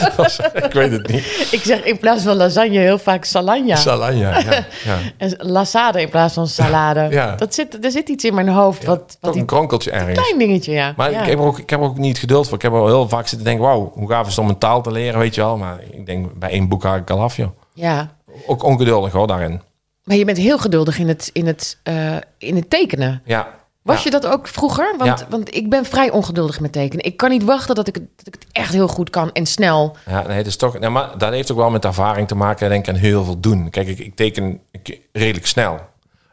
ik 0.66 0.72
weet 0.72 0.90
het 0.90 1.08
niet. 1.08 1.48
Ik 1.50 1.60
zeg 1.62 1.82
in 1.82 1.98
plaats 1.98 2.22
van 2.22 2.36
lasagne 2.36 2.78
heel 2.78 2.98
vaak 2.98 3.24
salagna. 3.24 3.76
Salagna, 3.76 4.38
ja. 4.38 4.64
ja. 4.84 4.98
en 5.18 5.34
lassade 5.38 6.00
in 6.00 6.08
plaats 6.08 6.34
van 6.34 6.48
salade. 6.48 7.06
Ja. 7.10 7.36
Dat 7.36 7.54
zit, 7.54 7.84
er 7.84 7.90
zit 7.90 8.08
iets 8.08 8.24
in 8.24 8.34
mijn 8.34 8.48
hoofd. 8.48 8.84
wat, 8.84 8.98
wat 8.98 9.32
Toch 9.32 9.34
een 9.34 9.46
kronkeltje 9.46 9.90
ergens. 9.90 10.18
klein 10.18 10.38
dingetje, 10.38 10.72
ja. 10.72 10.92
Maar 10.96 11.10
ik, 11.10 11.16
heb 11.26 11.38
er 11.38 11.44
ook, 11.44 11.58
ik 11.58 11.70
heb 11.70 11.80
er 11.80 11.86
ook 11.86 11.98
niet 11.98 12.18
geduld 12.18 12.46
voor. 12.48 12.56
Ik 12.56 12.62
heb 12.62 12.72
er 12.72 12.84
heel 12.84 13.08
vaak 13.08 13.26
zitten 13.26 13.46
denken... 13.46 13.64
wauw, 13.64 13.92
hoe 13.94 14.08
gaaf 14.08 14.26
is 14.26 14.36
het 14.36 14.44
om 14.44 14.50
een 14.50 14.58
taal 14.58 14.82
te 14.82 14.90
leren, 14.90 15.18
weet 15.18 15.34
je 15.34 15.40
wel. 15.40 15.56
Maar 15.56 15.78
ik 15.90 16.06
denk, 16.06 16.38
bij 16.38 16.50
één 16.50 16.68
boek 16.68 16.82
haak 16.82 17.00
ik 17.00 17.10
al 17.10 17.20
af, 17.20 17.36
joh. 17.36 17.50
ja. 17.74 18.18
Ook 18.46 18.62
ongeduldig, 18.62 19.12
hoor, 19.12 19.26
daarin. 19.26 19.60
Maar 20.04 20.16
je 20.16 20.24
bent 20.24 20.38
heel 20.38 20.58
geduldig 20.58 20.98
in 20.98 21.08
het, 21.08 21.30
in 21.32 21.46
het, 21.46 21.78
eh, 21.82 22.16
in 22.38 22.56
het 22.56 22.70
tekenen. 22.70 23.22
Ja. 23.24 23.48
Was 23.90 24.02
Ja. 24.02 24.10
je 24.10 24.20
dat 24.20 24.32
ook 24.32 24.48
vroeger? 24.48 24.94
Want, 24.98 25.18
Ja. 25.20 25.26
want 25.28 25.54
ik 25.54 25.70
ben 25.70 25.84
vrij 25.84 26.10
ongeduldig 26.10 26.60
met 26.60 26.72
tekenen. 26.72 27.04
Ik 27.04 27.16
kan 27.16 27.30
niet 27.30 27.44
wachten 27.44 27.74
dat 27.74 27.88
ik, 27.88 27.94
het, 27.94 28.04
dat 28.16 28.26
ik 28.26 28.34
het 28.34 28.46
echt 28.52 28.72
heel 28.72 28.88
goed 28.88 29.10
kan 29.10 29.32
en 29.32 29.46
snel. 29.46 29.96
Ja, 30.06 30.26
nee, 30.26 30.44
is 30.44 30.56
toch. 30.56 30.78
Nee, 30.78 30.90
maar 30.90 31.18
dat 31.18 31.32
heeft 31.32 31.50
ook 31.50 31.56
wel 31.58 31.70
met 31.70 31.84
ervaring 31.84 32.28
te 32.28 32.34
maken, 32.34 32.68
denk 32.68 32.86
ik, 32.88 32.94
en 32.94 33.00
heel 33.00 33.24
veel 33.24 33.40
doen. 33.40 33.70
Kijk, 33.70 33.88
ik, 33.88 33.98
ik 33.98 34.16
teken 34.16 34.60
ik, 34.70 35.00
redelijk 35.12 35.46
snel. 35.46 35.72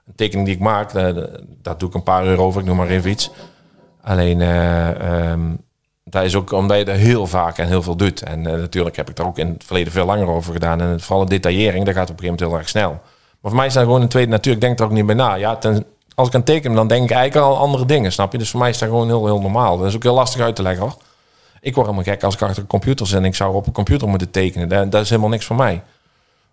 Een 0.08 0.16
tekening 0.16 0.48
die 0.48 0.56
ik 0.56 0.62
maak, 0.62 0.94
eh, 0.94 1.10
dat 1.62 1.80
doe 1.80 1.90
ik 1.90 1.96
een 1.96 2.04
paar 2.04 2.26
uur 2.28 2.40
over, 2.42 2.62
ik 2.62 2.68
noem 2.68 2.78
maar 2.78 2.88
even 2.88 3.10
iets. 3.10 3.32
Alleen, 4.02 4.42
ehm, 4.42 5.42
dat 6.04 6.24
is 6.24 6.36
ook 6.36 6.52
omdat 6.52 6.78
je 6.78 6.86
dat 6.86 6.96
heel 6.96 7.28
vaak 7.28 7.58
en 7.58 7.68
heel 7.68 7.82
veel 7.82 7.96
doet. 7.96 8.22
En 8.22 8.46
eh, 8.46 8.54
natuurlijk 8.54 8.96
heb 8.96 9.10
ik 9.10 9.16
daar 9.16 9.26
ook 9.26 9.38
in 9.38 9.48
het 9.48 9.64
verleden 9.64 9.92
veel 9.92 10.06
langer 10.06 10.28
over 10.28 10.54
gedaan. 10.54 10.82
En 10.82 11.00
vooral 11.00 11.26
de 11.26 11.30
detaillering, 11.30 11.86
dat 11.86 11.94
gaat 11.96 12.10
op 12.10 12.20
een 12.20 12.24
gegeven 12.24 12.40
moment 12.46 12.50
heel 12.50 12.58
erg 12.60 12.70
snel. 12.70 12.90
Maar 13.42 13.52
voor 13.52 13.56
mij 13.56 13.66
is 13.66 13.74
dat 13.74 13.84
gewoon 13.84 14.02
een 14.02 14.08
tweede 14.08 14.32
natuur. 14.32 14.54
Ik 14.54 14.62
denk 14.62 14.80
er 14.80 14.86
ook 14.86 14.92
niet 14.92 15.06
bij 15.06 15.16
na. 15.16 15.34
Ja, 15.34 15.56
ten, 15.56 15.86
als 16.20 16.28
ik 16.28 16.36
aan 16.36 16.44
teken, 16.44 16.74
dan 16.74 16.88
denk 16.88 17.04
ik 17.04 17.16
eigenlijk 17.16 17.48
al 17.48 17.58
andere 17.58 17.86
dingen, 17.86 18.12
snap 18.12 18.32
je? 18.32 18.38
Dus 18.38 18.50
voor 18.50 18.60
mij 18.60 18.70
is 18.70 18.78
dat 18.78 18.90
gewoon 18.90 19.08
heel, 19.08 19.26
heel 19.26 19.40
normaal. 19.42 19.78
Dat 19.78 19.88
is 19.88 19.96
ook 19.96 20.04
heel 20.04 20.14
lastig 20.14 20.42
uit 20.42 20.56
te 20.56 20.62
leggen, 20.62 20.82
hoor. 20.84 20.96
Ik 21.62 21.74
word 21.76 21.88
helemaal 21.88 22.14
gek 22.14 22.24
als 22.24 22.34
ik 22.34 22.42
achter 22.42 22.62
een 22.62 22.68
computer 22.68 23.08
zit 23.08 23.18
en 23.18 23.26
ik 23.26 23.36
zou 23.36 23.56
op 23.56 23.68
een 23.68 23.74
computer 23.74 24.08
moeten 24.08 24.32
tekenen. 24.32 24.70
Dat, 24.70 24.92
dat 24.92 25.02
is 25.02 25.10
helemaal 25.10 25.30
niks 25.30 25.46
voor 25.46 25.56
mij. 25.56 25.74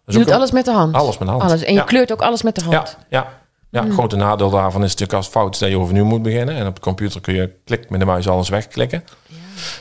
Is 0.07 0.15
Je 0.15 0.25
doet 0.25 0.31
alles 0.31 0.51
met 0.51 0.65
de 0.65 0.73
hand. 0.73 0.95
alles 0.95 1.19
met 1.19 1.29
de 1.29 1.35
hand. 1.35 1.45
Alles. 1.51 1.63
En 1.63 1.73
je 1.73 1.79
Ja. 1.79 1.85
kleurt 1.85 2.13
ook 2.13 2.23
alles 2.23 2.43
met 2.43 2.55
de 2.55 2.65
hand. 2.65 2.97
Ja, 3.09 3.19
ja. 3.19 3.29
Ja 3.75 3.83
Hmm. 3.83 3.93
grote 3.93 4.17
nadeel 4.17 4.51
daarvan 4.51 4.83
is 4.83 4.91
natuurlijk 4.91 5.13
als 5.13 5.25
het 5.25 5.35
fout 5.35 5.59
dat 5.59 5.69
je 5.69 5.79
overnieuw 5.79 6.05
moet 6.05 6.23
beginnen. 6.23 6.57
En 6.57 6.67
op 6.67 6.75
de 6.75 6.81
computer 6.81 7.21
kun 7.21 7.35
je 7.35 7.51
klik 7.65 7.91
met 7.91 8.01
de 8.01 8.07
muis 8.07 8.29
alles 8.29 8.49
wegklikken. 8.49 9.05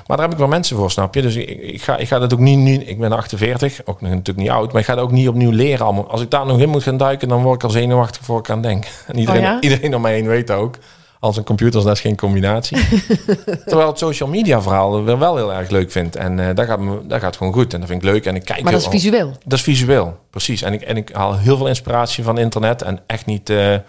Maar 0.08 0.18
daar 0.18 0.26
heb 0.26 0.32
ik 0.32 0.38
wel 0.38 0.48
mensen 0.48 0.78
voor, 0.78 0.92
snap 0.92 1.16
je? 1.16 1.22
Dus 1.22 1.36
ik, 1.36 1.50
ik, 1.50 1.82
ga, 1.82 1.98
ik 1.98 2.08
ga 2.08 2.20
dat 2.20 2.34
ook 2.34 2.40
niet 2.40 2.58
nu. 2.58 2.74
Ik 2.74 3.00
ben 3.00 3.12
48, 3.12 3.82
ook 3.86 4.02
nog 4.02 4.10
natuurlijk 4.10 4.38
niet 4.38 4.50
oud, 4.50 4.72
maar 4.72 4.82
ik 4.82 4.88
ga 4.88 4.96
dat 4.96 5.04
ook 5.04 5.12
niet 5.12 5.28
opnieuw 5.28 5.52
leren. 5.52 5.86
Allemaal. 5.86 6.10
Als 6.10 6.22
ik 6.22 6.30
daar 6.30 6.46
nog 6.46 6.60
in 6.60 6.70
moet 6.70 6.84
gaan 6.84 6.98
duiken, 6.98 7.28
dan 7.28 7.44
word 7.44 7.56
ik 7.56 7.64
al 7.64 7.70
zenuwachtig 7.70 8.26
voor 8.26 8.40
ik 8.40 8.50
aan 8.50 8.62
denk. 8.62 8.86
En 9.08 9.18
iedereen, 9.20 9.42
Oh 9.42 9.48
ja? 9.48 9.62
iedereen 9.62 9.96
om 9.96 10.02
mij 10.02 10.14
heen 10.14 10.28
weet 10.28 10.48
dat 10.48 10.58
ook. 10.58 10.76
Als 11.24 11.38
een 11.38 11.44
computer, 11.44 11.84
dat 11.84 11.94
is 11.96 12.02
geen 12.02 12.16
combinatie. 12.18 12.78
Terwijl 13.66 13.88
het 13.88 13.98
social 13.98 14.30
media 14.30 14.62
verhaal 14.62 15.04
weer 15.04 15.20
wel 15.20 15.36
heel 15.36 15.54
erg 15.54 15.70
leuk 15.70 15.92
vind. 15.92 16.16
En 16.16 16.40
eh 16.40 16.56
dat, 16.56 16.66
gaat, 16.66 16.80
me- 16.80 17.08
dat 17.08 17.20
gaat 17.20 17.38
gewoon 17.38 17.54
goed. 17.54 17.74
En 17.74 17.80
dat 17.80 17.90
vind 17.90 18.04
ik 18.04 18.10
leuk. 18.10 18.26
En 18.26 18.36
ik 18.36 18.46
kijk 18.46 18.64
Maar 18.64 18.72
dat 18.72 18.82
is 18.82 18.88
visueel. 18.88 19.32
dat 19.46 19.54
is 19.58 19.62
visueel, 19.64 20.18
precies. 20.30 20.62
En 20.62 20.74
ik, 20.74 20.82
en 20.82 20.98
ik 20.98 21.10
haal 21.14 21.38
heel 21.38 21.58
veel 21.58 21.68
inspiratie 21.68 22.24
van 22.24 22.38
internet 22.38 22.82
en 22.82 23.00
echt 23.06 23.26
niet 23.26 23.50
eh, 23.50 23.74
eh, 23.74 23.80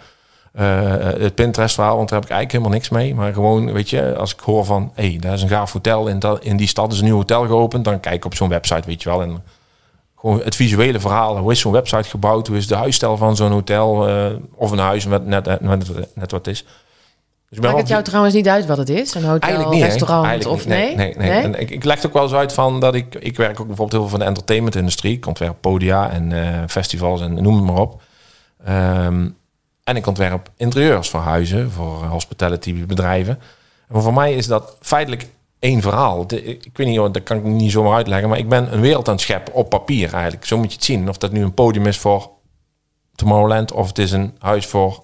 het 1.19 1.35
Pinterest-verhaal, 1.35 1.95
want 1.95 2.09
daar 2.09 2.19
heb 2.19 2.29
ik 2.29 2.35
eigenlijk 2.35 2.51
helemaal 2.51 2.71
niks 2.71 2.89
mee. 2.89 3.15
Maar 3.15 3.33
gewoon, 3.33 3.73
weet 3.73 3.89
je, 3.89 4.15
als 4.17 4.33
ik 4.33 4.39
hoor 4.39 4.65
van, 4.65 4.91
hé, 4.93 5.07
hey, 5.09 5.17
daar 5.19 5.33
is 5.33 5.41
een 5.41 5.49
gaaf 5.49 5.71
hotel 5.73 6.07
in, 6.07 6.19
dat, 6.19 6.43
in 6.43 6.57
die 6.57 6.67
stad 6.67 6.91
is 6.93 6.99
een 6.99 7.05
nieuw 7.05 7.15
hotel 7.15 7.45
geopend, 7.45 7.85
dan 7.85 7.99
kijk 7.99 8.15
ik 8.15 8.25
op 8.25 8.35
zo'n 8.35 8.49
website, 8.49 8.87
weet 8.87 9.03
je 9.03 9.09
wel. 9.09 9.21
En 9.21 9.43
gewoon 10.19 10.41
het 10.43 10.55
visuele 10.55 10.99
verhaal, 10.99 11.37
hoe 11.37 11.51
is 11.51 11.59
zo'n 11.59 11.71
website 11.71 12.09
gebouwd, 12.09 12.47
hoe 12.47 12.57
is 12.57 12.67
de 12.67 12.75
huisstijl 12.75 13.17
van 13.17 13.35
zo'n 13.35 13.51
hotel 13.51 14.07
of 14.55 14.71
een 14.71 14.77
huis, 14.79 15.05
wat 15.05 15.25
net, 15.25 15.45
net, 15.45 15.61
net, 15.61 16.15
net 16.15 16.31
wat 16.31 16.47
is. 16.47 16.65
Dus 17.55 17.65
Maakt 17.65 17.77
het 17.79 17.87
jou 17.87 18.03
trouwens 18.03 18.33
niet 18.35 18.47
uit 18.47 18.65
wat 18.65 18.77
het 18.77 18.89
is? 18.89 19.13
Een 19.13 19.23
hotel, 19.23 19.39
Eigenlijk 19.49 19.75
niet, 19.75 19.83
restaurant 19.83 20.25
Eigenlijk 20.25 20.59
of 20.61 20.65
niet. 20.67 20.75
nee? 20.77 20.95
Nee, 20.95 21.15
nee, 21.17 21.29
nee. 21.29 21.41
En 21.41 21.59
ik, 21.59 21.69
ik 21.69 21.83
leg 21.83 21.95
het 21.95 22.05
ook 22.05 22.13
wel 22.13 22.23
eens 22.23 22.33
uit 22.33 22.53
van 22.53 22.79
dat 22.79 22.95
ik... 22.95 23.15
Ik 23.15 23.37
werk 23.37 23.59
ook 23.59 23.67
bijvoorbeeld 23.67 23.91
heel 23.91 24.01
veel 24.01 24.09
van 24.09 24.19
de 24.19 24.25
entertainment-industrie. 24.25 25.15
Ik 25.15 25.25
ontwerp 25.27 25.55
podia 25.61 26.09
en 26.09 26.31
eh, 26.31 26.63
festivals 26.67 27.21
en 27.21 27.33
noem 27.43 27.55
het 27.55 27.63
maar 27.65 27.81
op. 27.81 28.01
Ehm, 28.65 29.29
en 29.83 29.95
ik 29.95 30.07
ontwerp 30.07 30.49
interieurs 30.57 31.09
voor 31.09 31.19
huizen, 31.19 31.71
voor 31.71 32.03
hospitality 32.05 32.85
bedrijven. 32.85 33.39
En 33.89 34.01
voor 34.01 34.13
mij 34.13 34.33
is 34.33 34.47
dat 34.47 34.77
feitelijk 34.81 35.27
één 35.59 35.81
verhaal. 35.81 36.27
De- 36.27 36.43
ik 36.43 36.69
weet 36.77 36.87
niet, 36.87 36.97
dat 36.97 37.23
kan 37.23 37.37
ik 37.37 37.43
niet 37.43 37.71
zomaar 37.71 37.93
uitleggen. 37.95 38.29
Maar 38.29 38.37
ik 38.37 38.49
ben 38.49 38.73
een 38.73 38.81
wereld 38.81 39.07
aan 39.07 39.13
het 39.13 39.23
scheppen 39.23 39.53
op 39.53 39.69
papier 39.69 40.13
eigenlijk. 40.13 40.45
Zo 40.45 40.57
moet 40.57 40.69
je 40.69 40.75
het 40.75 40.85
zien. 40.85 41.09
Of 41.09 41.17
dat 41.17 41.31
nu 41.31 41.43
een 41.43 41.53
podium 41.53 41.85
is 41.85 41.97
voor 41.97 42.29
Tomorrowland... 43.15 43.71
of 43.71 43.87
het 43.87 43.97
is 43.97 44.11
een 44.11 44.35
huis 44.39 44.65
voor 44.65 44.91
eh, 44.91 44.99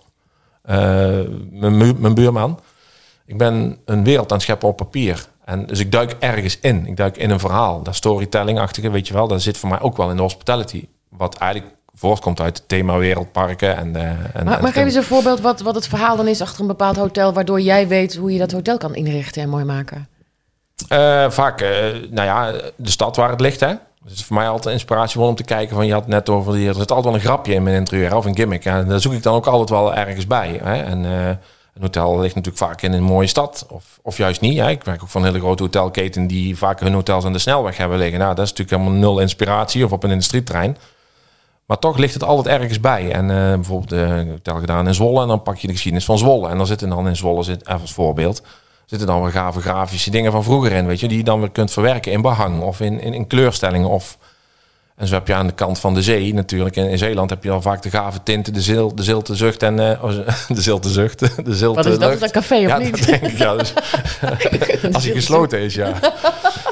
mijn, 1.49 1.77
mu- 1.77 1.95
mijn 1.97 2.13
buurman. 2.13 2.59
Ik 3.25 3.37
ben 3.37 3.77
een 3.85 4.03
wereld 4.03 4.31
aan 4.31 4.37
het 4.37 4.45
scheppen 4.45 4.67
op 4.67 4.77
papier. 4.77 5.25
En 5.45 5.65
dus 5.65 5.79
ik 5.79 5.91
duik 5.91 6.15
ergens 6.19 6.59
in. 6.59 6.85
Ik 6.85 6.97
duik 6.97 7.17
in 7.17 7.29
een 7.29 7.39
verhaal. 7.39 7.83
Dat 7.83 7.95
storytelling-achtige, 7.95 8.89
weet 8.89 9.07
je 9.07 9.13
wel. 9.13 9.27
Dat 9.27 9.41
zit 9.41 9.57
voor 9.57 9.69
mij 9.69 9.81
ook 9.81 9.97
wel 9.97 10.09
in 10.09 10.15
de 10.15 10.21
hospitality. 10.21 10.87
Wat 11.09 11.35
eigenlijk 11.35 11.73
voortkomt 11.93 12.41
uit 12.41 12.57
het 12.57 12.67
thema 12.67 12.97
wereldparken. 12.97 13.77
En, 13.77 13.95
eh, 13.95 14.09
en, 14.33 14.45
Maar, 14.45 14.73
geef 14.73 14.85
eens 14.85 14.95
een 14.95 15.03
voorbeeld 15.03 15.39
wat, 15.39 15.61
wat 15.61 15.75
het 15.75 15.87
verhaal 15.87 16.15
dan 16.15 16.27
is 16.27 16.41
achter 16.41 16.61
een 16.61 16.67
bepaald 16.67 16.95
hotel... 16.95 17.33
waardoor 17.33 17.61
jij 17.61 17.87
weet 17.87 18.15
hoe 18.15 18.33
je 18.33 18.39
dat 18.39 18.51
hotel 18.51 18.77
kan 18.77 18.95
inrichten 18.95 19.41
en 19.41 19.49
mooi 19.49 19.63
maken. 19.63 20.07
Eh, 20.87 21.29
vaak, 21.29 21.61
eh, 21.61 21.69
nou 22.09 22.27
ja, 22.27 22.51
de 22.75 22.89
stad 22.89 23.15
waar 23.15 23.29
het 23.29 23.41
ligt, 23.41 23.59
hè. 23.59 23.73
Dat 24.03 24.11
is 24.11 24.23
voor 24.23 24.35
mij 24.35 24.49
altijd 24.49 24.73
inspiratievol 24.73 25.27
om 25.27 25.35
te 25.35 25.43
kijken 25.43 25.75
van... 25.75 25.85
Je 25.85 25.93
had 25.93 26.01
het 26.01 26.11
net 26.11 26.29
over, 26.29 26.53
die, 26.53 26.67
er 26.67 26.75
zit 26.75 26.91
altijd 26.91 27.05
wel 27.05 27.13
een 27.13 27.27
grapje 27.27 27.53
in 27.53 27.63
mijn 27.63 27.75
interieur 27.75 28.15
of 28.15 28.25
een 28.25 28.35
gimmick. 28.35 28.63
Ja, 28.63 28.83
daar 28.83 28.99
zoek 28.99 29.13
ik 29.13 29.23
dan 29.23 29.35
ook 29.35 29.47
altijd 29.47 29.69
wel 29.69 29.93
ergens 29.93 30.27
bij. 30.27 30.59
Hè. 30.63 30.81
En 30.81 31.05
eh, 31.05 31.27
een 31.73 31.81
hotel 31.81 32.19
ligt 32.19 32.35
natuurlijk 32.35 32.63
vaak 32.63 32.81
in 32.81 32.93
een 32.93 33.03
mooie 33.03 33.27
stad. 33.27 33.65
Of, 33.69 33.99
of 34.01 34.17
juist 34.17 34.41
niet. 34.41 34.57
Hè. 34.57 34.69
Ik 34.69 34.83
werk 34.83 35.01
ook 35.01 35.09
van 35.09 35.21
een 35.21 35.27
hele 35.27 35.39
grote 35.39 35.63
hotelketen... 35.63 36.27
die 36.27 36.57
vaak 36.57 36.79
hun 36.79 36.93
hotels 36.93 37.25
aan 37.25 37.33
de 37.33 37.39
snelweg 37.39 37.77
hebben 37.77 37.97
liggen. 37.97 38.19
Nou, 38.19 38.35
dat 38.35 38.45
is 38.45 38.49
natuurlijk 38.49 38.77
helemaal 38.77 38.99
nul 38.99 39.19
inspiratie. 39.19 39.85
Of 39.85 39.91
op 39.91 40.03
een 40.03 40.11
industrieterrein. 40.11 40.77
Maar 41.65 41.79
toch 41.79 41.97
ligt 41.97 42.13
het 42.13 42.23
altijd 42.23 42.59
ergens 42.59 42.79
bij. 42.79 43.11
En 43.11 43.29
eh, 43.29 43.53
bijvoorbeeld 43.53 43.91
een 43.91 44.29
hotel 44.29 44.59
gedaan 44.59 44.87
in 44.87 44.93
Zwolle... 44.93 45.21
en 45.21 45.27
dan 45.27 45.41
pak 45.41 45.57
je 45.57 45.67
de 45.67 45.73
geschiedenis 45.73 46.05
van 46.05 46.17
Zwolle. 46.17 46.49
En 46.49 46.57
dan 46.57 46.67
zitten 46.67 46.89
dan 46.89 47.07
in 47.07 47.15
Zwolle, 47.15 47.43
zit, 47.43 47.61
even 47.61 47.81
als 47.81 47.93
voorbeeld... 47.93 48.41
zitten 48.91 49.07
dan 49.07 49.21
weer 49.21 49.31
gave 49.31 49.61
grafische 49.61 50.11
dingen 50.11 50.31
van 50.31 50.43
vroeger 50.43 50.71
in... 50.71 50.85
Weet 50.85 50.99
je, 50.99 51.07
die 51.07 51.17
je 51.17 51.23
dan 51.23 51.39
weer 51.39 51.51
kunt 51.51 51.71
verwerken 51.71 52.11
in 52.11 52.21
behang... 52.21 52.61
of 52.61 52.79
in, 52.79 53.01
in, 53.01 53.13
in 53.13 53.27
kleurstellingen 53.27 53.89
of... 53.89 54.17
En 54.95 55.07
zo 55.07 55.13
heb 55.13 55.27
je 55.27 55.33
aan 55.33 55.47
de 55.47 55.53
kant 55.53 55.79
van 55.79 55.93
de 55.93 56.01
zee 56.01 56.33
natuurlijk. 56.33 56.75
In, 56.75 56.89
in 56.89 56.97
Zeeland 56.97 57.29
heb 57.29 57.43
je 57.43 57.49
dan 57.49 57.61
vaak 57.61 57.81
de 57.81 57.89
gave 57.89 58.23
tinten, 58.23 58.53
de, 58.53 58.61
zil, 58.61 58.95
de 58.95 59.03
zilte 59.03 59.35
zucht 59.35 59.63
en 59.63 59.79
eh, 59.91 60.03
oh, 60.03 60.11
de 60.57 60.61
zilte 60.61 60.89
zucht, 60.89 61.19
de 61.19 61.55
zilte 61.55 61.83
Wat 61.83 61.85
is 61.85 61.99
dat? 61.99 62.13
Is 62.13 62.19
lucht. 62.19 62.33
dat 62.33 62.35
een 62.35 62.41
café 62.41 62.55
of 62.55 62.67
ja, 62.67 62.77
niet? 62.77 62.97
dat 62.97 63.07
denk 63.07 63.21
ik, 63.21 63.37
ja. 63.37 63.55
Dus, 63.55 63.73
als 64.93 65.03
hij 65.03 65.13
gesloten 65.13 65.59
is, 65.59 65.73
ja. 65.75 65.93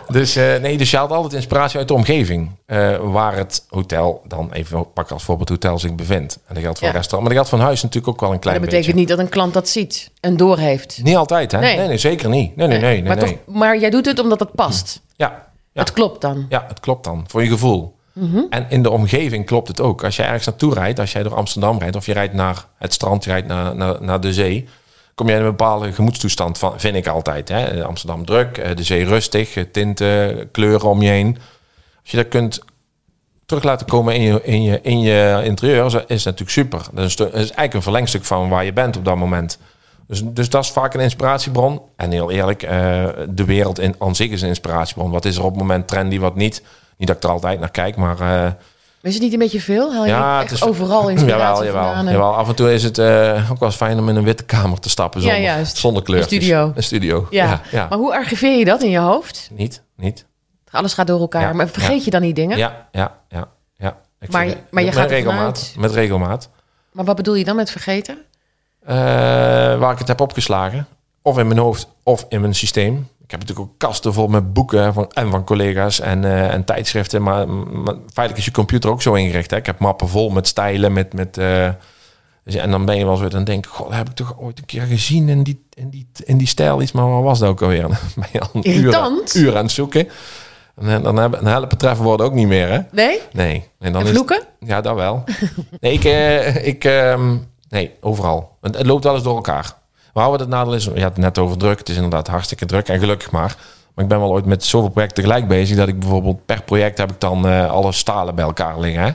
Dus 0.09 0.35
eh, 0.35 0.55
nee, 0.61 0.77
dus 0.77 0.91
je 0.91 0.97
haalt 0.97 1.11
altijd 1.11 1.33
inspiratie 1.33 1.79
uit 1.79 1.87
de 1.87 1.93
omgeving. 1.93 2.51
eh, 2.65 2.97
waar 3.01 3.35
het 3.35 3.65
hotel 3.69 4.21
dan 4.27 4.51
even 4.53 4.93
pak 4.93 5.11
als 5.11 5.23
voorbeeld 5.23 5.49
hotel 5.49 5.79
zich 5.79 5.95
bevindt. 5.95 6.39
En 6.47 6.53
dat 6.53 6.63
geldt 6.63 6.79
voor 6.79 6.87
Ja. 6.87 6.93
restaurant. 6.93 7.27
Maar 7.27 7.37
dat 7.37 7.45
geldt 7.45 7.49
van 7.61 7.67
huis 7.67 7.81
natuurlijk 7.81 8.13
ook 8.13 8.21
wel 8.21 8.31
een 8.31 8.39
klein 8.39 8.57
dat 8.57 8.65
betekent 8.65 8.85
beetje. 8.95 9.07
niet 9.07 9.17
dat 9.17 9.25
een 9.25 9.31
klant 9.31 9.53
dat 9.53 9.69
ziet 9.69 10.11
en 10.19 10.37
doorheeft. 10.37 10.99
Niet 11.03 11.15
altijd, 11.15 11.51
hè? 11.51 11.59
Nee. 11.59 11.77
Nee, 11.77 11.87
nee, 11.87 11.97
zeker 11.97 12.29
niet. 12.29 12.55
Nee, 12.55 12.67
nee, 12.67 12.79
nee. 12.79 13.01
nee, 13.01 13.03
maar, 13.03 13.17
nee. 13.23 13.39
Toch, 13.45 13.55
maar 13.55 13.79
jij 13.79 13.89
doet 13.89 14.05
het 14.05 14.19
omdat 14.19 14.39
het 14.39 14.51
past. 14.51 15.01
Ja, 15.15 15.47
ja. 15.71 15.81
Het 15.81 15.93
klopt 15.93 16.21
dan. 16.21 16.45
Ja, 16.49 16.65
het 16.67 16.79
klopt 16.79 17.03
dan. 17.03 17.23
Voor 17.27 17.43
je 17.43 17.49
gevoel. 17.49 17.97
En 18.49 18.65
in 18.69 18.83
de 18.83 18.89
omgeving 18.89 19.45
klopt 19.45 19.67
het 19.67 19.81
ook. 19.81 20.03
Als 20.03 20.15
je 20.15 20.23
ergens 20.23 20.45
naartoe 20.45 20.73
rijdt, 20.73 20.99
als 20.99 21.11
jij 21.11 21.23
door 21.23 21.35
Amsterdam 21.35 21.77
rijdt... 21.79 21.95
of 21.95 22.05
je 22.05 22.13
rijdt 22.13 22.33
naar 22.33 22.65
het 22.77 22.93
strand, 22.93 23.23
je 23.23 23.29
rijdt 23.29 23.47
naar, 23.47 23.75
naar, 23.75 23.95
naar 24.01 24.19
de 24.21 24.33
zee... 24.33 24.67
kom 25.19 25.27
je 25.27 25.33
in 25.33 25.39
een 25.39 25.49
bepaalde 25.49 25.93
gemoedstoestand 25.93 26.57
van, 26.57 26.79
vind 26.79 26.95
ik 26.95 27.07
altijd. 27.07 27.49
Hè? 27.49 27.85
Amsterdam 27.85 28.25
druk, 28.25 28.57
eh, 28.57 28.75
de 28.75 28.83
zee 28.83 29.05
rustig, 29.05 29.55
eh, 29.55 29.63
tinten, 29.71 30.51
kleuren 30.51 30.89
om 30.89 31.01
je 31.01 31.09
heen. 31.09 31.37
Als 32.01 32.11
je 32.11 32.17
dat 32.17 32.27
kunt 32.27 32.59
terug 33.45 33.63
laten 33.63 33.87
komen 33.87 34.15
in 34.15 34.21
je, 34.21 34.41
in 34.43 34.63
je, 34.63 34.79
in 34.81 34.99
je 34.99 35.41
interieur, 35.43 36.03
is 36.07 36.23
natuurlijk 36.23 36.51
super. 36.51 36.85
Dat 36.93 37.05
is, 37.05 37.15
is 37.15 37.31
eigenlijk 37.33 37.73
een 37.73 37.81
verlengstuk 37.81 38.25
van 38.25 38.49
waar 38.49 38.65
je 38.65 38.73
bent 38.73 38.97
op 38.97 39.05
dat 39.05 39.15
moment. 39.15 39.59
Dus, 40.07 40.21
dus 40.23 40.49
dat 40.49 40.63
is 40.63 40.71
vaak 40.71 40.93
een 40.93 40.99
inspiratiebron. 40.99 41.81
En 41.95 42.11
heel 42.11 42.31
eerlijk, 42.31 42.63
eh, 42.63 43.07
de 43.29 43.45
wereld 43.45 43.79
in, 43.79 43.95
aan 43.99 44.15
zich 44.15 44.29
is 44.29 44.41
een 44.41 44.47
inspiratiebron. 44.47 45.11
Wat 45.11 45.25
is 45.25 45.35
er 45.35 45.43
op 45.43 45.51
het 45.51 45.59
moment 45.59 45.87
trendy, 45.87 46.19
wat 46.19 46.35
niet? 46.35 46.63
Niet 46.97 47.07
dat 47.07 47.17
ik 47.17 47.23
er 47.23 47.29
altijd 47.29 47.59
naar 47.59 47.71
kijk, 47.71 47.95
maar 47.95 48.17
Is 49.01 49.13
het 49.13 49.23
niet 49.23 49.33
een 49.33 49.39
beetje 49.39 49.61
veel? 49.61 49.93
Haal 49.93 50.03
je 50.05 50.09
Ja, 50.11 50.39
het 50.41 50.51
is- 50.51 50.63
overal 50.63 51.09
inspiratie 51.15 51.65
Jawel, 51.65 51.65
jawel, 51.65 51.93
vandaan? 51.95 52.13
jawel. 52.13 52.35
Af 52.35 52.47
en 52.47 52.55
toe 52.55 52.73
is 52.73 52.83
het 52.83 52.97
eh, 52.97 53.47
ook 53.51 53.59
wel 53.59 53.67
eens 53.69 53.77
fijn 53.77 53.99
om 53.99 54.09
in 54.09 54.15
een 54.15 54.23
witte 54.23 54.43
kamer 54.43 54.79
te 54.79 54.89
stappen 54.89 55.21
zonder, 55.21 55.65
zonder 55.65 56.03
kleurtjes. 56.03 56.31
Een 56.37 56.41
studio. 56.43 56.71
Een 56.75 56.83
studio, 56.83 57.27
Ja. 57.29 57.45
ja. 57.45 57.61
ja, 57.71 57.87
Maar 57.89 57.97
hoe 57.97 58.13
archiveer 58.13 58.57
je 58.57 58.65
dat 58.65 58.83
in 58.83 58.89
je 58.89 58.99
hoofd? 58.99 59.49
Niet, 59.53 59.81
niet. 59.95 60.25
Alles 60.71 60.93
gaat 60.93 61.07
door 61.07 61.19
elkaar. 61.19 61.55
Maar 61.55 61.67
vergeet 61.69 62.03
je 62.05 62.11
dan 62.11 62.21
die 62.21 62.33
dingen? 62.33 62.57
Ja, 62.57 62.87
ja, 62.91 63.17
ja, 63.29 63.47
ja. 63.77 63.97
Ik 64.19 64.31
Maar- 64.31 64.41
vergeet- 64.45 64.63
maar 64.71 64.83
je 64.83 64.89
met 64.89 64.97
gaat 64.97 65.09
regelmaat. 65.09 65.73
Met 65.77 65.91
regelmaat. 65.91 66.49
Maar 66.91 67.05
wat 67.05 67.15
bedoel 67.15 67.35
je 67.35 67.43
dan 67.43 67.55
met 67.55 67.71
vergeten? 67.71 68.17
Eh, 68.85 68.95
waar 69.79 69.91
ik 69.91 69.97
het 69.99 70.07
heb 70.07 70.21
opgeslagen. 70.21 70.87
Of 71.21 71.37
in 71.37 71.47
mijn 71.47 71.59
hoofd, 71.59 71.87
of 72.03 72.25
in 72.29 72.41
mijn 72.41 72.55
systeem. 72.55 73.07
Ik 73.29 73.35
heb 73.35 73.47
natuurlijk 73.47 73.69
ook 73.69 73.79
kasten 73.79 74.13
vol 74.13 74.27
met 74.27 74.53
boeken 74.53 74.93
van, 74.93 75.09
en 75.11 75.29
van 75.31 75.43
collega's 75.43 75.99
en, 75.99 76.25
eh, 76.25 76.53
en 76.53 76.63
tijdschriften. 76.65 77.21
Maar, 77.23 77.49
maar 77.49 77.93
feitelijk 77.93 78.37
is 78.37 78.45
je 78.45 78.51
computer 78.51 78.89
ook 78.89 79.01
zo 79.01 79.13
ingericht. 79.13 79.51
Hè? 79.51 79.57
Ik 79.57 79.65
heb 79.65 79.79
mappen 79.79 80.07
vol 80.09 80.29
met 80.29 80.47
stijlen, 80.47 80.93
met... 80.93 81.13
met 81.13 81.37
eh, 81.37 81.69
dus, 82.43 82.55
en 82.55 82.71
dan 82.71 82.85
ben 82.85 82.97
je 82.97 83.05
wel 83.05 83.15
zo, 83.15 83.27
dan 83.27 83.43
denk 83.43 83.65
ik, 83.65 83.71
god, 83.71 83.93
heb 83.93 84.09
ik 84.09 84.15
toch 84.15 84.39
ooit 84.39 84.57
een 84.59 84.65
keer 84.65 84.81
gezien 84.81 85.29
in 85.29 85.43
die, 85.43 85.63
in 85.73 85.89
die, 85.89 86.07
in 86.23 86.37
die 86.37 86.47
stijl 86.47 86.81
iets. 86.81 86.91
Maar 86.91 87.09
wat 87.09 87.23
was 87.23 87.39
dat 87.39 87.49
ook 87.49 87.61
alweer? 87.61 87.81
Dan 87.87 87.97
ben 88.15 88.29
je 88.31 88.39
al 88.39 88.49
een 88.53 88.69
uur, 88.69 88.75
Irritant. 88.75 89.35
uur 89.35 89.57
aan 89.57 89.63
het 89.63 89.71
zoeken. 89.71 90.07
En 90.75 91.03
dan, 91.03 91.15
hebben- 91.17 91.43
dan 91.43 91.51
helpen 91.51 91.77
trefwoorden 91.77 92.25
ook 92.25 92.33
niet 92.33 92.47
meer, 92.47 92.69
hè? 92.69 92.79
Nee? 92.91 93.19
Nee. 93.31 93.67
En 93.79 93.91
dan 93.91 94.01
En 94.01 94.07
is 94.07 94.13
vloeken? 94.13 94.43
ja, 94.59 94.81
dat 94.81 94.95
wel. 94.95 95.23
Nee, 95.79 95.93
ik, 95.93 96.03
eh, 96.03 96.67
ik 96.67 96.83
ehm, 96.83 97.37
nee, 97.69 97.93
overal. 98.01 98.57
Het, 98.61 98.77
het 98.77 98.85
loopt 98.85 99.03
wel 99.03 99.13
eens 99.13 99.23
door 99.23 99.35
elkaar. 99.35 99.77
Houden 100.19 100.39
het 100.39 100.49
nadeel 100.49 100.73
is, 100.73 100.83
je 100.83 100.89
had 100.91 101.01
het 101.01 101.17
net 101.17 101.37
over 101.37 101.57
druk. 101.57 101.79
Het 101.79 101.89
is 101.89 101.95
inderdaad 101.95 102.27
hartstikke 102.27 102.65
druk 102.65 102.87
en 102.87 102.99
gelukkig 102.99 103.31
maar. 103.31 103.55
Maar 103.93 104.03
ik 104.03 104.09
ben 104.09 104.19
wel 104.19 104.29
ooit 104.31 104.45
met 104.45 104.63
zoveel 104.63 104.89
projecten 104.89 105.23
tegelijk 105.23 105.47
bezig 105.47 105.77
dat 105.77 105.87
ik 105.87 105.99
bijvoorbeeld 105.99 106.45
per 106.45 106.63
project 106.63 106.97
heb 106.97 107.11
ik 107.11 107.19
dan 107.19 107.47
eh, 107.47 107.69
alle 107.71 107.91
stalen 107.91 108.35
bij 108.35 108.45
elkaar 108.45 108.79
liggen. 108.79 109.03
Hè? 109.03 109.11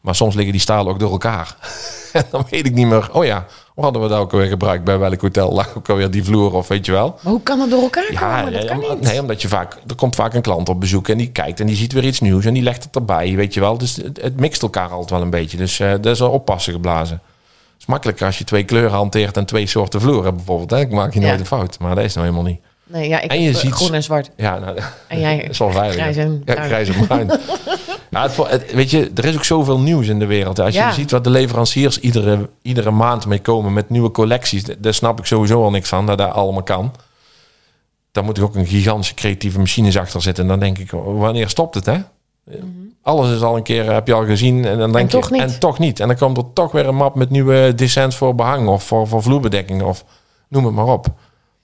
Maar 0.00 0.14
soms 0.14 0.34
liggen 0.34 0.52
die 0.52 0.60
stalen 0.60 0.92
ook 0.92 0.98
door 0.98 1.10
elkaar. 1.10 1.56
en 2.12 2.24
dan 2.30 2.44
weet 2.50 2.66
ik 2.66 2.74
niet 2.74 2.86
meer. 2.86 3.08
Oh 3.12 3.24
ja, 3.24 3.46
hoe 3.74 3.84
hadden 3.84 4.02
we 4.02 4.08
dat 4.08 4.18
ook 4.18 4.30
weer 4.30 4.46
gebruikt? 4.46 4.84
Bij 4.84 4.98
welk 4.98 5.20
hotel 5.20 5.52
lag 5.52 5.76
ook 5.76 5.88
alweer 5.88 6.10
die 6.10 6.24
vloer 6.24 6.54
of 6.54 6.68
weet 6.68 6.86
je 6.86 6.92
wel? 6.92 7.18
Maar 7.22 7.32
hoe 7.32 7.42
kan 7.42 7.58
dat 7.58 7.70
door 7.70 7.82
elkaar 7.82 8.12
Ja, 8.12 8.36
komen? 8.36 8.52
Dat 8.52 8.60
nee, 8.62 8.70
kan 8.70 8.78
niet. 8.78 9.00
nee, 9.00 9.20
omdat 9.20 9.42
je 9.42 9.48
vaak, 9.48 9.76
er 9.86 9.94
komt 9.94 10.14
vaak 10.14 10.34
een 10.34 10.42
klant 10.42 10.68
op 10.68 10.80
bezoek 10.80 11.08
en 11.08 11.18
die 11.18 11.30
kijkt 11.30 11.60
en 11.60 11.66
die 11.66 11.76
ziet 11.76 11.92
weer 11.92 12.04
iets 12.04 12.20
nieuws 12.20 12.44
en 12.44 12.54
die 12.54 12.62
legt 12.62 12.84
het 12.84 12.96
erbij, 12.96 13.34
weet 13.36 13.54
je 13.54 13.60
wel. 13.60 13.78
Dus 13.78 13.96
het, 13.96 14.22
het 14.22 14.40
mixt 14.40 14.62
elkaar 14.62 14.88
altijd 14.90 15.10
wel 15.10 15.20
een 15.22 15.30
beetje. 15.30 15.56
Dus 15.56 15.80
eh 15.80 15.90
dat 15.90 16.06
is 16.06 16.18
wel 16.18 16.30
oppassen 16.30 16.72
geblazen. 16.72 17.20
Het 17.80 17.88
is 17.88 17.94
makkelijker 17.94 18.26
als 18.26 18.38
je 18.38 18.44
twee 18.44 18.64
kleuren 18.64 18.90
hanteert 18.90 19.36
en 19.36 19.44
twee 19.46 19.66
soorten 19.66 20.00
vloer 20.00 20.24
hebt 20.24 20.36
bijvoorbeeld. 20.36 20.70
Hè? 20.70 20.86
Dan 20.86 20.94
maak 20.96 21.14
je 21.14 21.20
nooit 21.20 21.32
Ja. 21.32 21.38
een 21.38 21.46
fout, 21.46 21.78
maar 21.78 21.94
dat 21.94 22.04
is 22.04 22.14
nou 22.14 22.26
helemaal 22.26 22.50
niet. 22.50 22.60
Nee, 22.86 23.08
ja, 23.08 23.20
ik 23.20 23.30
En 23.30 23.42
je 23.42 23.50
eh, 23.50 23.56
ziet- 23.56 23.72
groen 23.72 23.94
en 23.94 24.02
zwart. 24.02 24.30
Ja, 24.36 24.58
nou, 24.58 24.78
En 25.08 25.20
jij 25.26 25.36
is 25.40 25.56
veilig. 25.56 25.92
grijs 25.92 26.16
en 26.16 26.42
ja, 26.44 26.54
bruin. 26.54 26.68
grijs 26.68 26.88
en 26.88 27.06
bruin. 27.06 27.26
ja, 28.10 28.22
het, 28.22 28.36
het- 28.36 28.72
weet 28.72 28.90
je, 28.90 29.10
er 29.14 29.24
is 29.24 29.34
ook 29.36 29.44
zoveel 29.44 29.80
nieuws 29.80 30.06
in 30.08 30.18
de 30.18 30.26
wereld. 30.26 30.58
Als 30.60 30.74
Ja. 30.74 30.88
je 30.88 30.94
ziet 30.94 31.10
wat 31.10 31.24
de 31.24 31.30
leveranciers 31.30 31.98
iedere, 32.00 32.48
iedere 32.62 32.90
maand 32.90 33.26
mee 33.26 33.38
komen 33.40 33.72
met 33.72 33.90
nieuwe 33.90 34.10
collecties, 34.10 34.64
daar 34.78 34.94
snap 34.94 35.18
ik 35.18 35.26
sowieso 35.26 35.62
al 35.62 35.70
niks 35.70 35.88
van, 35.88 36.06
dat 36.06 36.18
dat 36.18 36.32
allemaal 36.32 36.62
kan. 36.62 36.92
Daar 38.12 38.24
moet 38.24 38.36
ik 38.38 38.44
ook 38.44 38.54
een 38.54 38.66
gigantische 38.66 39.14
creatieve 39.14 39.58
machines 39.58 39.96
achter 39.98 40.22
zitten. 40.22 40.42
En 40.44 40.50
dan 40.50 40.60
denk 40.60 40.78
ik, 40.78 40.90
wanneer 40.90 41.48
stopt 41.48 41.74
het, 41.74 41.86
hè? 41.86 41.96
Alles 43.02 43.34
is 43.34 43.42
al 43.42 43.56
een 43.56 43.62
keer, 43.62 43.92
heb 43.92 44.06
je 44.06 44.12
al 44.14 44.24
gezien. 44.24 44.64
En 44.64 44.78
dan 44.78 44.92
denk 44.92 45.04
Mhm. 45.12 45.20
toch 45.20 45.28
je, 45.28 45.34
niet. 45.34 45.42
En 45.42 45.58
toch 45.58 45.78
niet. 45.78 46.00
En 46.00 46.06
dan 46.08 46.16
komt 46.16 46.36
er 46.36 46.52
toch 46.52 46.72
weer 46.72 46.86
een 46.86 46.94
map 46.94 47.14
met 47.14 47.30
nieuwe 47.30 47.72
descents 47.74 48.16
voor 48.16 48.34
behang 48.34 48.68
of 48.68 48.82
voor, 48.84 49.06
voor 49.08 49.22
vloerbedekking 49.22 49.82
of 49.82 50.04
noem 50.48 50.64
het 50.64 50.74
maar 50.74 50.86
op. 50.86 51.06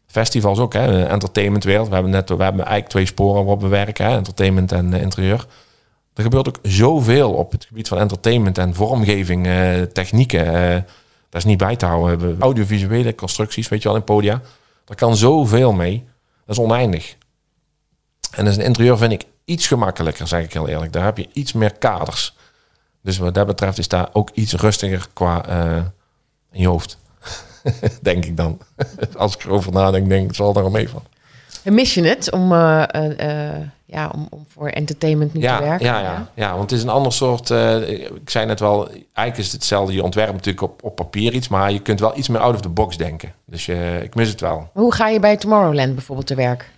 Festivals 0.07 0.59
ook, 0.59 0.72
hè? 0.72 1.05
Entertainmentwereld. 1.07 1.88
We 1.88 1.94
hebben 1.94 2.12
net, 2.12 2.29
we 2.29 2.35
hebben 2.42 2.61
eigenlijk 2.64 2.88
twee 2.88 3.07
sporen 3.07 3.40
waarop 3.44 3.61
we 3.62 3.68
werken, 3.68 4.07
hè? 4.07 4.16
entertainment 4.16 4.72
en 4.72 4.92
eh, 4.94 5.01
interieur. 5.01 5.46
Er 6.14 6.22
gebeurt 6.22 6.49
ook 6.49 6.59
zoveel 6.62 7.33
op 7.33 7.53
het 7.53 7.64
gebied 7.64 7.88
van 7.88 7.99
entertainment 7.99 8.59
en 8.59 8.75
vormgeving, 8.75 9.46
eh, 9.46 9.83
technieken. 9.83 10.55
eh 10.55 10.83
dat 11.31 11.44
is 11.44 11.51
niet 11.51 11.59
bij 11.59 11.77
te 11.77 11.87
houden. 11.87 12.18
We 12.18 12.25
hebben 12.27 12.42
audiovisuele 12.42 13.14
constructies, 13.14 13.68
weet 13.68 13.83
je 13.83 13.88
wel, 13.88 13.96
in 13.96 14.05
podia. 14.05 14.40
Daar 14.85 14.96
kan 14.96 15.16
zoveel 15.16 15.72
mee. 15.72 16.05
Dat 16.46 16.57
is 16.57 16.62
oneindig. 16.62 17.16
En 18.31 18.44
dus 18.44 18.57
een 18.57 18.62
interieur 18.64 18.99
vind 18.99 19.12
ik 19.12 19.25
iets 19.47 19.67
gemakkelijker, 19.67 20.27
zeg 20.27 20.45
ik 20.45 20.53
heel 20.53 20.69
eerlijk. 20.69 20.93
Daar 20.93 21.05
heb 21.05 21.17
je 21.17 21.29
iets 21.33 21.53
meer 21.53 21.73
kaders. 21.79 22.37
Dus 23.03 23.19
wat 23.19 23.35
dat 23.35 23.47
betreft 23.47 23.79
is 23.79 23.89
daar 23.89 24.09
ook 24.13 24.31
iets 24.35 24.55
rustiger 24.55 25.07
qua 25.13 25.47
eh, 25.47 25.77
in 26.53 26.61
je 26.61 26.69
hoofd. 26.69 26.99
denk 28.03 28.25
ik 28.25 28.37
dan. 28.37 28.59
Als 29.17 29.35
ik 29.35 29.45
erover 29.45 29.73
nadenk, 29.73 30.09
denk 30.09 30.21
ik, 30.23 30.27
het 30.27 30.37
zal 30.37 30.55
al 30.55 30.71
mee 30.71 30.89
van. 30.89 31.03
Mis 31.65 31.95
je 31.95 32.03
het 32.03 32.31
om, 32.31 32.53
eh, 32.53 33.55
eh, 33.55 33.63
ja, 33.85 34.11
om, 34.15 34.27
om 34.31 34.45
voor 34.49 34.69
entertainment 34.69 35.35
nu 35.35 35.41
te 35.41 35.47
werken? 35.47 35.87
ja, 35.87 36.01
ja, 36.01 36.31
ja, 36.35 36.51
want 36.51 36.71
het 36.71 36.79
is 36.79 36.83
een 36.83 36.89
ander 36.91 37.13
soort. 37.13 37.51
ik 37.51 38.31
zei 38.31 38.47
net 38.47 38.61
wel, 38.61 38.89
eigenlijk 38.89 39.37
is 39.37 39.45
het 39.45 39.53
hetzelfde. 39.53 39.93
Je 39.93 40.03
ontwerpt 40.03 40.33
natuurlijk 40.33 40.63
op, 40.63 40.83
op 40.85 40.97
papier 40.97 41.33
iets, 41.33 41.49
maar 41.49 41.73
je 41.73 41.81
kunt 41.81 42.01
wel 42.01 42.19
iets 42.19 42.29
meer 42.29 42.41
out 42.41 42.55
of 42.55 42.61
the 42.61 42.69
box 42.69 42.97
denken. 42.97 43.33
Dus 43.45 43.69
ik 44.03 44.15
mis 44.15 44.29
het 44.29 44.41
wel. 44.41 44.71
Hoe 44.73 44.95
ga 44.95 45.09
je 45.09 45.21
bij 45.21 45.37
Tomorrowland 45.37 45.95
bijvoorbeeld 45.95 46.27
te 46.27 46.35
werk? 46.35 46.71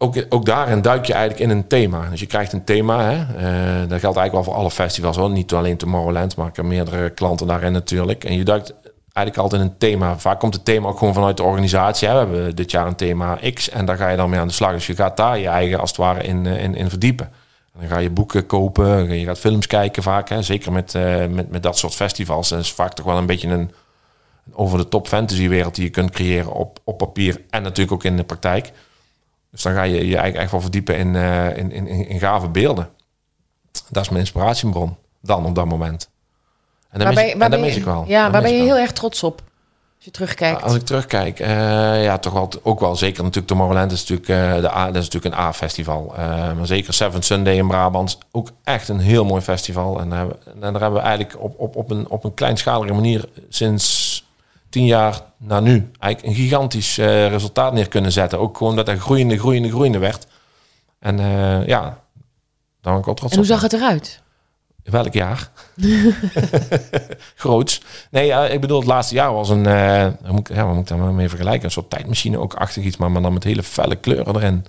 Ook, 0.00 0.24
ook 0.28 0.44
daarin 0.44 0.82
duik 0.82 1.04
je 1.04 1.12
eigenlijk 1.12 1.50
in 1.50 1.56
een 1.56 1.66
thema. 1.66 2.08
Dus 2.10 2.20
je 2.20 2.26
krijgt 2.26 2.52
een 2.52 2.64
thema. 2.64 3.10
Hè? 3.10 3.14
Eh, 3.14 3.88
dat 3.88 4.00
geldt 4.00 4.16
eigenlijk 4.16 4.32
wel 4.32 4.44
voor 4.44 4.54
alle 4.54 4.70
festivals. 4.70 5.16
Hoor. 5.16 5.30
Niet 5.30 5.52
alleen 5.52 5.76
Tomorrowland, 5.76 6.36
maar 6.36 6.46
ik 6.46 6.56
heb 6.56 6.64
meerdere 6.64 7.10
klanten 7.10 7.46
daarin 7.46 7.72
natuurlijk. 7.72 8.24
En 8.24 8.36
je 8.36 8.44
duikt 8.44 8.74
eigenlijk 9.12 9.36
altijd 9.36 9.62
in 9.62 9.68
een 9.68 9.78
thema. 9.78 10.18
Vaak 10.18 10.40
komt 10.40 10.54
het 10.54 10.64
thema 10.64 10.88
ook 10.88 10.98
gewoon 10.98 11.14
vanuit 11.14 11.36
de 11.36 11.42
organisatie. 11.42 12.08
We 12.08 12.14
hebben 12.14 12.56
dit 12.56 12.70
jaar 12.70 12.86
een 12.86 12.96
thema 12.96 13.38
X 13.54 13.68
en 13.68 13.84
daar 13.84 13.96
ga 13.96 14.08
je 14.08 14.16
dan 14.16 14.30
mee 14.30 14.40
aan 14.40 14.46
de 14.46 14.52
slag. 14.52 14.72
Dus 14.72 14.86
je 14.86 14.94
gaat 14.94 15.16
daar 15.16 15.38
je 15.38 15.48
eigen 15.48 15.80
als 15.80 15.90
het 15.90 15.98
ware 15.98 16.22
in, 16.22 16.46
eh, 16.46 16.62
in, 16.62 16.74
in 16.74 16.88
verdiepen. 16.88 17.26
En 17.74 17.80
dan 17.80 17.88
ga 17.88 17.98
je 17.98 18.10
boeken 18.10 18.46
kopen, 18.46 19.18
je 19.18 19.24
gaat 19.24 19.38
films 19.38 19.66
kijken 19.66 20.02
vaak. 20.02 20.28
Hè? 20.28 20.42
Zeker 20.42 20.72
met, 20.72 20.94
eh, 20.94 21.26
met, 21.26 21.50
met 21.50 21.62
dat 21.62 21.78
soort 21.78 21.94
festivals. 21.94 22.48
Dat 22.48 22.58
is 22.58 22.72
vaak 22.72 22.92
toch 22.92 23.06
wel 23.06 23.16
een 23.16 23.26
beetje 23.26 23.48
een, 23.48 23.70
over-de-top 24.52 25.08
fantasywereld 25.08 25.74
die 25.74 25.84
je 25.84 25.90
kunt 25.90 26.10
creëren 26.10 26.52
op, 26.52 26.78
op 26.84 26.98
papier. 26.98 27.40
En 27.50 27.62
natuurlijk 27.62 27.92
ook 27.92 28.04
in 28.04 28.16
de 28.16 28.24
praktijk. 28.24 28.72
Dus 29.50 29.62
dan 29.62 29.72
ga 29.74 29.82
je 29.82 29.94
je 29.94 30.00
eigenlijk 30.16 30.36
echt 30.36 30.50
wel 30.50 30.60
verdiepen 30.60 30.96
in, 30.96 31.16
eh, 31.16 31.56
in, 31.56 31.72
in, 31.72 31.86
in, 31.86 32.08
in 32.08 32.18
gave 32.18 32.48
beelden. 32.48 32.88
Dat 33.90 34.02
is 34.02 34.08
mijn 34.08 34.20
inspiratiebron 34.20 34.96
dan 35.22 35.46
op 35.46 35.54
dat 35.54 35.66
moment. 35.66 36.10
En 36.90 36.98
dan 36.98 37.14
mis, 37.14 37.36
ben 37.36 37.60
mis 37.60 37.72
je- 37.74 37.78
ik 37.78 37.84
wel. 37.84 38.04
Ja, 38.06 38.30
waar 38.30 38.42
ben 38.42 38.56
je 38.56 38.62
heel 38.62 38.76
erg 38.78 38.92
trots 38.92 39.22
op? 39.22 39.42
Als 39.96 40.04
je 40.06 40.10
terugkijkt. 40.10 40.62
Als 40.62 40.74
ik 40.74 40.82
terugkijk, 40.82 41.40
eh, 41.40 42.02
ja, 42.04 42.18
toch 42.18 42.32
wel, 42.32 42.48
ook 42.62 42.80
wel 42.80 42.96
zeker 42.96 43.20
natuurlijk 43.22 43.46
Tomorrowland 43.46 43.92
is 43.92 44.00
natuurlijk, 44.06 44.28
eh, 44.28 44.60
de 44.60 44.70
A, 44.76 44.86
dat 44.86 44.96
is 45.02 45.04
natuurlijk 45.08 45.34
een 45.34 45.40
A-festival. 45.40 46.12
Maar 46.56 46.66
zeker 46.66 46.92
Seven 46.94 47.22
Sunday 47.22 47.54
in 47.56 47.66
Brabant, 47.68 48.18
ook 48.30 48.50
echt 48.64 48.88
een 48.88 48.98
heel 48.98 49.24
mooi 49.24 49.42
festival. 49.42 50.00
En, 50.00 50.08
daar 50.08 50.18
hebben- 50.18 50.38
en 50.54 50.60
daar 50.72 50.80
hebben 50.80 50.92
we 51.00 51.06
eigenlijk 51.06 51.40
op, 51.42 51.54
op, 51.58 51.76
op, 51.76 51.90
een, 51.90 52.08
op 52.08 52.24
een 52.24 52.34
kleinschalige 52.34 52.92
manier 52.92 53.24
sinds 53.48 54.07
tien 54.68 54.84
jaar 54.86 55.20
naar 55.36 55.62
nu 55.62 55.90
eigenlijk 55.98 56.22
een 56.36 56.42
gigantisch 56.44 56.98
eh, 56.98 57.28
resultaat 57.28 57.72
neer 57.72 57.88
kunnen 57.88 58.12
zetten. 58.12 58.38
Ook 58.38 58.56
gewoon 58.56 58.76
dat 58.76 58.86
hij 58.86 58.96
groeiende, 58.98 59.38
groeiende, 59.38 59.68
groeiende 59.68 59.98
werd. 59.98 60.26
En 60.98 61.18
eh, 61.18 61.66
ja, 61.66 61.80
daar 62.80 62.92
ben 62.92 62.98
ik 62.98 63.04
wel 63.04 63.14
trots 63.14 63.32
en 63.32 63.38
hoe 63.38 63.46
op. 63.46 63.52
zag 63.52 63.62
het 63.62 63.72
eruit? 63.72 64.22
Welk 64.82 65.12
jaar? 65.12 65.50
Groots. 67.36 67.82
Nee, 68.10 68.26
ja, 68.26 68.46
ik 68.46 68.60
bedoel, 68.60 68.78
het 68.78 68.86
laatste 68.88 69.14
jaar 69.14 69.32
was 69.32 69.48
een... 69.48 69.66
hoe 69.66 70.32
moet, 70.32 70.50
ik- 70.50 70.56
ja, 70.56 70.64
wat 70.64 70.72
moet 70.74 70.82
ik 70.82 70.88
daar 70.88 70.98
maar 70.98 71.12
mee 71.12 71.28
vergelijken? 71.28 71.64
Een 71.64 71.70
soort 71.70 71.90
tijdmachine 71.90 72.38
ook 72.38 72.54
achtig 72.54 72.84
iets, 72.84 72.96
maar, 72.96 73.10
maar 73.10 73.22
dan 73.22 73.32
met 73.32 73.44
hele 73.44 73.62
felle 73.62 73.96
kleuren 73.96 74.36
erin. 74.36 74.64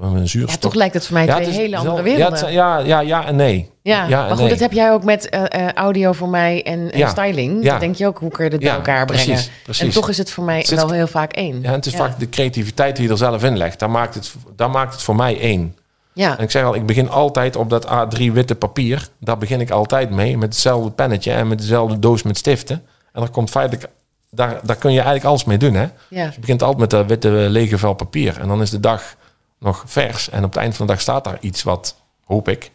Ja, 0.00 0.56
toch 0.58 0.74
lijkt 0.74 0.94
het 0.94 1.04
voor 1.06 1.14
mij 1.14 1.26
Ja, 1.26 1.34
twee 1.36 1.48
hele 1.54 1.76
andere 1.76 1.94
wel- 1.94 2.04
werelden. 2.04 2.38
Ja, 2.38 2.44
het- 2.46 2.54
ja, 2.54 2.78
ja, 2.78 3.00
ja 3.00 3.26
en 3.26 3.36
nee. 3.36 3.70
Ja, 3.82 4.06
Ja, 4.06 4.20
maar 4.20 4.30
goed, 4.30 4.38
nee. 4.38 4.48
dat 4.48 4.58
heb 4.58 4.72
jij 4.72 4.92
ook 4.92 5.04
met 5.04 5.28
eh, 5.28 5.42
eh, 5.66 5.72
audio 5.72 6.12
voor 6.12 6.28
mij 6.28 6.62
en, 6.62 6.92
en 6.92 7.08
styling. 7.08 7.62
Ja. 7.64 7.70
Dan 7.70 7.80
denk 7.80 7.94
je 7.94 8.06
ook, 8.06 8.18
hoe 8.18 8.30
kun 8.30 8.44
je 8.44 8.50
dit 8.50 8.60
bij 8.60 8.68
elkaar 8.70 9.06
brengen? 9.06 9.38
precies. 9.64 9.82
En 9.82 9.90
toch 9.90 10.08
is 10.08 10.18
het 10.18 10.30
voor 10.30 10.44
mij 10.44 10.58
Het 10.58 10.66
zit- 10.66 10.78
wel 10.78 10.90
heel 10.90 11.06
vaak 11.06 11.32
één. 11.32 11.60
Ja, 11.60 11.68
en 11.68 11.72
het 11.74 11.86
is 11.86 11.94
vaak 11.94 12.18
de 12.18 12.28
creativiteit 12.28 12.96
die 12.96 13.04
je 13.04 13.10
er 13.10 13.16
zelf 13.18 13.44
in 13.44 13.56
legt. 13.56 13.78
Daar 13.78 13.90
maakt 13.90 14.14
het, 14.14 14.34
daar 14.56 14.70
maakt 14.70 14.92
het 14.92 15.02
voor 15.02 15.16
mij 15.16 15.40
één. 15.40 15.76
Ja. 16.12 16.38
En 16.38 16.44
ik 16.44 16.50
zeg 16.50 16.64
al, 16.64 16.74
ik 16.74 16.86
begin 16.86 17.10
altijd 17.10 17.56
op 17.56 17.70
dat 17.70 17.86
A3 17.86 18.32
witte 18.32 18.54
papier. 18.54 19.08
Daar 19.20 19.38
begin 19.38 19.60
ik 19.60 19.70
altijd 19.70 20.10
mee. 20.10 20.38
Met 20.38 20.48
hetzelfde 20.52 20.90
pennetje 20.90 21.32
en 21.32 21.48
met 21.48 21.58
dezelfde 21.58 21.98
doos 21.98 22.22
met 22.22 22.36
stiften. 22.36 22.76
En 23.12 23.20
dan 23.20 23.30
komt 23.30 23.50
feitelijk... 23.50 23.86
Daar, 24.30 24.60
daar 24.62 24.76
kun 24.76 24.90
je 24.90 24.96
eigenlijk 24.96 25.26
alles 25.26 25.44
mee 25.44 25.58
doen, 25.58 25.74
hè? 25.74 25.86
ja. 26.08 26.24
Je 26.24 26.40
begint 26.40 26.62
altijd 26.62 26.80
met 26.80 26.90
dat 26.90 27.06
witte 27.06 27.28
lege 27.28 27.78
vel 27.78 27.94
papier. 27.94 28.40
En 28.40 28.48
dan 28.48 28.62
is 28.62 28.70
de 28.70 28.80
dag 28.80 29.16
nog 29.64 29.82
vers. 29.86 30.30
En 30.30 30.44
op 30.44 30.52
het 30.52 30.62
eind 30.62 30.76
van 30.76 30.86
de 30.86 30.92
dag 30.92 31.00
staat 31.00 31.24
daar 31.24 31.38
iets 31.40 31.62
wat, 31.62 31.96
hoop 32.24 32.48
ik, 32.48 32.70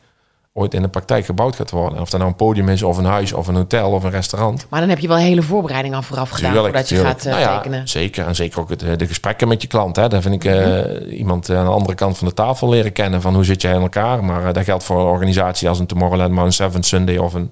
ooit 0.54 0.74
in 0.74 0.82
de 0.82 0.88
praktijk 0.88 1.26
gebouwd 1.26 1.56
gaat 1.56 1.72
worden. 1.72 1.96
En 1.96 2.02
of 2.02 2.10
dat 2.10 2.20
nou 2.20 2.32
een 2.32 2.38
podium 2.38 2.70
is, 2.70 2.84
of 2.84 2.98
een 2.98 3.06
huis, 3.06 3.34
of 3.34 3.48
een 3.48 3.56
hotel, 3.56 3.92
of 3.92 4.04
een 4.04 4.10
restaurant. 4.10 4.66
Maar 4.70 4.80
dan 4.80 4.90
heb 4.90 5.00
je 5.00 5.08
wel 5.08 5.18
hele 5.18 5.42
voorbereiding 5.42 5.96
al 5.96 6.02
vooraf 6.02 6.30
gedaan 6.30 6.52
Tuurlijk, 6.52 6.74
voordat 6.74 6.90
je 6.90 7.06
gaat 7.06 7.26
eh, 7.26 7.32
Nou 7.32 7.40
ja, 7.40 7.58
tekenen. 7.58 7.88
Zeker. 7.88 8.26
En 8.26 8.36
zeker 8.36 8.60
ook 8.60 8.70
het, 8.70 8.84
eh, 8.84 8.98
de 8.98 9.08
gesprekken 9.08 9.48
met 9.48 9.62
je 9.62 9.68
klant. 9.68 9.96
Hè. 9.96 10.10
Daar 10.10 10.22
vind 10.22 10.36
ik 10.36 10.46
eh, 10.46 11.20
iemand 11.20 11.50
aan 11.50 11.66
de 11.66 11.72
andere 11.72 11.96
kant 11.96 12.18
van 12.18 12.28
de 12.28 12.34
tafel 12.34 12.70
leren 12.70 12.92
kennen. 12.92 13.22
Van 13.22 13.34
hoe 13.34 13.44
zit 13.44 13.62
jij 13.62 13.74
in 13.74 13.82
elkaar? 13.82 14.24
Maar 14.24 14.54
dat 14.54 14.64
geldt 14.64 14.84
voor 14.84 15.00
een 15.00 15.06
organisatie 15.06 15.70
als 15.70 15.80
een 15.80 15.86
Tomorrowland, 15.86 16.32
maar 16.32 16.46
een 16.46 16.54
Seven 16.54 16.84
Sunday 16.84 17.18
of 17.18 17.34
een, 17.34 17.52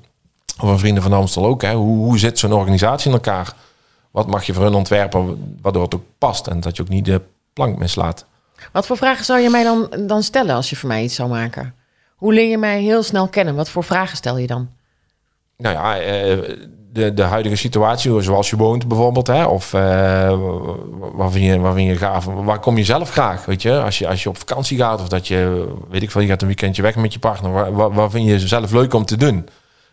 of 0.61 0.69
een 0.69 0.79
Vrienden 0.79 1.03
van 1.03 1.13
Amstel 1.13 1.45
ook. 1.45 1.61
Hè. 1.61 1.73
Hoe, 1.73 1.97
hoe 1.97 2.19
zit 2.19 2.39
zo'n 2.39 2.53
organisatie 2.53 3.07
in 3.07 3.13
elkaar? 3.15 3.53
Wat 4.11 4.27
mag 4.27 4.43
je 4.43 4.53
voor 4.53 4.63
hun 4.63 4.75
ontwerpen, 4.75 5.55
waardoor 5.61 5.83
het 5.83 5.95
ook 5.95 6.03
past 6.17 6.47
en 6.47 6.59
dat 6.59 6.75
je 6.75 6.81
ook 6.81 6.89
niet 6.89 7.05
de 7.05 7.21
plank 7.53 7.77
mislaat? 7.77 8.25
Wat 8.71 8.85
voor 8.85 8.97
vragen 8.97 9.25
zou 9.25 9.39
je 9.39 9.49
mij 9.49 9.63
dan, 9.63 9.89
dan 10.07 10.23
stellen 10.23 10.55
als 10.55 10.69
je 10.69 10.75
voor 10.75 10.89
mij 10.89 11.03
iets 11.03 11.15
zou 11.15 11.29
maken? 11.29 11.73
Hoe 12.15 12.33
leer 12.33 12.49
je 12.49 12.57
mij 12.57 12.81
heel 12.81 13.03
snel 13.03 13.27
kennen? 13.27 13.55
Wat 13.55 13.69
voor 13.69 13.83
vragen 13.83 14.17
stel 14.17 14.37
je 14.37 14.47
dan? 14.47 14.69
Nou 15.57 15.75
ja, 15.75 15.99
eh, 15.99 16.37
de, 16.97 17.13
de 17.13 17.23
huidige 17.23 17.55
situatie, 17.55 18.21
zoals 18.21 18.49
je 18.49 18.55
woont 18.55 18.87
bijvoorbeeld, 18.87 19.27
hè, 19.27 19.45
of 19.45 19.73
uh, 19.73 19.81
waar, 21.13 21.31
vind 21.31 21.45
je, 21.45 21.59
waar 21.59 21.73
vind 21.73 21.89
je 21.89 21.97
gaaf, 21.97 22.25
waar 22.25 22.59
kom 22.59 22.77
je 22.77 22.83
zelf 22.83 23.11
graag, 23.11 23.45
weet 23.45 23.61
je, 23.61 23.81
als 23.81 23.97
je, 23.97 24.07
als 24.07 24.23
je 24.23 24.29
op 24.29 24.37
vakantie 24.37 24.77
gaat 24.77 25.01
of 25.01 25.07
dat 25.07 25.27
je, 25.27 25.67
weet 25.89 26.01
ik 26.01 26.11
veel, 26.11 26.21
je 26.21 26.27
gaat 26.27 26.41
een 26.41 26.47
weekendje 26.47 26.81
weg 26.81 26.95
met 26.95 27.13
je 27.13 27.19
partner, 27.19 27.51
waar, 27.51 27.93
waar, 27.93 28.09
vind 28.09 28.27
je 28.27 28.39
zelf 28.39 28.71
leuk 28.71 28.93
om 28.93 29.05
te 29.05 29.17
doen? 29.17 29.49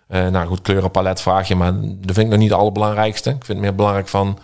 Uh, 0.09 0.29
nou 0.29 0.47
goed, 0.47 0.63
kleurenpalet 0.63 1.21
vraag 1.21 1.49
je, 1.49 1.55
maar 1.55 1.73
dat 1.81 2.15
vind 2.15 2.19
ik 2.19 2.29
nog 2.29 2.39
niet 2.39 2.51
het 2.51 2.59
allerbelangrijkste. 2.59 3.31
Ik 3.31 3.45
vind 3.45 3.49
het 3.49 3.59
meer 3.59 3.75
belangrijk 3.75 4.09
van, 4.09 4.39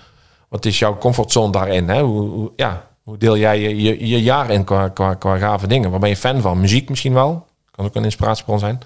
wat 0.49 0.65
is 0.65 0.79
jouw 0.79 0.99
comfortzone 0.99 1.53
daarin? 1.53 1.89
Hè? 1.89 2.03
Hoe, 2.03 2.29
hoe, 2.29 2.53
ja, 2.57 2.90
hoe 3.03 3.19
deel 3.19 3.37
jij 3.37 3.61
je, 3.61 3.83
je, 3.83 4.09
je 4.09 4.23
jaar 4.23 4.51
in 4.51 4.65
qua, 4.65 4.89
qua, 4.89 5.15
qua 5.15 5.37
gave 5.37 5.67
dingen? 5.67 5.91
Waar 5.91 6.01
ben 6.01 6.09
je 6.09 6.17
fan 6.17 6.41
van? 6.41 6.61
Muziek 6.61 6.89
misschien 6.89 7.13
wel? 7.13 7.47
Kan 7.71 7.85
ook 7.85 7.95
een 7.95 8.05
inspiratiebron 8.05 8.59
zijn. 8.59 8.79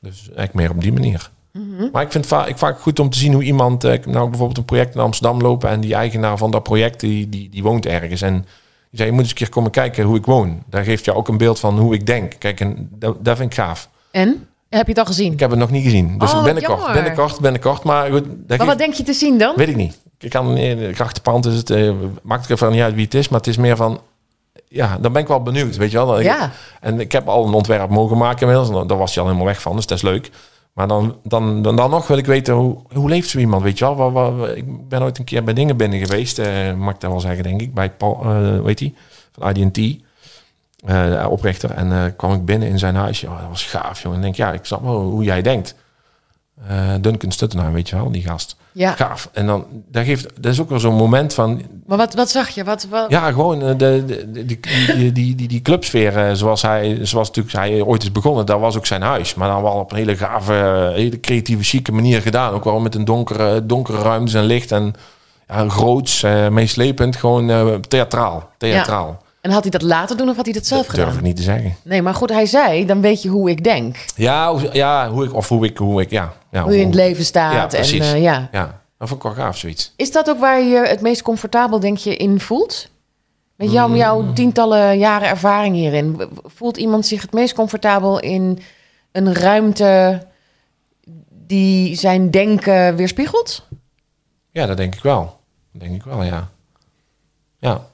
Dus 0.00 0.18
eigenlijk 0.18 0.54
meer 0.54 0.70
op 0.70 0.80
die 0.80 0.92
manier. 0.92 1.30
Mhm. 1.52 1.88
Maar 1.92 2.02
ik 2.02 2.12
vind 2.12 2.24
het 2.24 2.34
vaak, 2.34 2.46
ik 2.46 2.58
vaak 2.58 2.80
goed 2.80 2.98
om 2.98 3.10
te 3.10 3.18
zien 3.18 3.32
hoe 3.32 3.42
iemand... 3.42 3.84
Uh, 3.84 3.92
nou 4.04 4.28
bijvoorbeeld 4.28 4.58
een 4.58 4.64
project 4.64 4.94
in 4.94 5.00
Amsterdam 5.00 5.40
lopen... 5.40 5.70
en 5.70 5.80
die 5.80 5.94
eigenaar 5.94 6.36
van 6.36 6.50
dat 6.50 6.62
project, 6.62 7.00
die, 7.00 7.28
die, 7.28 7.48
die 7.48 7.62
woont 7.62 7.86
ergens. 7.86 8.22
En 8.22 8.34
die 8.34 8.98
zei, 8.98 9.08
je 9.08 9.12
moet 9.12 9.22
eens 9.22 9.30
een 9.30 9.36
keer 9.36 9.48
komen 9.48 9.70
kijken 9.70 10.04
hoe 10.04 10.16
ik 10.16 10.26
woon. 10.26 10.62
Daar 10.66 10.84
geeft 10.84 11.04
jou 11.04 11.16
ook 11.16 11.28
een 11.28 11.38
beeld 11.38 11.60
van 11.60 11.78
hoe 11.78 11.94
ik 11.94 12.06
denk. 12.06 12.34
Kijk, 12.38 12.60
en 12.60 12.88
dat, 12.90 13.24
dat 13.24 13.36
vind 13.36 13.52
ik 13.52 13.58
gaaf. 13.58 13.88
En? 14.10 14.46
Heb 14.68 14.86
je 14.86 14.92
het 14.92 14.98
al 14.98 15.06
gezien? 15.06 15.32
Ik 15.32 15.40
heb 15.40 15.50
het 15.50 15.58
nog 15.58 15.70
niet 15.70 15.84
gezien. 15.84 16.18
Dus 16.18 16.32
oh, 16.32 16.44
binnenkort, 16.44 16.78
jammer. 16.78 16.94
binnenkort, 16.94 17.40
binnenkort. 17.40 17.82
Maar, 17.82 18.10
goed, 18.10 18.48
maar 18.48 18.66
wat 18.66 18.78
denk 18.78 18.94
je 18.94 19.02
te 19.02 19.12
zien 19.12 19.38
dan? 19.38 19.52
Weet 19.56 19.68
ik 19.68 19.76
niet. 19.76 19.98
Ik 20.18 20.30
kan 20.30 20.56
in 20.56 20.78
de 20.78 20.94
grachtenpand 20.94 21.46
is 21.46 21.56
het, 21.56 21.70
uh, 21.70 21.92
maakt 22.22 22.44
er 22.44 22.52
even 22.52 22.70
niet 22.70 22.80
uit 22.80 22.94
wie 22.94 23.04
het 23.04 23.14
is, 23.14 23.28
maar 23.28 23.38
het 23.38 23.48
is 23.48 23.56
meer 23.56 23.76
van, 23.76 24.00
ja, 24.68 24.98
dan 25.00 25.12
ben 25.12 25.22
ik 25.22 25.28
wel 25.28 25.42
benieuwd, 25.42 25.76
weet 25.76 25.90
je 25.90 25.96
wel. 25.96 26.20
Ja. 26.20 26.50
En 26.80 27.00
ik 27.00 27.12
heb 27.12 27.28
al 27.28 27.46
een 27.46 27.54
ontwerp 27.54 27.90
mogen 27.90 28.16
maken 28.16 28.48
inmiddels, 28.48 28.86
daar 28.88 28.98
was 28.98 29.14
je 29.14 29.20
al 29.20 29.26
helemaal 29.26 29.46
weg 29.46 29.60
van, 29.60 29.76
dus 29.76 29.86
dat 29.86 29.96
is 29.96 30.04
leuk. 30.04 30.30
Maar 30.72 30.88
dan, 30.88 31.16
dan, 31.22 31.62
dan, 31.62 31.76
dan 31.76 31.90
nog 31.90 32.06
wil 32.06 32.16
ik 32.16 32.26
weten, 32.26 32.54
hoe, 32.54 32.78
hoe 32.92 33.08
leeft 33.08 33.28
zo 33.28 33.38
iemand, 33.38 33.62
weet 33.62 33.78
je 33.78 33.84
wel. 33.84 34.12
Waar, 34.12 34.36
waar, 34.36 34.56
ik 34.56 34.88
ben 34.88 35.02
ooit 35.02 35.18
een 35.18 35.24
keer 35.24 35.44
bij 35.44 35.54
dingen 35.54 35.76
binnen 35.76 35.98
geweest, 35.98 36.38
uh, 36.38 36.74
mag 36.74 36.94
ik 36.94 37.00
dat 37.00 37.10
wel 37.10 37.20
zeggen, 37.20 37.42
denk 37.42 37.60
ik, 37.60 37.74
bij 37.74 37.90
Paul, 37.90 38.22
uh, 38.24 38.60
weet 38.60 38.78
hij, 38.78 38.94
van 39.32 39.56
IDT. 39.56 40.06
Uh, 40.86 41.26
oprichter. 41.30 41.70
En 41.70 41.90
uh, 41.90 42.04
kwam 42.16 42.32
ik 42.32 42.44
binnen 42.44 42.68
in 42.68 42.78
zijn 42.78 42.94
huis. 42.94 43.20
Ja, 43.20 43.28
dat 43.28 43.48
was 43.48 43.64
gaaf, 43.64 44.02
jongen. 44.02 44.16
En 44.16 44.22
denk, 44.22 44.36
ja, 44.36 44.52
ik 44.52 44.64
snap 44.64 44.82
wel 44.82 45.00
hoe 45.00 45.24
jij 45.24 45.42
denkt. 45.42 45.74
Uh, 46.70 46.94
Duncan 47.00 47.32
Stuttenaar, 47.32 47.72
weet 47.72 47.88
je 47.88 47.96
wel, 47.96 48.10
die 48.10 48.22
gast. 48.22 48.56
Ja. 48.72 48.92
Gaaf. 48.92 49.28
En 49.32 49.46
dan, 49.46 49.66
dat 49.90 50.04
geeft, 50.04 50.26
dat 50.42 50.52
is 50.52 50.60
ook 50.60 50.68
wel 50.68 50.80
zo'n 50.80 50.94
moment 50.94 51.34
van... 51.34 51.62
Maar 51.86 51.96
wat, 51.96 52.14
wat 52.14 52.30
zag 52.30 52.48
je? 52.48 52.64
Wat, 52.64 52.86
wat... 52.90 53.10
Ja, 53.10 53.30
gewoon 53.30 53.58
de, 53.58 53.76
de, 53.76 54.04
de, 54.06 54.46
die, 54.46 54.60
die, 54.96 55.12
die, 55.12 55.34
die, 55.34 55.48
die 55.48 55.62
clubsfeer 55.62 56.36
zoals 56.36 56.62
hij, 56.62 56.98
zoals 57.02 57.28
natuurlijk 57.28 57.56
hij 57.56 57.82
ooit 57.82 58.02
is 58.02 58.12
begonnen. 58.12 58.46
Dat 58.46 58.60
was 58.60 58.76
ook 58.76 58.86
zijn 58.86 59.02
huis. 59.02 59.34
Maar 59.34 59.48
dan 59.48 59.62
wel 59.62 59.72
op 59.72 59.90
een 59.90 59.96
hele 59.96 60.16
gave, 60.16 60.90
hele 60.94 61.20
creatieve, 61.20 61.62
chique 61.62 61.92
manier 61.92 62.22
gedaan. 62.22 62.52
Ook 62.52 62.64
wel 62.64 62.80
met 62.80 62.94
een 62.94 63.04
donkere, 63.04 63.66
donkere 63.66 64.02
ruimtes 64.02 64.34
en 64.34 64.44
licht. 64.44 64.72
En 64.72 64.94
ja, 65.48 65.68
groots, 65.68 66.22
meeslepend, 66.50 67.16
gewoon 67.16 67.80
theatraal. 67.88 68.50
Theatraal. 68.56 69.06
Ja. 69.20 69.26
En 69.40 69.50
had 69.50 69.62
hij 69.62 69.70
dat 69.70 69.82
later 69.82 70.16
doen 70.16 70.28
of 70.28 70.36
had 70.36 70.44
hij 70.44 70.54
dat 70.54 70.66
zelf 70.66 70.80
dat 70.82 70.90
gedaan? 70.90 71.04
durf 71.06 71.16
ik 71.18 71.24
niet 71.24 71.36
te 71.36 71.42
zeggen. 71.42 71.76
Nee, 71.82 72.02
maar 72.02 72.14
goed, 72.14 72.30
hij 72.30 72.46
zei, 72.46 72.86
dan 72.86 73.00
weet 73.00 73.22
je 73.22 73.28
hoe 73.28 73.50
ik 73.50 73.64
denk. 73.64 74.04
Ja, 74.16 74.54
ja 74.72 75.10
hoe 75.10 75.24
ik, 75.24 75.34
of 75.34 75.48
hoe 75.48 75.64
ik, 75.66 75.76
hoe 75.76 76.00
ik, 76.00 76.10
ja. 76.10 76.32
ja 76.50 76.62
hoe 76.62 76.72
je 76.72 76.78
in 76.80 76.86
het 76.86 76.94
leven 76.94 77.18
Ja, 77.18 77.24
staat. 77.24 77.68
precies. 77.68 78.10
en, 78.10 78.16
uh, 78.16 78.22
ja. 78.22 78.48
ja, 78.52 78.80
dat 78.98 79.08
vond 79.08 79.24
ik 79.24 79.26
wel 79.34 79.44
gaaf, 79.44 79.56
zoiets. 79.56 79.92
Is 79.96 80.12
dat 80.12 80.28
ook 80.30 80.38
waar 80.38 80.60
je 80.60 80.68
je 80.68 80.86
het 80.86 81.00
meest 81.00 81.22
comfortabel, 81.22 81.80
denk 81.80 81.96
je, 81.98 82.16
in 82.16 82.40
voelt? 82.40 82.90
Met 83.56 83.72
jou, 83.72 83.90
Mm. 83.90 83.96
jouw 83.96 84.32
tientallen 84.32 84.98
jaren 84.98 85.28
ervaring 85.28 85.74
hierin. 85.74 86.20
Voelt 86.44 86.76
iemand 86.76 87.06
zich 87.06 87.22
het 87.22 87.32
meest 87.32 87.54
comfortabel 87.54 88.20
in 88.20 88.58
een 89.12 89.34
ruimte 89.34 90.22
die 91.30 91.94
zijn 91.94 92.30
denken 92.30 92.96
weerspiegelt? 92.96 93.66
Ja, 94.50 94.66
dat 94.66 94.76
denk 94.76 94.94
ik 94.94 95.02
wel. 95.02 95.40
Dat 95.72 95.80
denk 95.82 95.94
ik 95.94 96.02
wel, 96.02 96.22
ja. 96.22 96.48
Ja. 97.58 97.86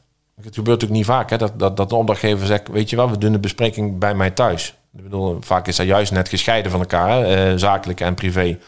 Het 0.42 0.54
gebeurt 0.54 0.80
natuurlijk 0.80 0.92
niet 0.92 1.16
vaak 1.16 1.30
hè, 1.30 1.36
dat, 1.36 1.58
dat, 1.58 1.76
dat 1.76 1.88
de 1.88 1.94
opdrachtgever 1.94 2.46
zegt: 2.46 2.68
Weet 2.68 2.90
je 2.90 2.96
wel, 2.96 3.10
we 3.10 3.18
doen 3.18 3.32
de 3.32 3.38
bespreking 3.38 3.98
bij 3.98 4.14
mij 4.14 4.30
thuis. 4.30 4.74
Ik 4.96 5.02
bedoel, 5.02 5.36
vaak 5.40 5.66
is 5.66 5.76
dat 5.76 5.86
juist 5.86 6.12
net 6.12 6.28
gescheiden 6.28 6.70
van 6.70 6.80
elkaar, 6.80 7.24
eh, 7.24 7.52
zakelijk 7.56 8.00
en 8.00 8.14
privé. 8.14 8.58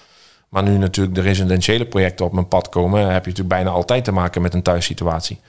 Maar 0.49 0.63
nu 0.63 0.79
natuurlijk 0.79 1.15
de 1.15 1.21
residentiële 1.21 1.87
projecten 1.87 2.27
op 2.27 2.33
mijn 2.33 2.49
pad 2.49 2.69
komen, 2.69 3.01
heb 3.01 3.25
je 3.25 3.31
natuurlijk 3.31 3.49
bijna 3.49 3.71
altijd 3.71 4.05
te 4.05 4.13
maken 4.13 4.43
met 4.43 4.55
een 4.55 4.63
thuissituatie. 4.63 5.41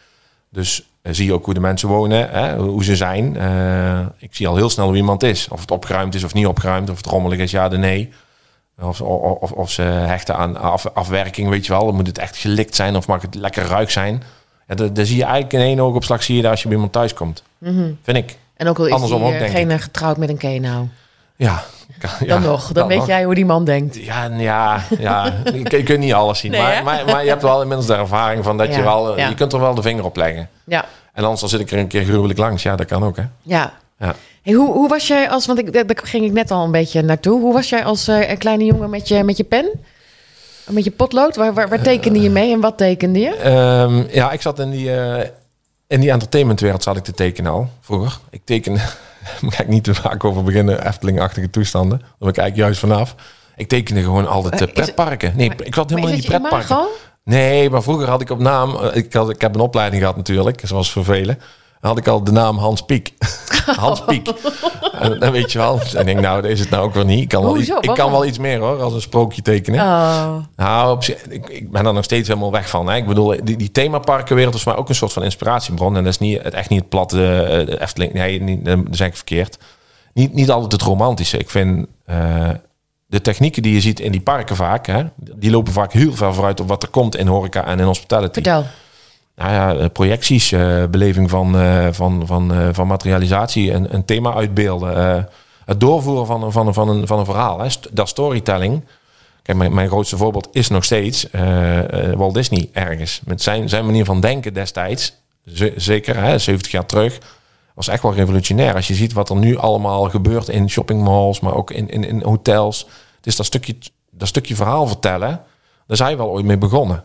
Dus 0.49 0.89
eh, 1.01 1.13
zie 1.13 1.25
je 1.25 1.33
ook 1.33 1.45
hoe 1.45 1.53
de 1.53 1.59
mensen 1.59 1.89
wonen, 1.89 2.29
hè, 2.29 2.57
hoe 2.57 2.83
ze 2.83 2.95
zijn. 2.95 3.37
Eh, 3.37 4.05
ik 4.17 4.35
zie 4.35 4.47
al 4.47 4.55
heel 4.55 4.69
snel 4.69 4.87
hoe 4.87 4.95
iemand 4.95 5.23
is. 5.23 5.47
Of 5.47 5.61
het 5.61 5.71
opgeruimd 5.71 6.15
is 6.15 6.23
of 6.23 6.33
niet 6.33 6.47
opgeruimd, 6.47 6.89
of 6.89 6.97
het 6.97 7.05
rommelig 7.05 7.39
is, 7.39 7.51
ja 7.51 7.69
de 7.69 7.77
nee. 7.77 8.13
Of, 8.81 9.01
of, 9.01 9.39
of, 9.39 9.51
of 9.51 9.71
ze 9.71 9.81
hechten 9.81 10.35
aan 10.35 10.57
af, 10.57 10.85
afwerking, 10.85 11.49
weet 11.49 11.65
je 11.65 11.71
wel. 11.71 11.91
Moet 11.91 12.07
het 12.07 12.17
echt 12.17 12.37
gelikt 12.37 12.75
zijn 12.75 12.95
of 12.95 13.07
mag 13.07 13.21
het 13.21 13.35
lekker 13.35 13.65
ruik 13.65 13.89
zijn. 13.89 14.23
Dat 14.75 14.89
zie 15.07 15.15
je 15.17 15.23
eigenlijk 15.23 15.53
in 15.53 15.59
één 15.59 15.79
oogopslag 15.79 16.23
zie 16.23 16.35
je 16.35 16.41
dat 16.41 16.51
als 16.51 16.59
je 16.61 16.65
bij 16.67 16.75
iemand 16.75 16.93
thuis 16.93 17.13
komt. 17.13 17.43
Mhm. 17.57 17.91
Vind 18.03 18.17
ik. 18.17 18.37
En 18.55 18.67
ook 18.67 18.79
al 18.79 18.85
is 18.85 18.91
Andersom 18.91 19.23
ook, 19.23 19.31
eh, 19.33 19.39
denk 19.39 19.51
geen 19.51 19.79
getrouwd 19.79 20.17
met 20.17 20.29
een 20.29 20.37
kenau. 20.37 20.85
Ja. 21.35 21.63
kan- 21.99 22.09
ja, 22.19 22.25
Dan 22.27 22.41
nog, 22.51 22.71
dan, 22.71 22.87
weet 22.87 22.97
nog. 22.97 23.07
jij 23.07 23.23
hoe 23.23 23.35
die 23.35 23.45
man 23.45 23.65
denkt. 23.65 23.95
Ja, 23.95 24.25
ja, 24.37 24.81
ja. 24.99 25.33
je, 25.69 25.83
kunt 25.83 25.99
niet 25.99 26.13
alles 26.13 26.39
zien. 26.39 26.51
Nee, 26.51 26.61
maar, 26.61 26.83
maar, 26.83 27.05
maar 27.05 27.23
je 27.23 27.29
hebt 27.29 27.41
wel 27.41 27.61
inmiddels 27.61 27.87
de 27.87 27.95
ervaring 27.95 28.43
van 28.43 28.57
dat 28.57 28.75
je 28.75 28.81
wel... 28.81 29.11
eh, 29.11 29.17
ja. 29.17 29.29
Je 29.29 29.35
kunt 29.35 29.53
er 29.53 29.59
wel 29.59 29.75
de 29.75 29.81
vinger 29.81 30.03
op 30.05 30.15
leggen. 30.15 30.49
Ja, 30.63 30.85
En 31.13 31.23
anders 31.23 31.39
dan 31.41 31.49
zit 31.49 31.59
ik 31.59 31.71
er 31.71 31.77
een 31.77 31.87
keer 31.87 32.03
gruwelijk 32.03 32.39
langs. 32.39 32.63
Ja, 32.63 32.75
dat 32.75 32.85
kan 32.87 33.03
ook, 33.03 33.15
hè. 33.17 33.23
ja. 33.41 33.73
Ja. 33.99 34.15
Hey, 34.41 34.53
hoe, 34.53 34.71
hoe 34.73 34.89
was 34.89 35.07
jij 35.07 35.29
als, 35.29 35.45
want 35.45 35.59
ik, 35.59 35.73
daar 35.73 35.85
daar 35.85 35.97
ging 36.03 36.25
ik 36.25 36.31
net 36.31 36.51
al 36.51 36.63
een 36.63 36.71
beetje 36.71 37.01
naartoe. 37.01 37.41
Hoe 37.41 37.53
was 37.53 37.69
jij 37.69 37.83
als 37.83 38.07
eh, 38.07 38.29
een 38.29 38.37
kleine 38.37 38.63
jongen 38.63 38.89
met 38.89 39.07
je, 39.07 39.23
met 39.23 39.37
je 39.37 39.43
pen? 39.43 39.69
Met 40.67 40.83
je 40.83 40.91
potlood? 40.91 41.35
Waar, 41.35 41.53
waar, 41.53 41.69
waar 41.69 41.81
tekende 41.81 42.21
je 42.21 42.29
mee 42.29 42.53
en 42.53 42.59
wat 42.59 42.77
tekende 42.77 43.19
je? 43.19 43.35
Ehm, 43.35 44.03
ja, 44.15 44.31
ik 44.31 44.41
zat 44.41 44.59
in 44.59 44.69
die, 44.69 44.95
eh, 44.95 45.29
in 45.87 45.99
die 45.99 46.11
entertainmentwereld 46.11 46.83
zat 46.83 46.97
ik 46.97 47.03
te 47.03 47.11
tekenen 47.11 47.51
al, 47.51 47.69
vroeger. 47.81 48.17
Ik 48.29 48.41
teken, 48.45 48.77
ga 49.47 49.61
ik 49.63 49.67
niet 49.67 49.83
te 49.83 49.93
vaak 49.95 50.23
over 50.23 50.43
beginnen, 50.43 50.87
Efteling-achtige 50.87 51.49
toestanden. 51.49 51.97
Daar 51.99 52.09
ben 52.19 52.29
ik 52.29 52.37
eigenlijk 52.37 52.55
juist 52.69 52.79
vanaf. 52.79 53.15
Ik 53.55 53.67
tekende 53.67 54.01
gewoon 54.03 54.27
altijd 54.27 54.59
het- 54.59 54.73
pretparken. 54.73 55.33
Nee, 55.35 55.51
ik 55.63 55.75
zat 55.75 55.89
helemaal 55.89 56.09
in 56.09 56.15
die 56.19 56.25
pretparken. 56.29 56.77
Nee, 57.23 57.69
maar 57.69 57.83
vroeger 57.83 58.09
had 58.09 58.21
ik 58.21 58.29
op 58.29 58.39
naam... 58.39 58.75
eh, 58.75 58.95
Ik, 58.95 59.13
had, 59.13 59.29
ik 59.29 59.41
heb 59.41 59.55
een 59.55 59.61
opleiding 59.61 60.01
gehad 60.01 60.17
natuurlijk, 60.17 60.61
zoals 60.63 60.91
voor 60.91 61.03
velen. 61.03 61.39
Had 61.79 61.97
ik 61.97 62.07
al 62.07 62.23
de 62.23 62.31
naam 62.31 62.57
Hans 62.57 62.81
Piek. 62.81 63.13
Hans 63.65 64.05
Piek. 64.05 64.27
En 64.99 65.19
dan 65.19 65.31
weet 65.31 65.51
je 65.51 65.57
wel. 65.57 65.79
En 65.79 65.99
ik 65.99 66.05
denk, 66.05 66.19
nou, 66.19 66.47
is 66.47 66.59
het 66.59 66.69
nou 66.69 66.83
ook 66.83 66.93
weer 66.93 67.05
niet. 67.05 67.21
Ik 67.21 67.27
kan, 67.27 67.41
wel, 67.41 67.55
Hoezo? 67.55 67.77
iets, 67.77 67.87
ik 67.87 67.93
kan 67.93 68.11
wel 68.11 68.25
iets 68.25 68.37
meer 68.37 68.59
hoor, 68.59 68.81
als 68.81 68.93
een 68.93 69.01
sprookje 69.01 69.41
tekenen. 69.41 69.79
Oh, 69.79 70.35
Nou, 70.55 70.91
op 70.91 71.03
ik, 71.29 71.49
ik 71.49 71.71
ben 71.71 71.85
er 71.85 71.93
nog 71.93 72.03
steeds 72.03 72.27
helemaal 72.27 72.51
weg 72.51 72.69
van. 72.69 72.87
Hè. 72.87 72.95
Ik 72.95 73.05
bedoel, 73.05 73.35
die, 73.43 73.57
die 73.57 73.71
themaparkenwereld 73.71 74.55
is 74.55 74.61
voor 74.61 74.71
mij 74.71 74.81
ook 74.81 74.89
een 74.89 74.95
soort 74.95 75.13
van 75.13 75.23
inspiratiebron. 75.23 75.97
En 75.97 76.03
dat 76.03 76.13
is 76.13 76.19
niet, 76.19 76.43
het, 76.43 76.53
echt 76.53 76.69
niet 76.69 76.79
het 76.79 76.89
platte 76.89 77.15
de 77.65 77.81
Efteling. 77.81 78.13
Nee, 78.13 78.41
niet, 78.41 78.65
dat 78.65 78.77
is 78.77 78.83
eigenlijk 78.83 79.15
verkeerd. 79.15 79.57
Niet, 80.13 80.33
niet 80.33 80.51
altijd 80.51 80.71
het 80.71 80.81
romantische. 80.81 81.37
Ik 81.37 81.49
vind 81.49 81.87
eh, 82.05 82.49
de 83.05 83.21
technieken 83.21 83.61
die 83.61 83.73
je 83.73 83.81
ziet 83.81 83.99
in 83.99 84.11
die 84.11 84.21
parken 84.21 84.55
vaak... 84.55 84.87
Hè, 84.87 85.03
die 85.15 85.51
lopen 85.51 85.73
vaak 85.73 85.93
heel 85.93 86.13
ver 86.13 86.33
vooruit 86.33 86.59
op 86.59 86.67
wat 86.67 86.83
er 86.83 86.89
komt 86.89 87.15
in 87.15 87.27
horeca 87.27 87.65
en 87.65 87.79
in 87.79 87.85
hospitality. 87.85 88.33
vertel. 88.33 88.65
Nou 89.37 89.51
ja, 89.51 89.75
eh, 89.75 89.85
projecties, 89.93 90.51
eh, 90.51 90.83
beleving 90.85 91.29
van, 91.29 91.55
eh, 91.57 91.87
van, 91.91 92.27
van, 92.27 92.53
van 92.73 92.87
materialisatie, 92.87 93.71
een, 93.71 93.93
een 93.93 94.05
thema 94.05 94.33
uitbeelden. 94.33 95.29
het 95.65 95.79
doorvoeren 95.79 96.25
van, 96.25 96.43
een- 96.43 96.51
van, 96.51 96.67
een- 96.67 96.73
van, 96.73 96.89
een, 96.89 97.07
van 97.07 97.19
een 97.19 97.25
verhaal. 97.25 97.59
Hè. 97.59 97.67
Dat 97.91 98.09
storytelling. 98.09 98.85
Kijk, 99.41 99.57
mijn, 99.57 99.73
mijn 99.73 99.87
grootste 99.87 100.17
voorbeeld 100.17 100.47
is 100.51 100.67
nog 100.69 100.83
steeds 100.83 101.27
Walt 102.15 102.33
Disney 102.33 102.69
ergens. 102.73 103.21
Met 103.25 103.41
zijn, 103.41 103.69
zijn 103.69 103.85
manier 103.85 104.05
van 104.05 104.19
denken 104.21 104.53
destijds, 104.53 105.15
zeker 105.75 106.15
hè, 106.17 106.37
70 106.39 106.71
jaar 106.71 106.85
terug, 106.85 107.17
was 107.73 107.87
echt 107.87 108.03
wel 108.03 108.13
revolutionair. 108.13 108.75
Als 108.75 108.87
je 108.87 108.93
ziet 108.93 109.13
wat 109.13 109.29
er 109.29 109.35
nu 109.35 109.57
allemaal 109.57 110.09
gebeurt 110.09 110.49
in 110.49 110.69
shoppingmalls, 110.69 111.39
maar 111.39 111.53
ook 111.55 111.71
in, 111.71 111.89
in, 111.89 112.03
in 112.03 112.21
hotels. 112.23 112.87
Het 113.15 113.25
is 113.27 113.35
dat 113.35 113.45
stukje, 113.45 113.75
dat 114.11 114.27
stukje 114.27 114.55
verhaal 114.55 114.87
vertellen, 114.87 115.41
daar 115.87 115.97
zijn 115.97 116.17
we 116.17 116.23
al 116.23 116.29
ooit 116.29 116.45
mee 116.45 116.57
begonnen. 116.57 117.03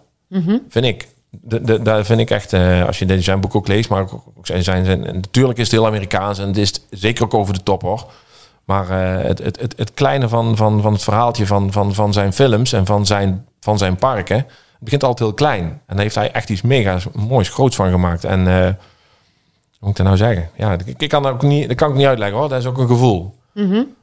Vind 0.68 0.84
ik. 0.84 1.08
De, 1.40 1.60
de, 1.62 1.82
daar 1.82 2.04
vind 2.04 2.20
ik 2.20 2.30
echt, 2.30 2.52
eh, 2.52 2.86
als 2.86 2.98
je 2.98 3.06
dit 3.06 3.24
zijn 3.24 3.40
boek 3.40 3.54
ook 3.54 3.68
leest, 3.68 3.88
maar 3.90 4.00
ook, 4.00 4.12
ook 4.38 4.46
zijn, 4.46 4.62
zijn, 4.62 5.00
natuurlijk 5.00 5.58
is 5.58 5.64
het 5.64 5.72
heel 5.72 5.86
Amerikaans 5.86 6.38
en 6.38 6.46
het 6.46 6.56
is 6.56 6.72
zeker 6.90 7.24
ook 7.24 7.34
over 7.34 7.54
de 7.54 7.62
top 7.62 7.82
hoor. 7.82 8.06
Maar 8.64 8.90
eh, 8.90 9.24
het, 9.24 9.38
het, 9.38 9.60
het, 9.60 9.74
het 9.76 9.94
kleine 9.94 10.28
van, 10.28 10.56
van, 10.56 10.82
van 10.82 10.92
het 10.92 11.02
verhaaltje 11.02 11.46
van, 11.46 11.72
van, 11.72 11.94
van 11.94 12.12
zijn 12.12 12.32
films 12.32 12.72
en 12.72 12.86
van 12.86 13.06
zijn, 13.06 13.46
van 13.60 13.78
zijn 13.78 13.96
parken, 13.96 14.36
het 14.36 14.46
begint 14.78 15.04
altijd 15.04 15.28
heel 15.28 15.36
klein. 15.36 15.64
En 15.64 15.80
daar 15.86 15.98
heeft 15.98 16.14
hij 16.14 16.32
echt 16.32 16.50
iets 16.50 16.62
mega 16.62 16.98
moois, 17.14 17.48
groots 17.48 17.76
van 17.76 17.90
gemaakt. 17.90 18.24
En 18.24 18.46
eh, 18.48 18.64
hoe 18.64 18.74
moet 19.80 19.90
ik 19.90 19.96
dat 19.96 20.06
nou 20.06 20.16
zeggen? 20.16 20.50
Ja, 20.56 20.72
ik, 20.72 20.94
ik 21.00 21.08
kan 21.08 21.22
dat 21.22 21.32
ook 21.32 21.42
niet, 21.42 21.68
dat 21.68 21.76
kan 21.76 21.90
ik 21.90 21.96
niet 21.96 22.06
uitleggen 22.06 22.38
hoor. 22.38 22.48
Dat 22.48 22.58
is 22.58 22.66
ook 22.66 22.78
een 22.78 22.88
gevoel. 22.88 23.34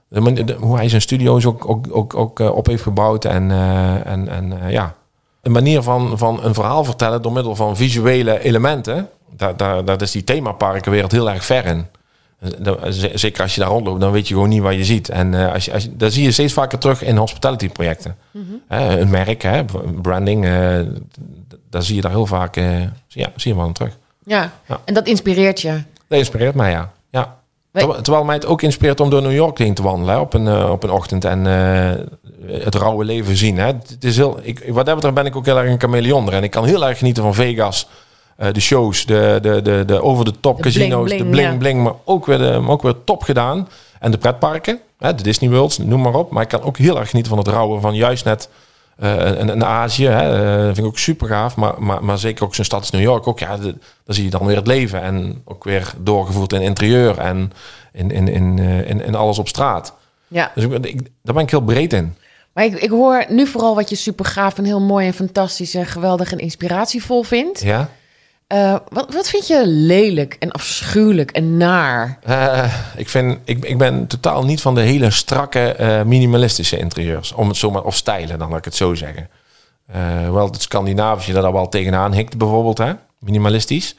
De- 0.10 0.58
hoe 0.60 0.76
hij 0.76 0.90
zijn 0.90 1.02
studio's 1.02 1.46
ook, 1.46 1.70
ook, 1.70 1.86
ook, 1.92 2.16
ook 2.16 2.40
eh, 2.40 2.56
op 2.56 2.66
heeft 2.66 2.84
gebouwd. 2.84 3.26
En, 3.26 3.52
eh, 3.52 4.06
en, 4.06 4.28
en 4.28 4.62
eh, 4.62 4.72
ja, 4.72 4.96
een 5.42 5.52
manier 5.52 5.82
van, 5.82 6.18
van 6.18 6.44
een 6.44 6.54
verhaal 6.54 6.84
vertellen 6.84 7.22
door 7.22 7.32
middel 7.32 7.56
van 7.56 7.78
visuele 7.78 8.40
elementen. 8.44 9.10
Daar, 9.36 9.58
daar, 9.58 9.86
daar 9.86 10.02
is 10.02 10.12
die 10.12 10.24
themaparkenwereld 10.24 11.12
heel 11.12 11.30
erg 11.30 11.46
ver 11.46 11.66
in. 11.66 11.88
Zeker 13.14 13.42
als 13.42 13.56
je 13.56 13.62
daar 13.62 13.70
rondloopt, 13.70 14.00
dan 14.00 14.12
weet 14.12 14.28
je 14.28 14.34
gewoon 14.34 14.50
niet 14.50 14.62
wat 14.62 14.74
je 14.74 14.84
ziet. 14.84 15.10
En 15.10 15.34
eh, 15.34 15.54
als 15.54 15.66
je, 15.66 15.74
als 15.74 15.84
je, 15.84 15.96
dat 15.96 16.14
zie 16.14 16.24
je 16.24 16.32
steeds 16.32 16.54
vaker 16.54 16.78
terug 16.78 17.04
in 17.04 17.18
hospitality 17.18 17.70
projecten. 17.70 18.16
Hè, 18.68 19.00
een 19.00 19.10
merk, 19.10 19.42
hè, 19.42 19.66
branding, 20.02 20.46
eh, 20.46 20.80
daar 21.70 21.84
zie 21.84 21.96
je 21.96 22.02
daar 22.02 22.12
heel 22.12 22.26
vaak, 22.26 22.56
eh, 22.56 22.82
ja, 23.08 23.32
zie 23.36 23.54
je 23.54 23.56
wel 23.56 23.72
terug. 23.72 23.98
Ja. 24.24 24.52
Ja. 24.66 24.80
En 24.86 24.94
dat 24.94 25.08
inspireert 25.08 25.62
je. 25.62 25.84
Dat 26.08 26.18
inspireert 26.18 26.56
mij, 26.56 26.72
ja. 26.72 26.92
ja. 27.10 27.39
Wij- 27.72 27.82
Terwijl, 27.82 28.02
terwijl 28.04 28.26
mij 28.26 28.36
het 28.36 28.46
ook 28.46 28.62
inspireert 28.62 29.00
om 29.00 29.10
door 29.10 29.22
New 29.22 29.34
York 29.34 29.58
heen 29.58 29.74
te 29.74 29.82
wandelen 29.84 30.14
hè, 30.16 30.20
op, 30.20 30.34
een, 30.34 30.48
eh, 30.48 30.70
op 30.72 30.84
een 30.84 30.92
ochtend 30.92 31.26
en 31.26 31.48
eh, 31.48 32.62
het 32.64 32.76
rauwe 32.76 33.06
leven 33.06 33.36
zien. 33.38 33.58
Hè. 33.58 33.66
Het 33.66 33.98
is 34.04 34.18
heel, 34.18 34.40
ik, 34.42 34.64
wat 34.68 34.86
dat 34.86 34.96
betreft 34.96 35.16
ben 35.16 35.26
ik 35.26 35.36
ook 35.36 35.46
heel 35.46 35.58
erg 35.60 35.70
een 35.72 35.80
chameleon. 35.80 36.32
En 36.32 36.44
ik 36.44 36.52
kan 36.52 36.66
heel 36.66 36.88
erg 36.88 36.98
genieten 36.98 37.24
van 37.24 37.34
Vegas. 37.34 37.88
eh, 38.38 38.54
de 38.54 38.60
shows, 38.60 39.06
de, 39.06 39.40
de, 39.42 39.62
de, 39.62 39.84
de 39.86 40.04
over-de-top 40.04 40.56
De 40.58 40.62
casino's, 40.64 41.04
bling-bling, 41.10 41.24
de 41.24 41.30
bling 41.30 41.52
ja. 41.52 41.58
bling, 41.58 41.84
maar 41.84 41.94
ook 42.06 42.26
weer, 42.26 42.38
de, 42.38 42.60
maar 42.60 42.72
ook 42.72 42.82
weer 42.82 42.96
top 43.04 43.24
gedaan. 43.24 43.68
En 44.00 44.12
de 44.12 44.18
pretparken, 44.18 44.80
hè, 44.98 45.16
de 45.16 45.24
Disney 45.24 45.50
Worlds, 45.50 45.78
noem 45.78 46.02
maar 46.02 46.14
op. 46.16 46.32
Maar 46.32 46.44
ik 46.44 46.50
kan 46.50 46.62
ook 46.62 46.78
heel 46.78 47.00
erg 47.00 47.10
genieten 47.10 47.36
van 47.36 47.44
het 47.44 47.54
rauwe 47.54 47.80
van 47.80 47.96
juist 47.96 48.26
net 48.26 48.50
eh 49.00 49.16
een, 49.40 49.48
een 49.48 49.66
Azië. 49.66 50.08
Hè, 50.08 50.58
eh, 50.58 50.66
vind 50.66 50.78
ik 50.78 50.86
ook 50.86 50.98
super 50.98 51.28
gaaf. 51.28 51.56
Maar, 51.56 51.74
maar, 51.78 52.04
maar 52.04 52.18
zeker 52.18 52.44
ook 52.44 52.56
zo'n 52.56 52.66
stad 52.66 52.80
als 52.80 52.90
New 52.92 53.02
York. 53.02 53.28
Ook, 53.28 53.40
ja, 53.40 53.58
de- 53.58 53.76
daar 54.06 54.16
zie 54.16 54.24
je 54.24 54.30
dan 54.30 54.46
weer 54.46 54.56
het 54.56 54.68
leven. 54.68 55.02
En 55.02 55.42
ook 55.46 55.64
weer 55.64 55.94
doorgevoerd 56.00 56.54
in 56.54 56.62
interieur 56.62 57.18
en 57.18 57.52
in, 57.94 58.12
in, 58.12 58.28
in, 58.28 58.60
eh, 58.60 58.90
in, 58.90 59.06
in 59.06 59.16
alles 59.16 59.40
op 59.40 59.48
straat. 59.48 59.94
Ja. 60.28 60.52
Dus 60.56 60.64
ik, 60.64 60.86
ik, 60.86 61.02
daar 61.24 61.34
ben 61.34 61.44
ik 61.44 61.50
heel 61.50 61.62
breed 61.62 61.94
in. 61.94 62.16
Maar 62.54 62.66
ik, 62.66 62.74
ik 62.82 62.90
hoor 62.90 63.26
nu 63.30 63.48
vooral 63.48 63.76
wat 63.76 63.90
je 63.90 63.96
super 63.96 64.26
gaaf 64.26 64.58
en 64.58 64.64
heel 64.64 64.82
mooi 64.82 65.08
en 65.08 65.14
fantastisch 65.14 65.76
en 65.76 65.86
geweldig 65.86 66.32
en 66.32 66.38
inspiratievol 66.38 67.24
vindt. 67.24 67.62
Ja? 67.62 67.90
Eh, 68.50 68.76
wat, 68.90 69.14
wat 69.14 69.30
vind 69.30 69.48
je 69.48 69.68
lelijk 69.68 70.36
en 70.40 70.52
afschuwelijk 70.52 71.32
en 71.32 71.58
naar? 71.58 72.20
Eh, 72.24 72.74
ik, 72.96 73.10
vind, 73.10 73.38
ik, 73.44 73.66
ik 73.66 73.78
ben 73.78 74.08
totaal 74.08 74.44
niet 74.46 74.62
van 74.62 74.76
de 74.76 74.82
hele 74.82 75.12
strakke 75.12 75.60
eh, 75.60 76.04
minimalistische 76.04 76.78
interieurs. 76.78 77.32
Om 77.34 77.48
het 77.48 77.58
zomaar, 77.58 77.84
of 77.84 77.96
stijlen 77.96 78.40
dan, 78.40 78.50
laat 78.50 78.58
ik 78.58 78.66
het 78.66 78.76
zo 78.76 78.94
zeggen. 78.96 79.30
Wel 80.32 80.46
het 80.46 80.62
Scandinavische 80.62 81.32
dat 81.34 81.44
daar 81.44 81.54
wel 81.54 81.70
tegenaan 81.70 82.14
hikt 82.14 82.38
bijvoorbeeld, 82.38 82.78
hè? 82.78 82.92
minimalistisch. 83.20 83.96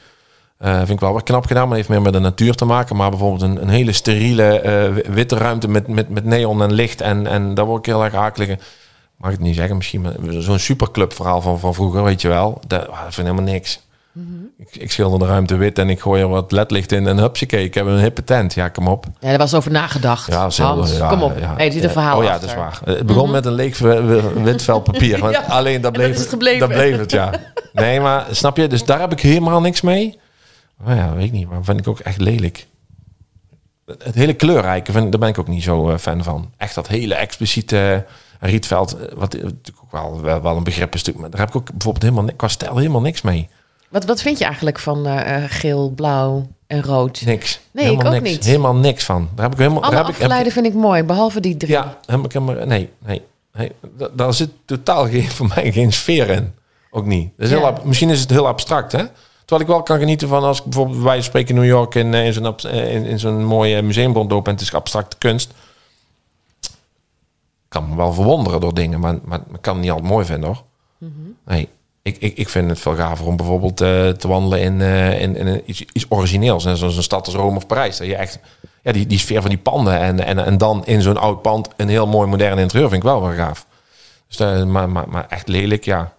Vind 0.59 0.89
ik 0.89 0.99
wel 0.99 1.11
weer 1.13 1.23
knap 1.23 1.45
gedaan, 1.45 1.67
maar 1.67 1.77
heeft 1.77 1.89
meer 1.89 2.01
met 2.01 2.13
de 2.13 2.19
natuur 2.19 2.55
te 2.55 2.65
maken. 2.65 2.95
Maar 2.95 3.09
bijvoorbeeld 3.09 3.41
een, 3.41 3.61
een 3.61 3.69
hele 3.69 3.91
steriele 3.91 4.61
wi- 4.93 5.13
witte 5.13 5.37
ruimte 5.37 5.67
met, 5.67 5.87
met, 5.87 6.09
met 6.09 6.25
neon 6.25 6.63
en 6.63 6.71
licht. 6.73 7.01
En, 7.01 7.27
en 7.27 7.53
daar 7.53 7.65
word 7.65 7.79
ik 7.79 7.93
heel 7.93 8.03
erg 8.03 8.13
akelig. 8.13 8.47
Mag 9.17 9.31
ik 9.31 9.37
het 9.37 9.45
niet 9.45 9.55
zeggen, 9.55 9.77
misschien 9.77 10.07
zo'n 10.29 10.59
superclub 10.59 11.13
verhaal 11.13 11.41
van, 11.41 11.59
van 11.59 11.73
vroeger, 11.73 12.03
weet 12.03 12.21
je 12.21 12.27
wel. 12.27 12.61
Dat, 12.67 12.81
ah, 12.87 13.03
dat 13.03 13.13
vind 13.13 13.27
ik 13.27 13.33
helemaal 13.33 13.53
niks. 13.53 13.79
Ik, 14.57 14.75
ik 14.75 14.91
schilder 14.91 15.19
de 15.19 15.25
ruimte 15.25 15.55
wit 15.55 15.79
en 15.79 15.89
ik 15.89 15.99
gooi 15.99 16.21
er 16.21 16.27
wat 16.27 16.51
ledlicht 16.51 16.91
in 16.91 17.07
en 17.07 17.17
hupsakee, 17.17 17.63
ik 17.63 17.73
heb 17.73 17.85
een 17.85 17.99
hippe 17.99 18.23
tent. 18.23 18.53
Ja, 18.53 18.69
kom 18.69 18.87
op. 18.87 19.05
Ja, 19.19 19.29
daar 19.29 19.37
was 19.37 19.53
over 19.53 19.71
nagedacht. 19.71 20.27
Ja, 20.27 20.41
dat 20.41 20.51
is 20.51 20.57
Hans, 20.57 20.97
ja, 20.97 21.09
kom 21.09 21.21
op. 21.23 21.39
ja. 21.39 21.55
nee, 21.55 21.67
er 21.67 21.73
zit 21.73 21.83
een 21.83 21.89
verhaal 21.89 22.17
Oh 22.17 22.23
ja, 22.23 22.29
achter. 22.33 22.47
dat 22.47 22.57
is 22.57 22.61
waar. 22.61 22.95
Het 22.95 23.05
begon 23.05 23.31
met 23.31 23.45
een 23.45 23.53
leeg 23.53 23.77
wit 24.43 24.61
vel 24.61 24.79
papier. 24.79 25.19
Want 25.21 25.33
Ja, 25.33 25.41
alleen 25.41 25.81
dat 25.81 25.83
dat 25.83 25.91
bleef, 26.03 26.15
is 26.15 26.31
het. 26.31 26.59
Dat 26.59 26.69
bleef 26.69 26.97
het, 26.97 27.11
ja. 27.11 27.31
Nee, 27.73 27.99
maar 27.99 28.25
snap 28.31 28.57
je? 28.57 28.67
Dus 28.67 28.85
daar 28.85 28.99
heb 28.99 29.11
ik 29.11 29.19
helemaal 29.19 29.61
niks 29.61 29.81
mee. 29.81 30.19
Maar 30.77 30.95
ja, 30.95 31.13
weet 31.13 31.25
ik 31.25 31.31
niet. 31.31 31.49
Maar 31.49 31.63
vind 31.63 31.79
ik 31.79 31.87
ook 31.87 31.99
echt 31.99 32.21
lelijk. 32.21 32.67
Het 33.85 34.15
hele 34.15 34.33
kleurrijke, 34.33 34.91
vind, 34.91 35.11
daar 35.11 35.19
ben 35.19 35.29
ik 35.29 35.39
ook 35.39 35.47
niet 35.47 35.63
zo 35.63 35.89
eh, 35.89 35.97
fan 35.97 36.23
van. 36.23 36.51
Echt 36.57 36.75
dat 36.75 36.87
hele 36.87 37.15
expliciete 37.15 38.05
eh, 38.39 38.49
Rietveld, 38.49 38.97
eh, 38.97 39.15
wat 39.15 39.33
eh, 39.33 39.43
natuurlijk 39.43 39.77
ook 39.83 39.91
wel, 39.91 40.21
wel, 40.21 40.41
wel 40.41 40.57
een 40.57 40.63
begrip 40.63 40.95
is. 40.95 41.11
Maar 41.11 41.29
daar 41.29 41.39
heb 41.39 41.49
ik 41.49 41.55
ook 41.55 41.71
bijvoorbeeld 41.71 42.03
helemaal, 42.03 42.35
qua 42.35 42.47
stijl 42.47 42.77
helemaal 42.77 43.01
niks 43.01 43.21
mee. 43.21 43.49
Wat, 43.91 44.05
wat 44.05 44.21
vind 44.21 44.37
je 44.37 44.45
eigenlijk 44.45 44.79
van 44.79 45.05
eh, 45.05 45.35
eh, 45.43 45.43
geel, 45.51 45.89
blauw 45.89 46.47
en 46.67 46.83
rood? 46.83 47.21
Niks. 47.25 47.59
Nee, 47.71 47.85
helemaal 47.85 48.05
ik 48.11 48.17
ook 48.17 48.23
niks. 48.23 48.35
niet. 48.35 48.45
Helemaal 48.45 48.75
niks 48.75 49.03
van. 49.03 49.29
Daar 49.35 49.43
heb 49.43 49.53
ik 49.53 49.59
helemaal. 49.59 49.81
Alle 49.83 49.91
daar 49.95 50.05
heb 50.05 50.15
ik, 50.15 50.21
heb 50.43 50.51
vind 50.51 50.65
ik 50.65 50.73
mooi, 50.73 51.03
behalve 51.03 51.39
die 51.39 51.57
drie. 51.57 51.71
Ja, 51.71 51.97
heb 52.05 52.25
ik 52.25 52.31
helemaal, 52.33 52.65
nee, 52.65 52.89
nee, 53.05 53.21
nee. 53.53 53.71
Da- 53.97 54.09
Daar 54.13 54.33
zit 54.33 54.49
totaal 54.65 55.07
geen, 55.07 55.29
voor 55.37 55.47
mij 55.55 55.71
geen 55.71 55.93
sfeer 55.93 56.29
in. 56.29 56.53
Ook 56.91 57.05
niet. 57.05 57.31
Dat 57.37 57.45
is 57.45 57.51
Ja. 57.51 57.57
heel, 57.57 57.67
ab- 57.67 57.83
misschien 57.83 58.09
is 58.09 58.19
het 58.19 58.29
heel 58.29 58.47
abstract, 58.47 58.91
hè? 58.91 59.03
Terwijl 59.45 59.61
ik 59.69 59.75
wel 59.75 59.83
kan 59.83 59.99
genieten 59.99 60.27
van 60.27 60.43
als 60.43 60.57
ik 60.57 60.63
bijvoorbeeld 60.63 61.01
van 61.03 61.23
spreken 61.23 61.55
in 61.55 61.61
New 61.61 61.69
York 61.69 61.95
in, 61.95 62.13
eh, 62.13 62.25
in 62.25 62.33
zo'n 62.33 62.57
in, 62.71 63.05
in 63.05 63.19
zo'n 63.19 63.45
mooie 63.45 63.81
museum 63.81 64.13
rondloop 64.13 64.47
en 64.47 64.53
het 64.53 64.61
is 64.61 64.73
abstracte 64.73 65.17
kunst. 65.17 65.49
Ik 66.61 66.69
kan 67.79 67.89
me 67.89 67.95
wel 67.95 68.13
verwonderen 68.13 68.59
door 68.59 68.73
dingen, 68.73 68.99
maar, 68.99 69.19
maar 69.23 69.39
ik 69.53 69.61
kan 69.61 69.73
het 69.73 69.81
niet 69.83 69.91
altijd 69.91 70.09
mooi 70.09 70.25
vinden, 70.25 70.49
hoor. 70.49 70.63
Mhm. 70.97 71.11
Nee, 71.45 71.69
ik, 72.03 72.17
ik, 72.19 72.37
ik 72.37 72.49
vind 72.49 72.69
het 72.69 72.79
veel 72.79 72.95
gaver 72.95 73.25
om 73.25 73.35
bijvoorbeeld 73.35 73.81
eh, 73.81 74.09
te 74.09 74.27
wandelen 74.27 74.61
in, 74.61 74.81
eh, 74.81 75.21
in, 75.21 75.35
in 75.35 75.61
iets, 75.65 75.85
iets 75.93 76.05
origineels. 76.09 76.63
Net 76.63 76.77
zoals 76.77 76.97
een 76.97 77.03
stad 77.03 77.25
als 77.25 77.35
Rome 77.35 77.57
of 77.57 77.67
Parijs. 77.67 77.97
Dat 77.97 78.07
je 78.07 78.15
echt 78.15 78.39
ja, 78.81 78.91
die, 78.91 79.07
die 79.07 79.19
sfeer 79.19 79.41
van 79.41 79.49
die 79.49 79.59
panden 79.59 79.99
en, 79.99 80.25
en, 80.25 80.45
en 80.45 80.57
dan 80.57 80.85
in 80.85 81.01
zo'n 81.01 81.17
oud 81.17 81.41
pand 81.41 81.67
een 81.77 81.89
heel 81.89 82.07
mooi 82.07 82.27
modern 82.27 82.57
interieur 82.57 82.89
vind 82.89 83.03
ik 83.03 83.09
wel 83.09 83.21
wel 83.21 83.33
gaaf. 83.33 83.65
Dus, 84.27 84.39
eh, 84.39 84.63
maar, 84.63 84.89
maar, 84.89 85.09
maar 85.09 85.25
echt 85.29 85.47
lelijk, 85.47 85.85
ja. 85.85 86.13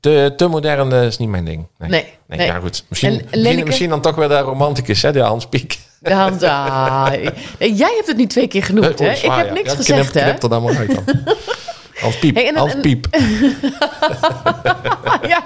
Te, 0.00 0.32
te 0.36 0.46
modern 0.46 0.92
is 0.92 1.18
niet 1.18 1.28
mijn 1.28 1.44
ding. 1.44 1.66
Nee. 1.78 1.90
Nee, 1.90 2.06
nee. 2.26 2.46
Ja, 2.46 2.58
goed. 2.58 2.84
Misschien, 2.88 3.30
En 3.30 3.64
misschien, 3.64 3.88
dan 3.88 4.00
toch 4.00 4.14
weer 4.14 4.28
de 4.28 4.38
romanticus, 4.38 5.02
hè, 5.02 5.12
de 5.12 5.20
Hans 5.20 5.46
Piek. 5.46 5.78
De 6.00 6.14
hand, 6.14 6.42
ah, 6.42 7.06
jij 7.58 7.94
hebt 7.94 8.06
het 8.06 8.16
nu 8.16 8.26
twee 8.26 8.48
keer 8.48 8.62
genoemd, 8.62 8.98
hè? 8.98 9.10
Ik 9.10 9.20
heb 9.20 9.46
ja. 9.46 9.52
niks 9.52 9.70
Ja, 9.70 9.76
gezegd, 9.76 10.10
knip, 10.10 10.22
hè? 10.22 10.30
knip 10.30 10.42
er 10.42 10.48
dan 10.48 10.62
maar 10.62 10.76
uit 10.76 10.94
dan. 10.94 11.04
Hans 12.00 12.18
Piep. 12.18 12.34
Hey, 12.34 12.46
en- 12.48 12.56
en- 12.56 12.80
Piep. 12.80 13.06
ja. 15.32 15.42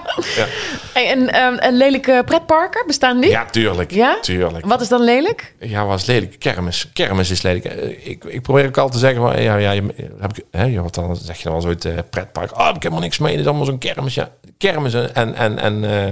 Hey, 0.92 1.10
en 1.10 1.30
en 1.60 1.76
lelijke 1.76 2.22
pretparken, 2.24 2.86
bestaan 2.86 3.20
die? 3.20 3.30
Ja, 3.30 3.44
tuurlijk. 3.44 3.90
Ja? 3.90 4.18
Tuurlijk. 4.20 4.66
Wat 4.66 4.80
is 4.80 4.88
dan 4.88 5.00
lelijk? 5.02 5.54
Ja, 5.60 5.84
was 5.86 6.06
lelijk. 6.06 6.38
Kermis. 6.38 6.90
Kermis 6.92 7.30
is 7.30 7.42
lelijk. 7.42 7.64
Eh, 7.64 8.08
Ik, 8.08 8.24
ik 8.24 8.42
probeer 8.42 8.66
ook 8.66 8.76
altijd 8.76 8.92
te 8.92 8.98
zeggen 8.98 9.20
van, 9.22 9.42
ja, 9.42 9.56
ja, 9.56 9.70
je, 9.70 9.82
heb 10.20 10.36
ik, 10.38 10.44
hè, 10.50 10.64
je 10.64 10.82
wat 10.82 10.94
dan 10.94 11.16
zeg 11.16 11.36
je 11.36 11.42
dan 11.42 11.52
wel 11.52 11.60
zoiets 11.62 11.84
eh, 11.84 11.92
pretpark. 12.10 12.52
Oh, 12.58 12.66
ik 12.66 12.72
heb 12.72 12.82
helemaal 12.82 13.02
niks 13.02 13.18
mee. 13.18 13.30
Het 13.30 13.40
is 13.40 13.46
allemaal 13.46 13.66
zo'n 13.66 13.78
kermis. 13.78 14.14
Ja, 14.14 14.28
kermis 14.58 14.94
en 14.94 15.34
en 15.34 15.58
en 15.58 15.84
eh, 15.84 16.04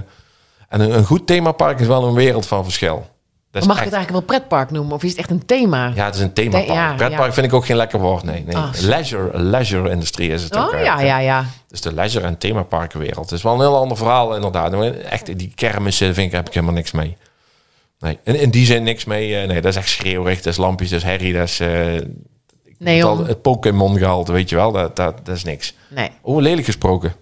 en 0.68 0.80
een, 0.80 0.94
een 0.96 1.04
goed 1.04 1.26
themapark 1.26 1.80
is 1.80 1.86
wel 1.86 2.04
een 2.04 2.14
wereld 2.14 2.46
van 2.46 2.64
verschil. 2.64 3.06
Mag 3.54 3.62
ik 3.76 3.82
echt- 3.82 3.84
het 3.84 3.94
eigenlijk 3.94 4.26
wel 4.28 4.38
pretpark 4.38 4.70
noemen? 4.70 4.94
Of 4.94 5.02
is 5.02 5.10
het 5.10 5.18
echt 5.18 5.30
een 5.30 5.46
thema? 5.46 5.92
ja, 5.94 6.04
het 6.04 6.14
is 6.14 6.20
een 6.20 6.32
themapark. 6.32 6.66
Ja, 6.66 6.88
ja. 6.90 6.94
pretpark 6.94 7.32
vind 7.34 7.46
ik 7.46 7.52
ook 7.52 7.66
geen 7.66 7.76
lekker 7.76 7.98
woord. 8.00 8.22
Nee, 8.22 8.44
nee. 8.46 8.56
Ah. 8.56 8.70
Leisure, 8.80 9.42
leisure 9.42 9.90
industrie 9.90 10.30
is 10.30 10.42
het 10.42 10.56
ook. 10.56 10.72
oh, 10.72 10.78
eh, 10.78 10.84
ja, 10.84 11.00
ja, 11.00 11.18
ja. 11.18 11.44
Dus 11.68 11.80
de 11.80 11.94
leisure 11.94 12.26
en 12.26 12.38
themaparkenwereld. 12.38 13.24
Het 13.30 13.38
is 13.38 13.42
wel 13.42 13.52
een 13.54 13.60
heel 13.60 13.76
ander 13.76 13.96
verhaal 13.96 14.34
inderdaad. 14.34 14.72
Echt, 15.10 15.38
die 15.38 15.52
kermissen 15.54 16.14
vind 16.14 16.26
ik, 16.26 16.32
heb 16.32 16.46
ik 16.46 16.54
helemaal 16.54 16.74
niks 16.74 16.90
mee. 16.92 17.16
Nee, 17.98 18.18
in, 18.24 18.40
in 18.40 18.50
die 18.50 18.66
zin 18.66 18.82
niks 18.82 19.04
mee. 19.04 19.36
eh, 19.40 19.48
nee, 19.48 19.60
dat 19.60 19.70
is 19.72 19.78
echt 19.78 19.88
schreeuwig. 19.88 20.36
Dat 20.36 20.46
is 20.52 20.56
lampjes, 20.56 20.90
dat 20.90 20.98
is 20.98 21.04
herrie. 21.04 21.32
Dat 21.32 21.48
is 21.48 21.60
eh, 21.60 22.00
Neon. 22.78 23.26
het, 23.26 23.42
Pokémon 23.42 23.98
gehalte, 23.98 24.32
weet 24.32 24.48
je 24.50 24.56
wel. 24.56 24.72
Dat, 24.72 24.96
dat, 24.96 25.26
dat 25.26 25.36
is 25.36 25.44
niks. 25.44 25.74
Nee. 25.88 26.10
Over 26.22 26.42
lelijk 26.42 26.66
gesproken. 26.66 27.14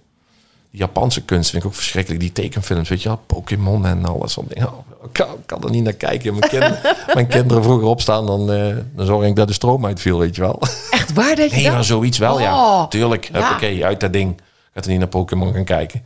Japanse 0.75 1.23
kunst 1.25 1.51
vind 1.51 1.63
ik 1.63 1.69
ook 1.69 1.75
verschrikkelijk. 1.75 2.21
Die 2.21 2.33
tekenfilms, 2.33 2.89
weet 2.89 3.03
je 3.03 3.09
wel. 3.09 3.21
Pokémon 3.27 3.87
en 3.87 4.05
alles. 4.05 4.37
dingen. 4.49 4.69
Oh, 4.73 4.79
ik 5.05 5.13
kan, 5.13 5.29
ik 5.33 5.47
kan 5.47 5.63
er 5.65 5.71
niet 5.71 5.85
naar 5.85 5.93
kijken. 5.93 6.35
Mijn, 6.39 6.51
kinderen, 6.51 6.79
mijn 7.15 7.27
kinderen 7.27 7.63
vroeger 7.63 7.87
opstaan, 7.87 8.27
dan, 8.27 8.53
eh, 8.53 8.77
dan 8.95 9.07
zorg 9.07 9.27
ik 9.27 9.37
dat 9.37 9.49
de 9.49 9.55
stroom 9.55 9.87
uitviel, 9.87 10.19
weet 10.19 10.35
je 10.35 10.41
wel. 10.41 10.63
Echt 10.91 11.13
waar 11.13 11.37
dat 11.37 11.51
je 11.51 11.55
Nee, 11.57 11.65
dat? 11.65 11.73
maar 11.73 11.85
zoiets 11.85 12.19
wel, 12.19 12.41
ja. 12.41 12.55
Oh, 12.55 12.89
Tuurlijk. 12.89 13.31
ja. 13.33 13.53
Oké, 13.53 13.85
uit 13.85 14.01
dat 14.01 14.13
ding. 14.13 14.41
Gaat 14.75 14.85
er 14.85 14.91
niet 14.91 14.99
naar 14.99 15.09
Pokémon 15.09 15.53
gaan 15.53 15.65
kijken. 15.65 16.03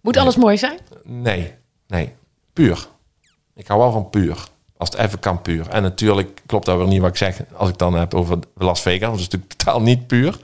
Moet 0.00 0.16
alles 0.16 0.36
mooi 0.36 0.58
zijn? 0.58 0.78
Nee, 1.04 1.52
nee. 1.86 2.12
Puur. 2.52 2.86
Ik 3.54 3.66
hou 3.66 3.80
wel 3.80 3.92
van 3.92 4.10
puur. 4.10 4.36
Als 4.76 4.88
het 4.88 4.98
even 4.98 5.18
kan, 5.18 5.42
puur. 5.42 5.68
En 5.68 5.82
natuurlijk 5.82 6.42
klopt 6.46 6.66
dat 6.66 6.76
weer 6.76 6.86
niet 6.86 7.00
wat 7.00 7.10
ik 7.10 7.16
zeg 7.16 7.40
als 7.56 7.68
ik 7.68 7.78
dan 7.78 7.94
heb 7.94 8.14
over 8.14 8.38
Las 8.54 8.80
Vegas. 8.80 9.10
Dat 9.10 9.18
is 9.18 9.24
natuurlijk 9.24 9.52
totaal 9.52 9.80
niet 9.82 10.06
puur. 10.06 10.38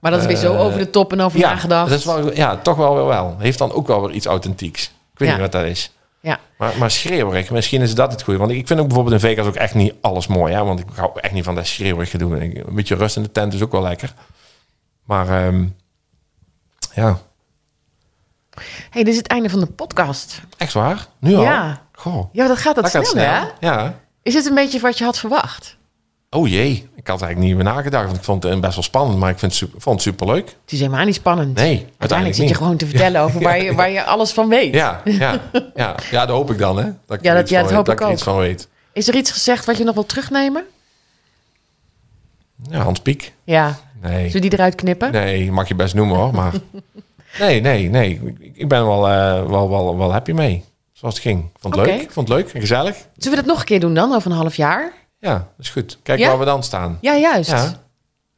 Maar 0.00 0.10
dat 0.10 0.20
is 0.20 0.26
weer 0.26 0.36
zo 0.36 0.54
Eh, 0.54 0.60
over 0.60 0.78
de 0.78 0.90
top 0.90 1.12
en 1.12 1.20
over 1.20 1.38
Ja, 1.38 1.48
nagedacht. 1.50 1.90
dat 1.90 1.98
is 1.98 2.04
wel, 2.04 2.34
ja, 2.34 2.56
toch 2.56 2.76
wel 2.76 2.94
weer 2.94 3.06
wel. 3.06 3.36
Heeft 3.38 3.58
dan 3.58 3.72
ook 3.72 3.86
wel 3.86 4.00
weer 4.06 4.10
iets 4.14 4.26
authentieks. 4.26 4.84
Ik 5.12 5.18
weet 5.18 5.28
Ja. 5.28 5.34
niet 5.34 5.42
wat 5.42 5.52
dat 5.52 5.64
is. 5.64 5.92
Ja. 6.20 6.38
Maar, 6.58 6.72
maar 6.78 6.90
schreeuwerig, 6.90 7.50
misschien 7.50 7.82
is 7.82 7.94
dat 7.94 8.12
het 8.12 8.22
goede. 8.22 8.38
Want 8.38 8.50
ik 8.52 8.66
vind 8.66 8.80
ook 8.80 8.86
bijvoorbeeld 8.86 9.14
in 9.22 9.28
Vegas 9.28 9.46
ook 9.46 9.54
echt 9.54 9.74
niet 9.74 9.94
alles 10.00 10.26
mooi. 10.26 10.54
Hè? 10.54 10.64
Want 10.64 10.80
ik 10.80 10.86
hou 10.94 11.10
echt 11.20 11.32
niet 11.32 11.44
van 11.44 11.54
dat 11.54 11.66
schreeuwerig 11.66 12.10
gedoe. 12.10 12.40
Een 12.42 12.74
beetje 12.74 12.94
rust 12.94 13.16
in 13.16 13.22
de 13.22 13.32
tent 13.32 13.54
is 13.54 13.62
ook 13.62 13.72
wel 13.72 13.82
lekker. 13.82 14.12
Maar 15.04 15.28
ehm, 15.46 15.66
ja, 16.94 17.18
hey, 18.90 19.02
dit 19.04 19.08
is 19.08 19.16
het 19.16 19.26
einde 19.26 19.50
van 19.50 19.60
de 19.60 19.66
podcast. 19.66 20.40
echt 20.56 20.72
waar? 20.72 21.06
Nu 21.18 21.34
al? 21.34 21.42
Ja. 21.42 21.82
Goh, 21.92 22.24
Ja, 22.32 22.46
dat 22.48 22.58
gaat 22.58 22.74
dat 22.74 22.88
snel, 22.90 23.04
gaat 23.24 23.52
hè? 23.60 23.66
Ja. 23.66 23.94
Is 24.22 24.34
het 24.34 24.46
een 24.46 24.54
beetje 24.54 24.80
wat 24.80 24.98
je 24.98 25.04
had 25.04 25.18
verwacht? 25.18 25.76
Oh 26.30 26.48
jee, 26.48 26.88
ik 26.96 27.06
had 27.06 27.22
eigenlijk 27.22 27.38
niet 27.38 27.54
meer 27.64 27.74
nagedacht. 27.74 28.04
Want 28.04 28.16
ik 28.16 28.22
vond 28.24 28.42
het 28.42 28.60
best 28.60 28.74
wel 28.74 28.82
spannend, 28.84 29.18
maar 29.18 29.30
ik 29.30 29.38
vind 29.38 29.52
het 29.52 29.60
super, 29.60 29.80
vond 29.80 29.94
het 30.04 30.04
superleuk. 30.14 30.46
Het 30.46 30.72
is 30.72 30.78
helemaal 30.80 31.04
niet 31.04 31.14
spannend. 31.14 31.54
Nee, 31.54 31.64
Uiteindelijk 31.64 31.94
uiteindelijk 31.98 32.36
zit 32.38 32.44
je 32.44 32.50
niet. 32.50 32.62
gewoon 32.62 32.76
te 32.76 32.86
vertellen 32.86 33.20
over 33.26 33.40
waar 33.42 33.62
je, 33.62 33.74
waar 33.74 33.90
je 33.90 34.04
alles 34.04 34.32
van 34.32 34.48
weet. 34.48 34.74
Ja, 34.74 35.00
ja, 35.04 35.40
ja, 35.74 35.94
ja, 36.10 36.26
dat 36.26 36.36
hoop 36.36 36.50
ik 36.50 36.58
dan, 36.58 36.76
hè? 36.78 36.84
Dat 37.06 37.16
ik 37.18 37.24
Ja, 37.24 37.34
dat- 37.34 37.48
ja, 37.48 37.56
dat 37.58 37.66
weet, 37.66 37.76
hoop 37.76 37.86
dat 37.86 38.00
ik 38.00 38.06
ook. 38.06 38.12
iets 38.12 38.22
van 38.22 38.36
weet. 38.36 38.68
Is 38.92 39.08
er 39.08 39.14
iets 39.16 39.30
gezegd 39.30 39.64
wat 39.64 39.76
je 39.78 39.84
nog 39.84 39.94
wil 39.94 40.06
terugnemen? 40.06 40.64
Ja, 42.70 42.78
Hans 42.82 43.00
Piek. 43.00 43.32
Ja. 43.44 43.78
Nee. 44.02 44.12
Zullen 44.16 44.32
we 44.32 44.40
die 44.40 44.52
eruit 44.52 44.74
knippen? 44.74 45.12
Nee, 45.12 45.52
mag 45.52 45.68
je 45.68 45.74
best 45.74 45.94
noemen 45.94 46.16
hoor, 46.16 46.34
maar... 46.34 46.52
Nee, 47.38 47.60
nee, 47.60 47.88
nee. 47.88 48.20
Ik- 48.54 48.68
ben 48.68 48.86
wel, 48.86 49.08
eh, 49.08 49.46
wel, 49.46 49.68
wel, 49.70 49.96
wel 49.98 50.12
happy 50.12 50.32
mee. 50.32 50.64
zoals 50.92 51.14
het 51.14 51.22
ging. 51.22 51.50
Vond 51.58 51.76
het 51.76 51.86
leuk. 51.86 52.10
Vond 52.10 52.28
het 52.28 52.36
leuk 52.38 52.52
en 52.52 52.60
gezellig. 52.60 52.96
Zullen 53.16 53.38
we 53.38 53.44
dat 53.44 53.52
nog 53.52 53.58
een 53.60 53.66
keer 53.66 53.80
doen 53.80 53.94
dan, 53.94 54.14
over 54.14 54.30
een 54.30 54.36
half 54.36 54.54
jaar? 54.56 54.92
Ja, 55.20 55.32
dat 55.32 55.44
is 55.58 55.70
goed. 55.70 55.98
Kijk 56.02 56.18
Ja? 56.18 56.28
waar 56.28 56.38
we 56.38 56.44
dan 56.44 56.62
staan. 56.62 56.98
Ja, 57.00 57.16
juist. 57.16 57.50
Ja. 57.50 57.72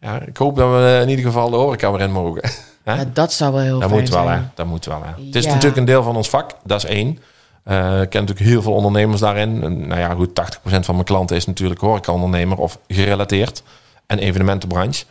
ja, 0.01 0.21
ik 0.21 0.37
hoop 0.37 0.57
dat 0.57 0.71
we 0.71 0.99
in 1.03 1.09
ieder 1.09 1.25
geval 1.25 1.51
de 1.51 1.57
horeca 1.57 1.91
weer 1.93 2.01
in 2.01 2.13
mogen. 2.13 2.43
Hè? 2.85 2.95
Ja, 2.95 3.05
dat 3.13 3.33
zou 3.33 3.53
wel 3.53 3.63
heel 3.63 3.79
Dat 3.79 3.91
moet 3.91 4.09
wel, 4.09 4.21
hè. 4.21 4.27
zijn. 4.27 4.53
Dat 4.55 4.67
moet 4.67 4.85
wel, 4.85 5.03
hè. 5.05 5.25
Het 5.25 5.35
is 5.35 5.47
natuurlijk 5.47 5.77
een 5.77 5.85
deel 5.85 6.03
van 6.03 6.17
ons 6.17 6.29
vak. 6.29 6.51
Dat 6.65 6.85
is 6.85 6.91
één. 6.91 7.19
Eh, 7.65 8.01
ik 8.01 8.11
ken 8.11 8.21
natuurlijk 8.21 8.49
heel 8.49 8.63
veel 8.63 8.73
ondernemers 8.73 9.21
daarin. 9.21 9.63
En, 9.63 9.87
nou 9.87 10.01
ja, 10.01 10.15
goed, 10.15 10.29
80% 10.29 10.85
van 10.85 10.95
mijn 10.95 11.07
klanten 11.07 11.37
is 11.37 11.47
natuurlijk 11.47 11.81
horeca-ondernemer 11.81 12.59
of 12.59 12.79
gerelateerd. 12.89 13.63
En 14.07 14.19
evenementenbranche. 14.19 15.05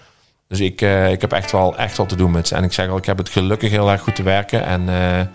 Dus 0.47 0.59
ik, 0.59 0.81
eh, 0.81 1.11
ik 1.11 1.21
heb 1.21 1.31
echt 1.31 1.51
wel, 1.51 1.77
echt 1.77 1.97
wel 1.97 2.05
te 2.05 2.15
doen 2.15 2.31
met 2.31 2.47
ze. 2.47 2.55
En 2.55 2.63
ik 2.63 2.73
zeg 2.73 2.89
al, 2.89 2.97
ik 2.97 3.05
heb 3.05 3.17
het 3.17 3.29
gelukkig 3.29 3.69
heel 3.69 3.89
erg 3.91 4.01
goed 4.01 4.15
te 4.15 4.23
werken. 4.23 4.65
En 4.65 4.89
eh, 4.89 5.25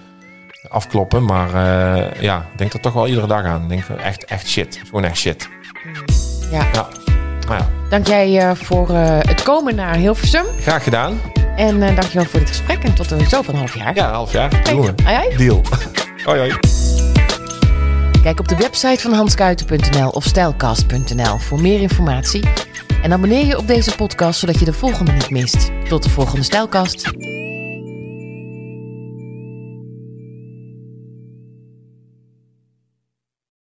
afkloppen. 0.70 1.24
Maar 1.24 1.48
eh, 1.48 2.22
ja, 2.22 2.46
ik 2.52 2.58
denk 2.58 2.72
er 2.72 2.80
toch 2.80 2.92
wel 2.92 3.06
iedere 3.06 3.26
dag 3.26 3.44
aan. 3.44 3.62
Ik 3.62 3.68
denk 3.68 4.00
echt, 4.00 4.24
echt 4.24 4.48
shit. 4.48 4.80
Gewoon 4.84 5.04
echt 5.04 5.16
shit. 5.16 5.48
Ja. 6.54 6.66
Ja. 6.72 6.88
Nou 7.46 7.58
ja, 7.58 7.68
Dank 7.88 8.06
jij 8.06 8.38
eh, 8.38 8.54
voor 8.54 8.90
eh, 8.90 9.18
het 9.18 9.42
komen 9.42 9.74
naar 9.74 9.94
Hilversum. 9.96 10.44
graag 10.60 10.82
gedaan. 10.84 11.20
En 11.56 11.82
eh 11.82 11.96
dankjewel 11.96 12.24
voor 12.24 12.40
dit 12.40 12.48
gesprek. 12.48 12.84
En 12.84 12.94
tot 12.94 13.06
zo 13.28 13.42
van 13.42 13.54
een 13.54 13.60
half 13.60 13.74
jaar. 13.76 13.94
Ja, 13.94 14.08
een 14.08 14.14
half 14.14 14.32
jaar. 14.32 14.62
Doen 14.64 14.82
we. 14.82 14.94
Deal. 15.36 15.62
hoi, 16.24 16.38
hoi. 16.38 16.54
Kijk 18.22 18.40
op 18.40 18.48
de 18.48 18.56
website 18.56 19.00
van 19.00 19.12
hanskuiten.nl 19.12 20.08
of 20.08 20.24
stijlcast.nl 20.24 21.38
voor 21.38 21.60
meer 21.60 21.80
informatie. 21.80 22.42
En 23.02 23.12
abonneer 23.12 23.46
je 23.46 23.58
op 23.58 23.66
deze 23.66 23.94
podcast 23.96 24.38
zodat 24.38 24.58
je 24.58 24.64
de 24.64 24.72
volgende 24.72 25.12
niet 25.12 25.30
mist. 25.30 25.70
Tot 25.88 26.02
de 26.02 26.10
volgende 26.10 26.42
Stijlkast. 26.42 27.12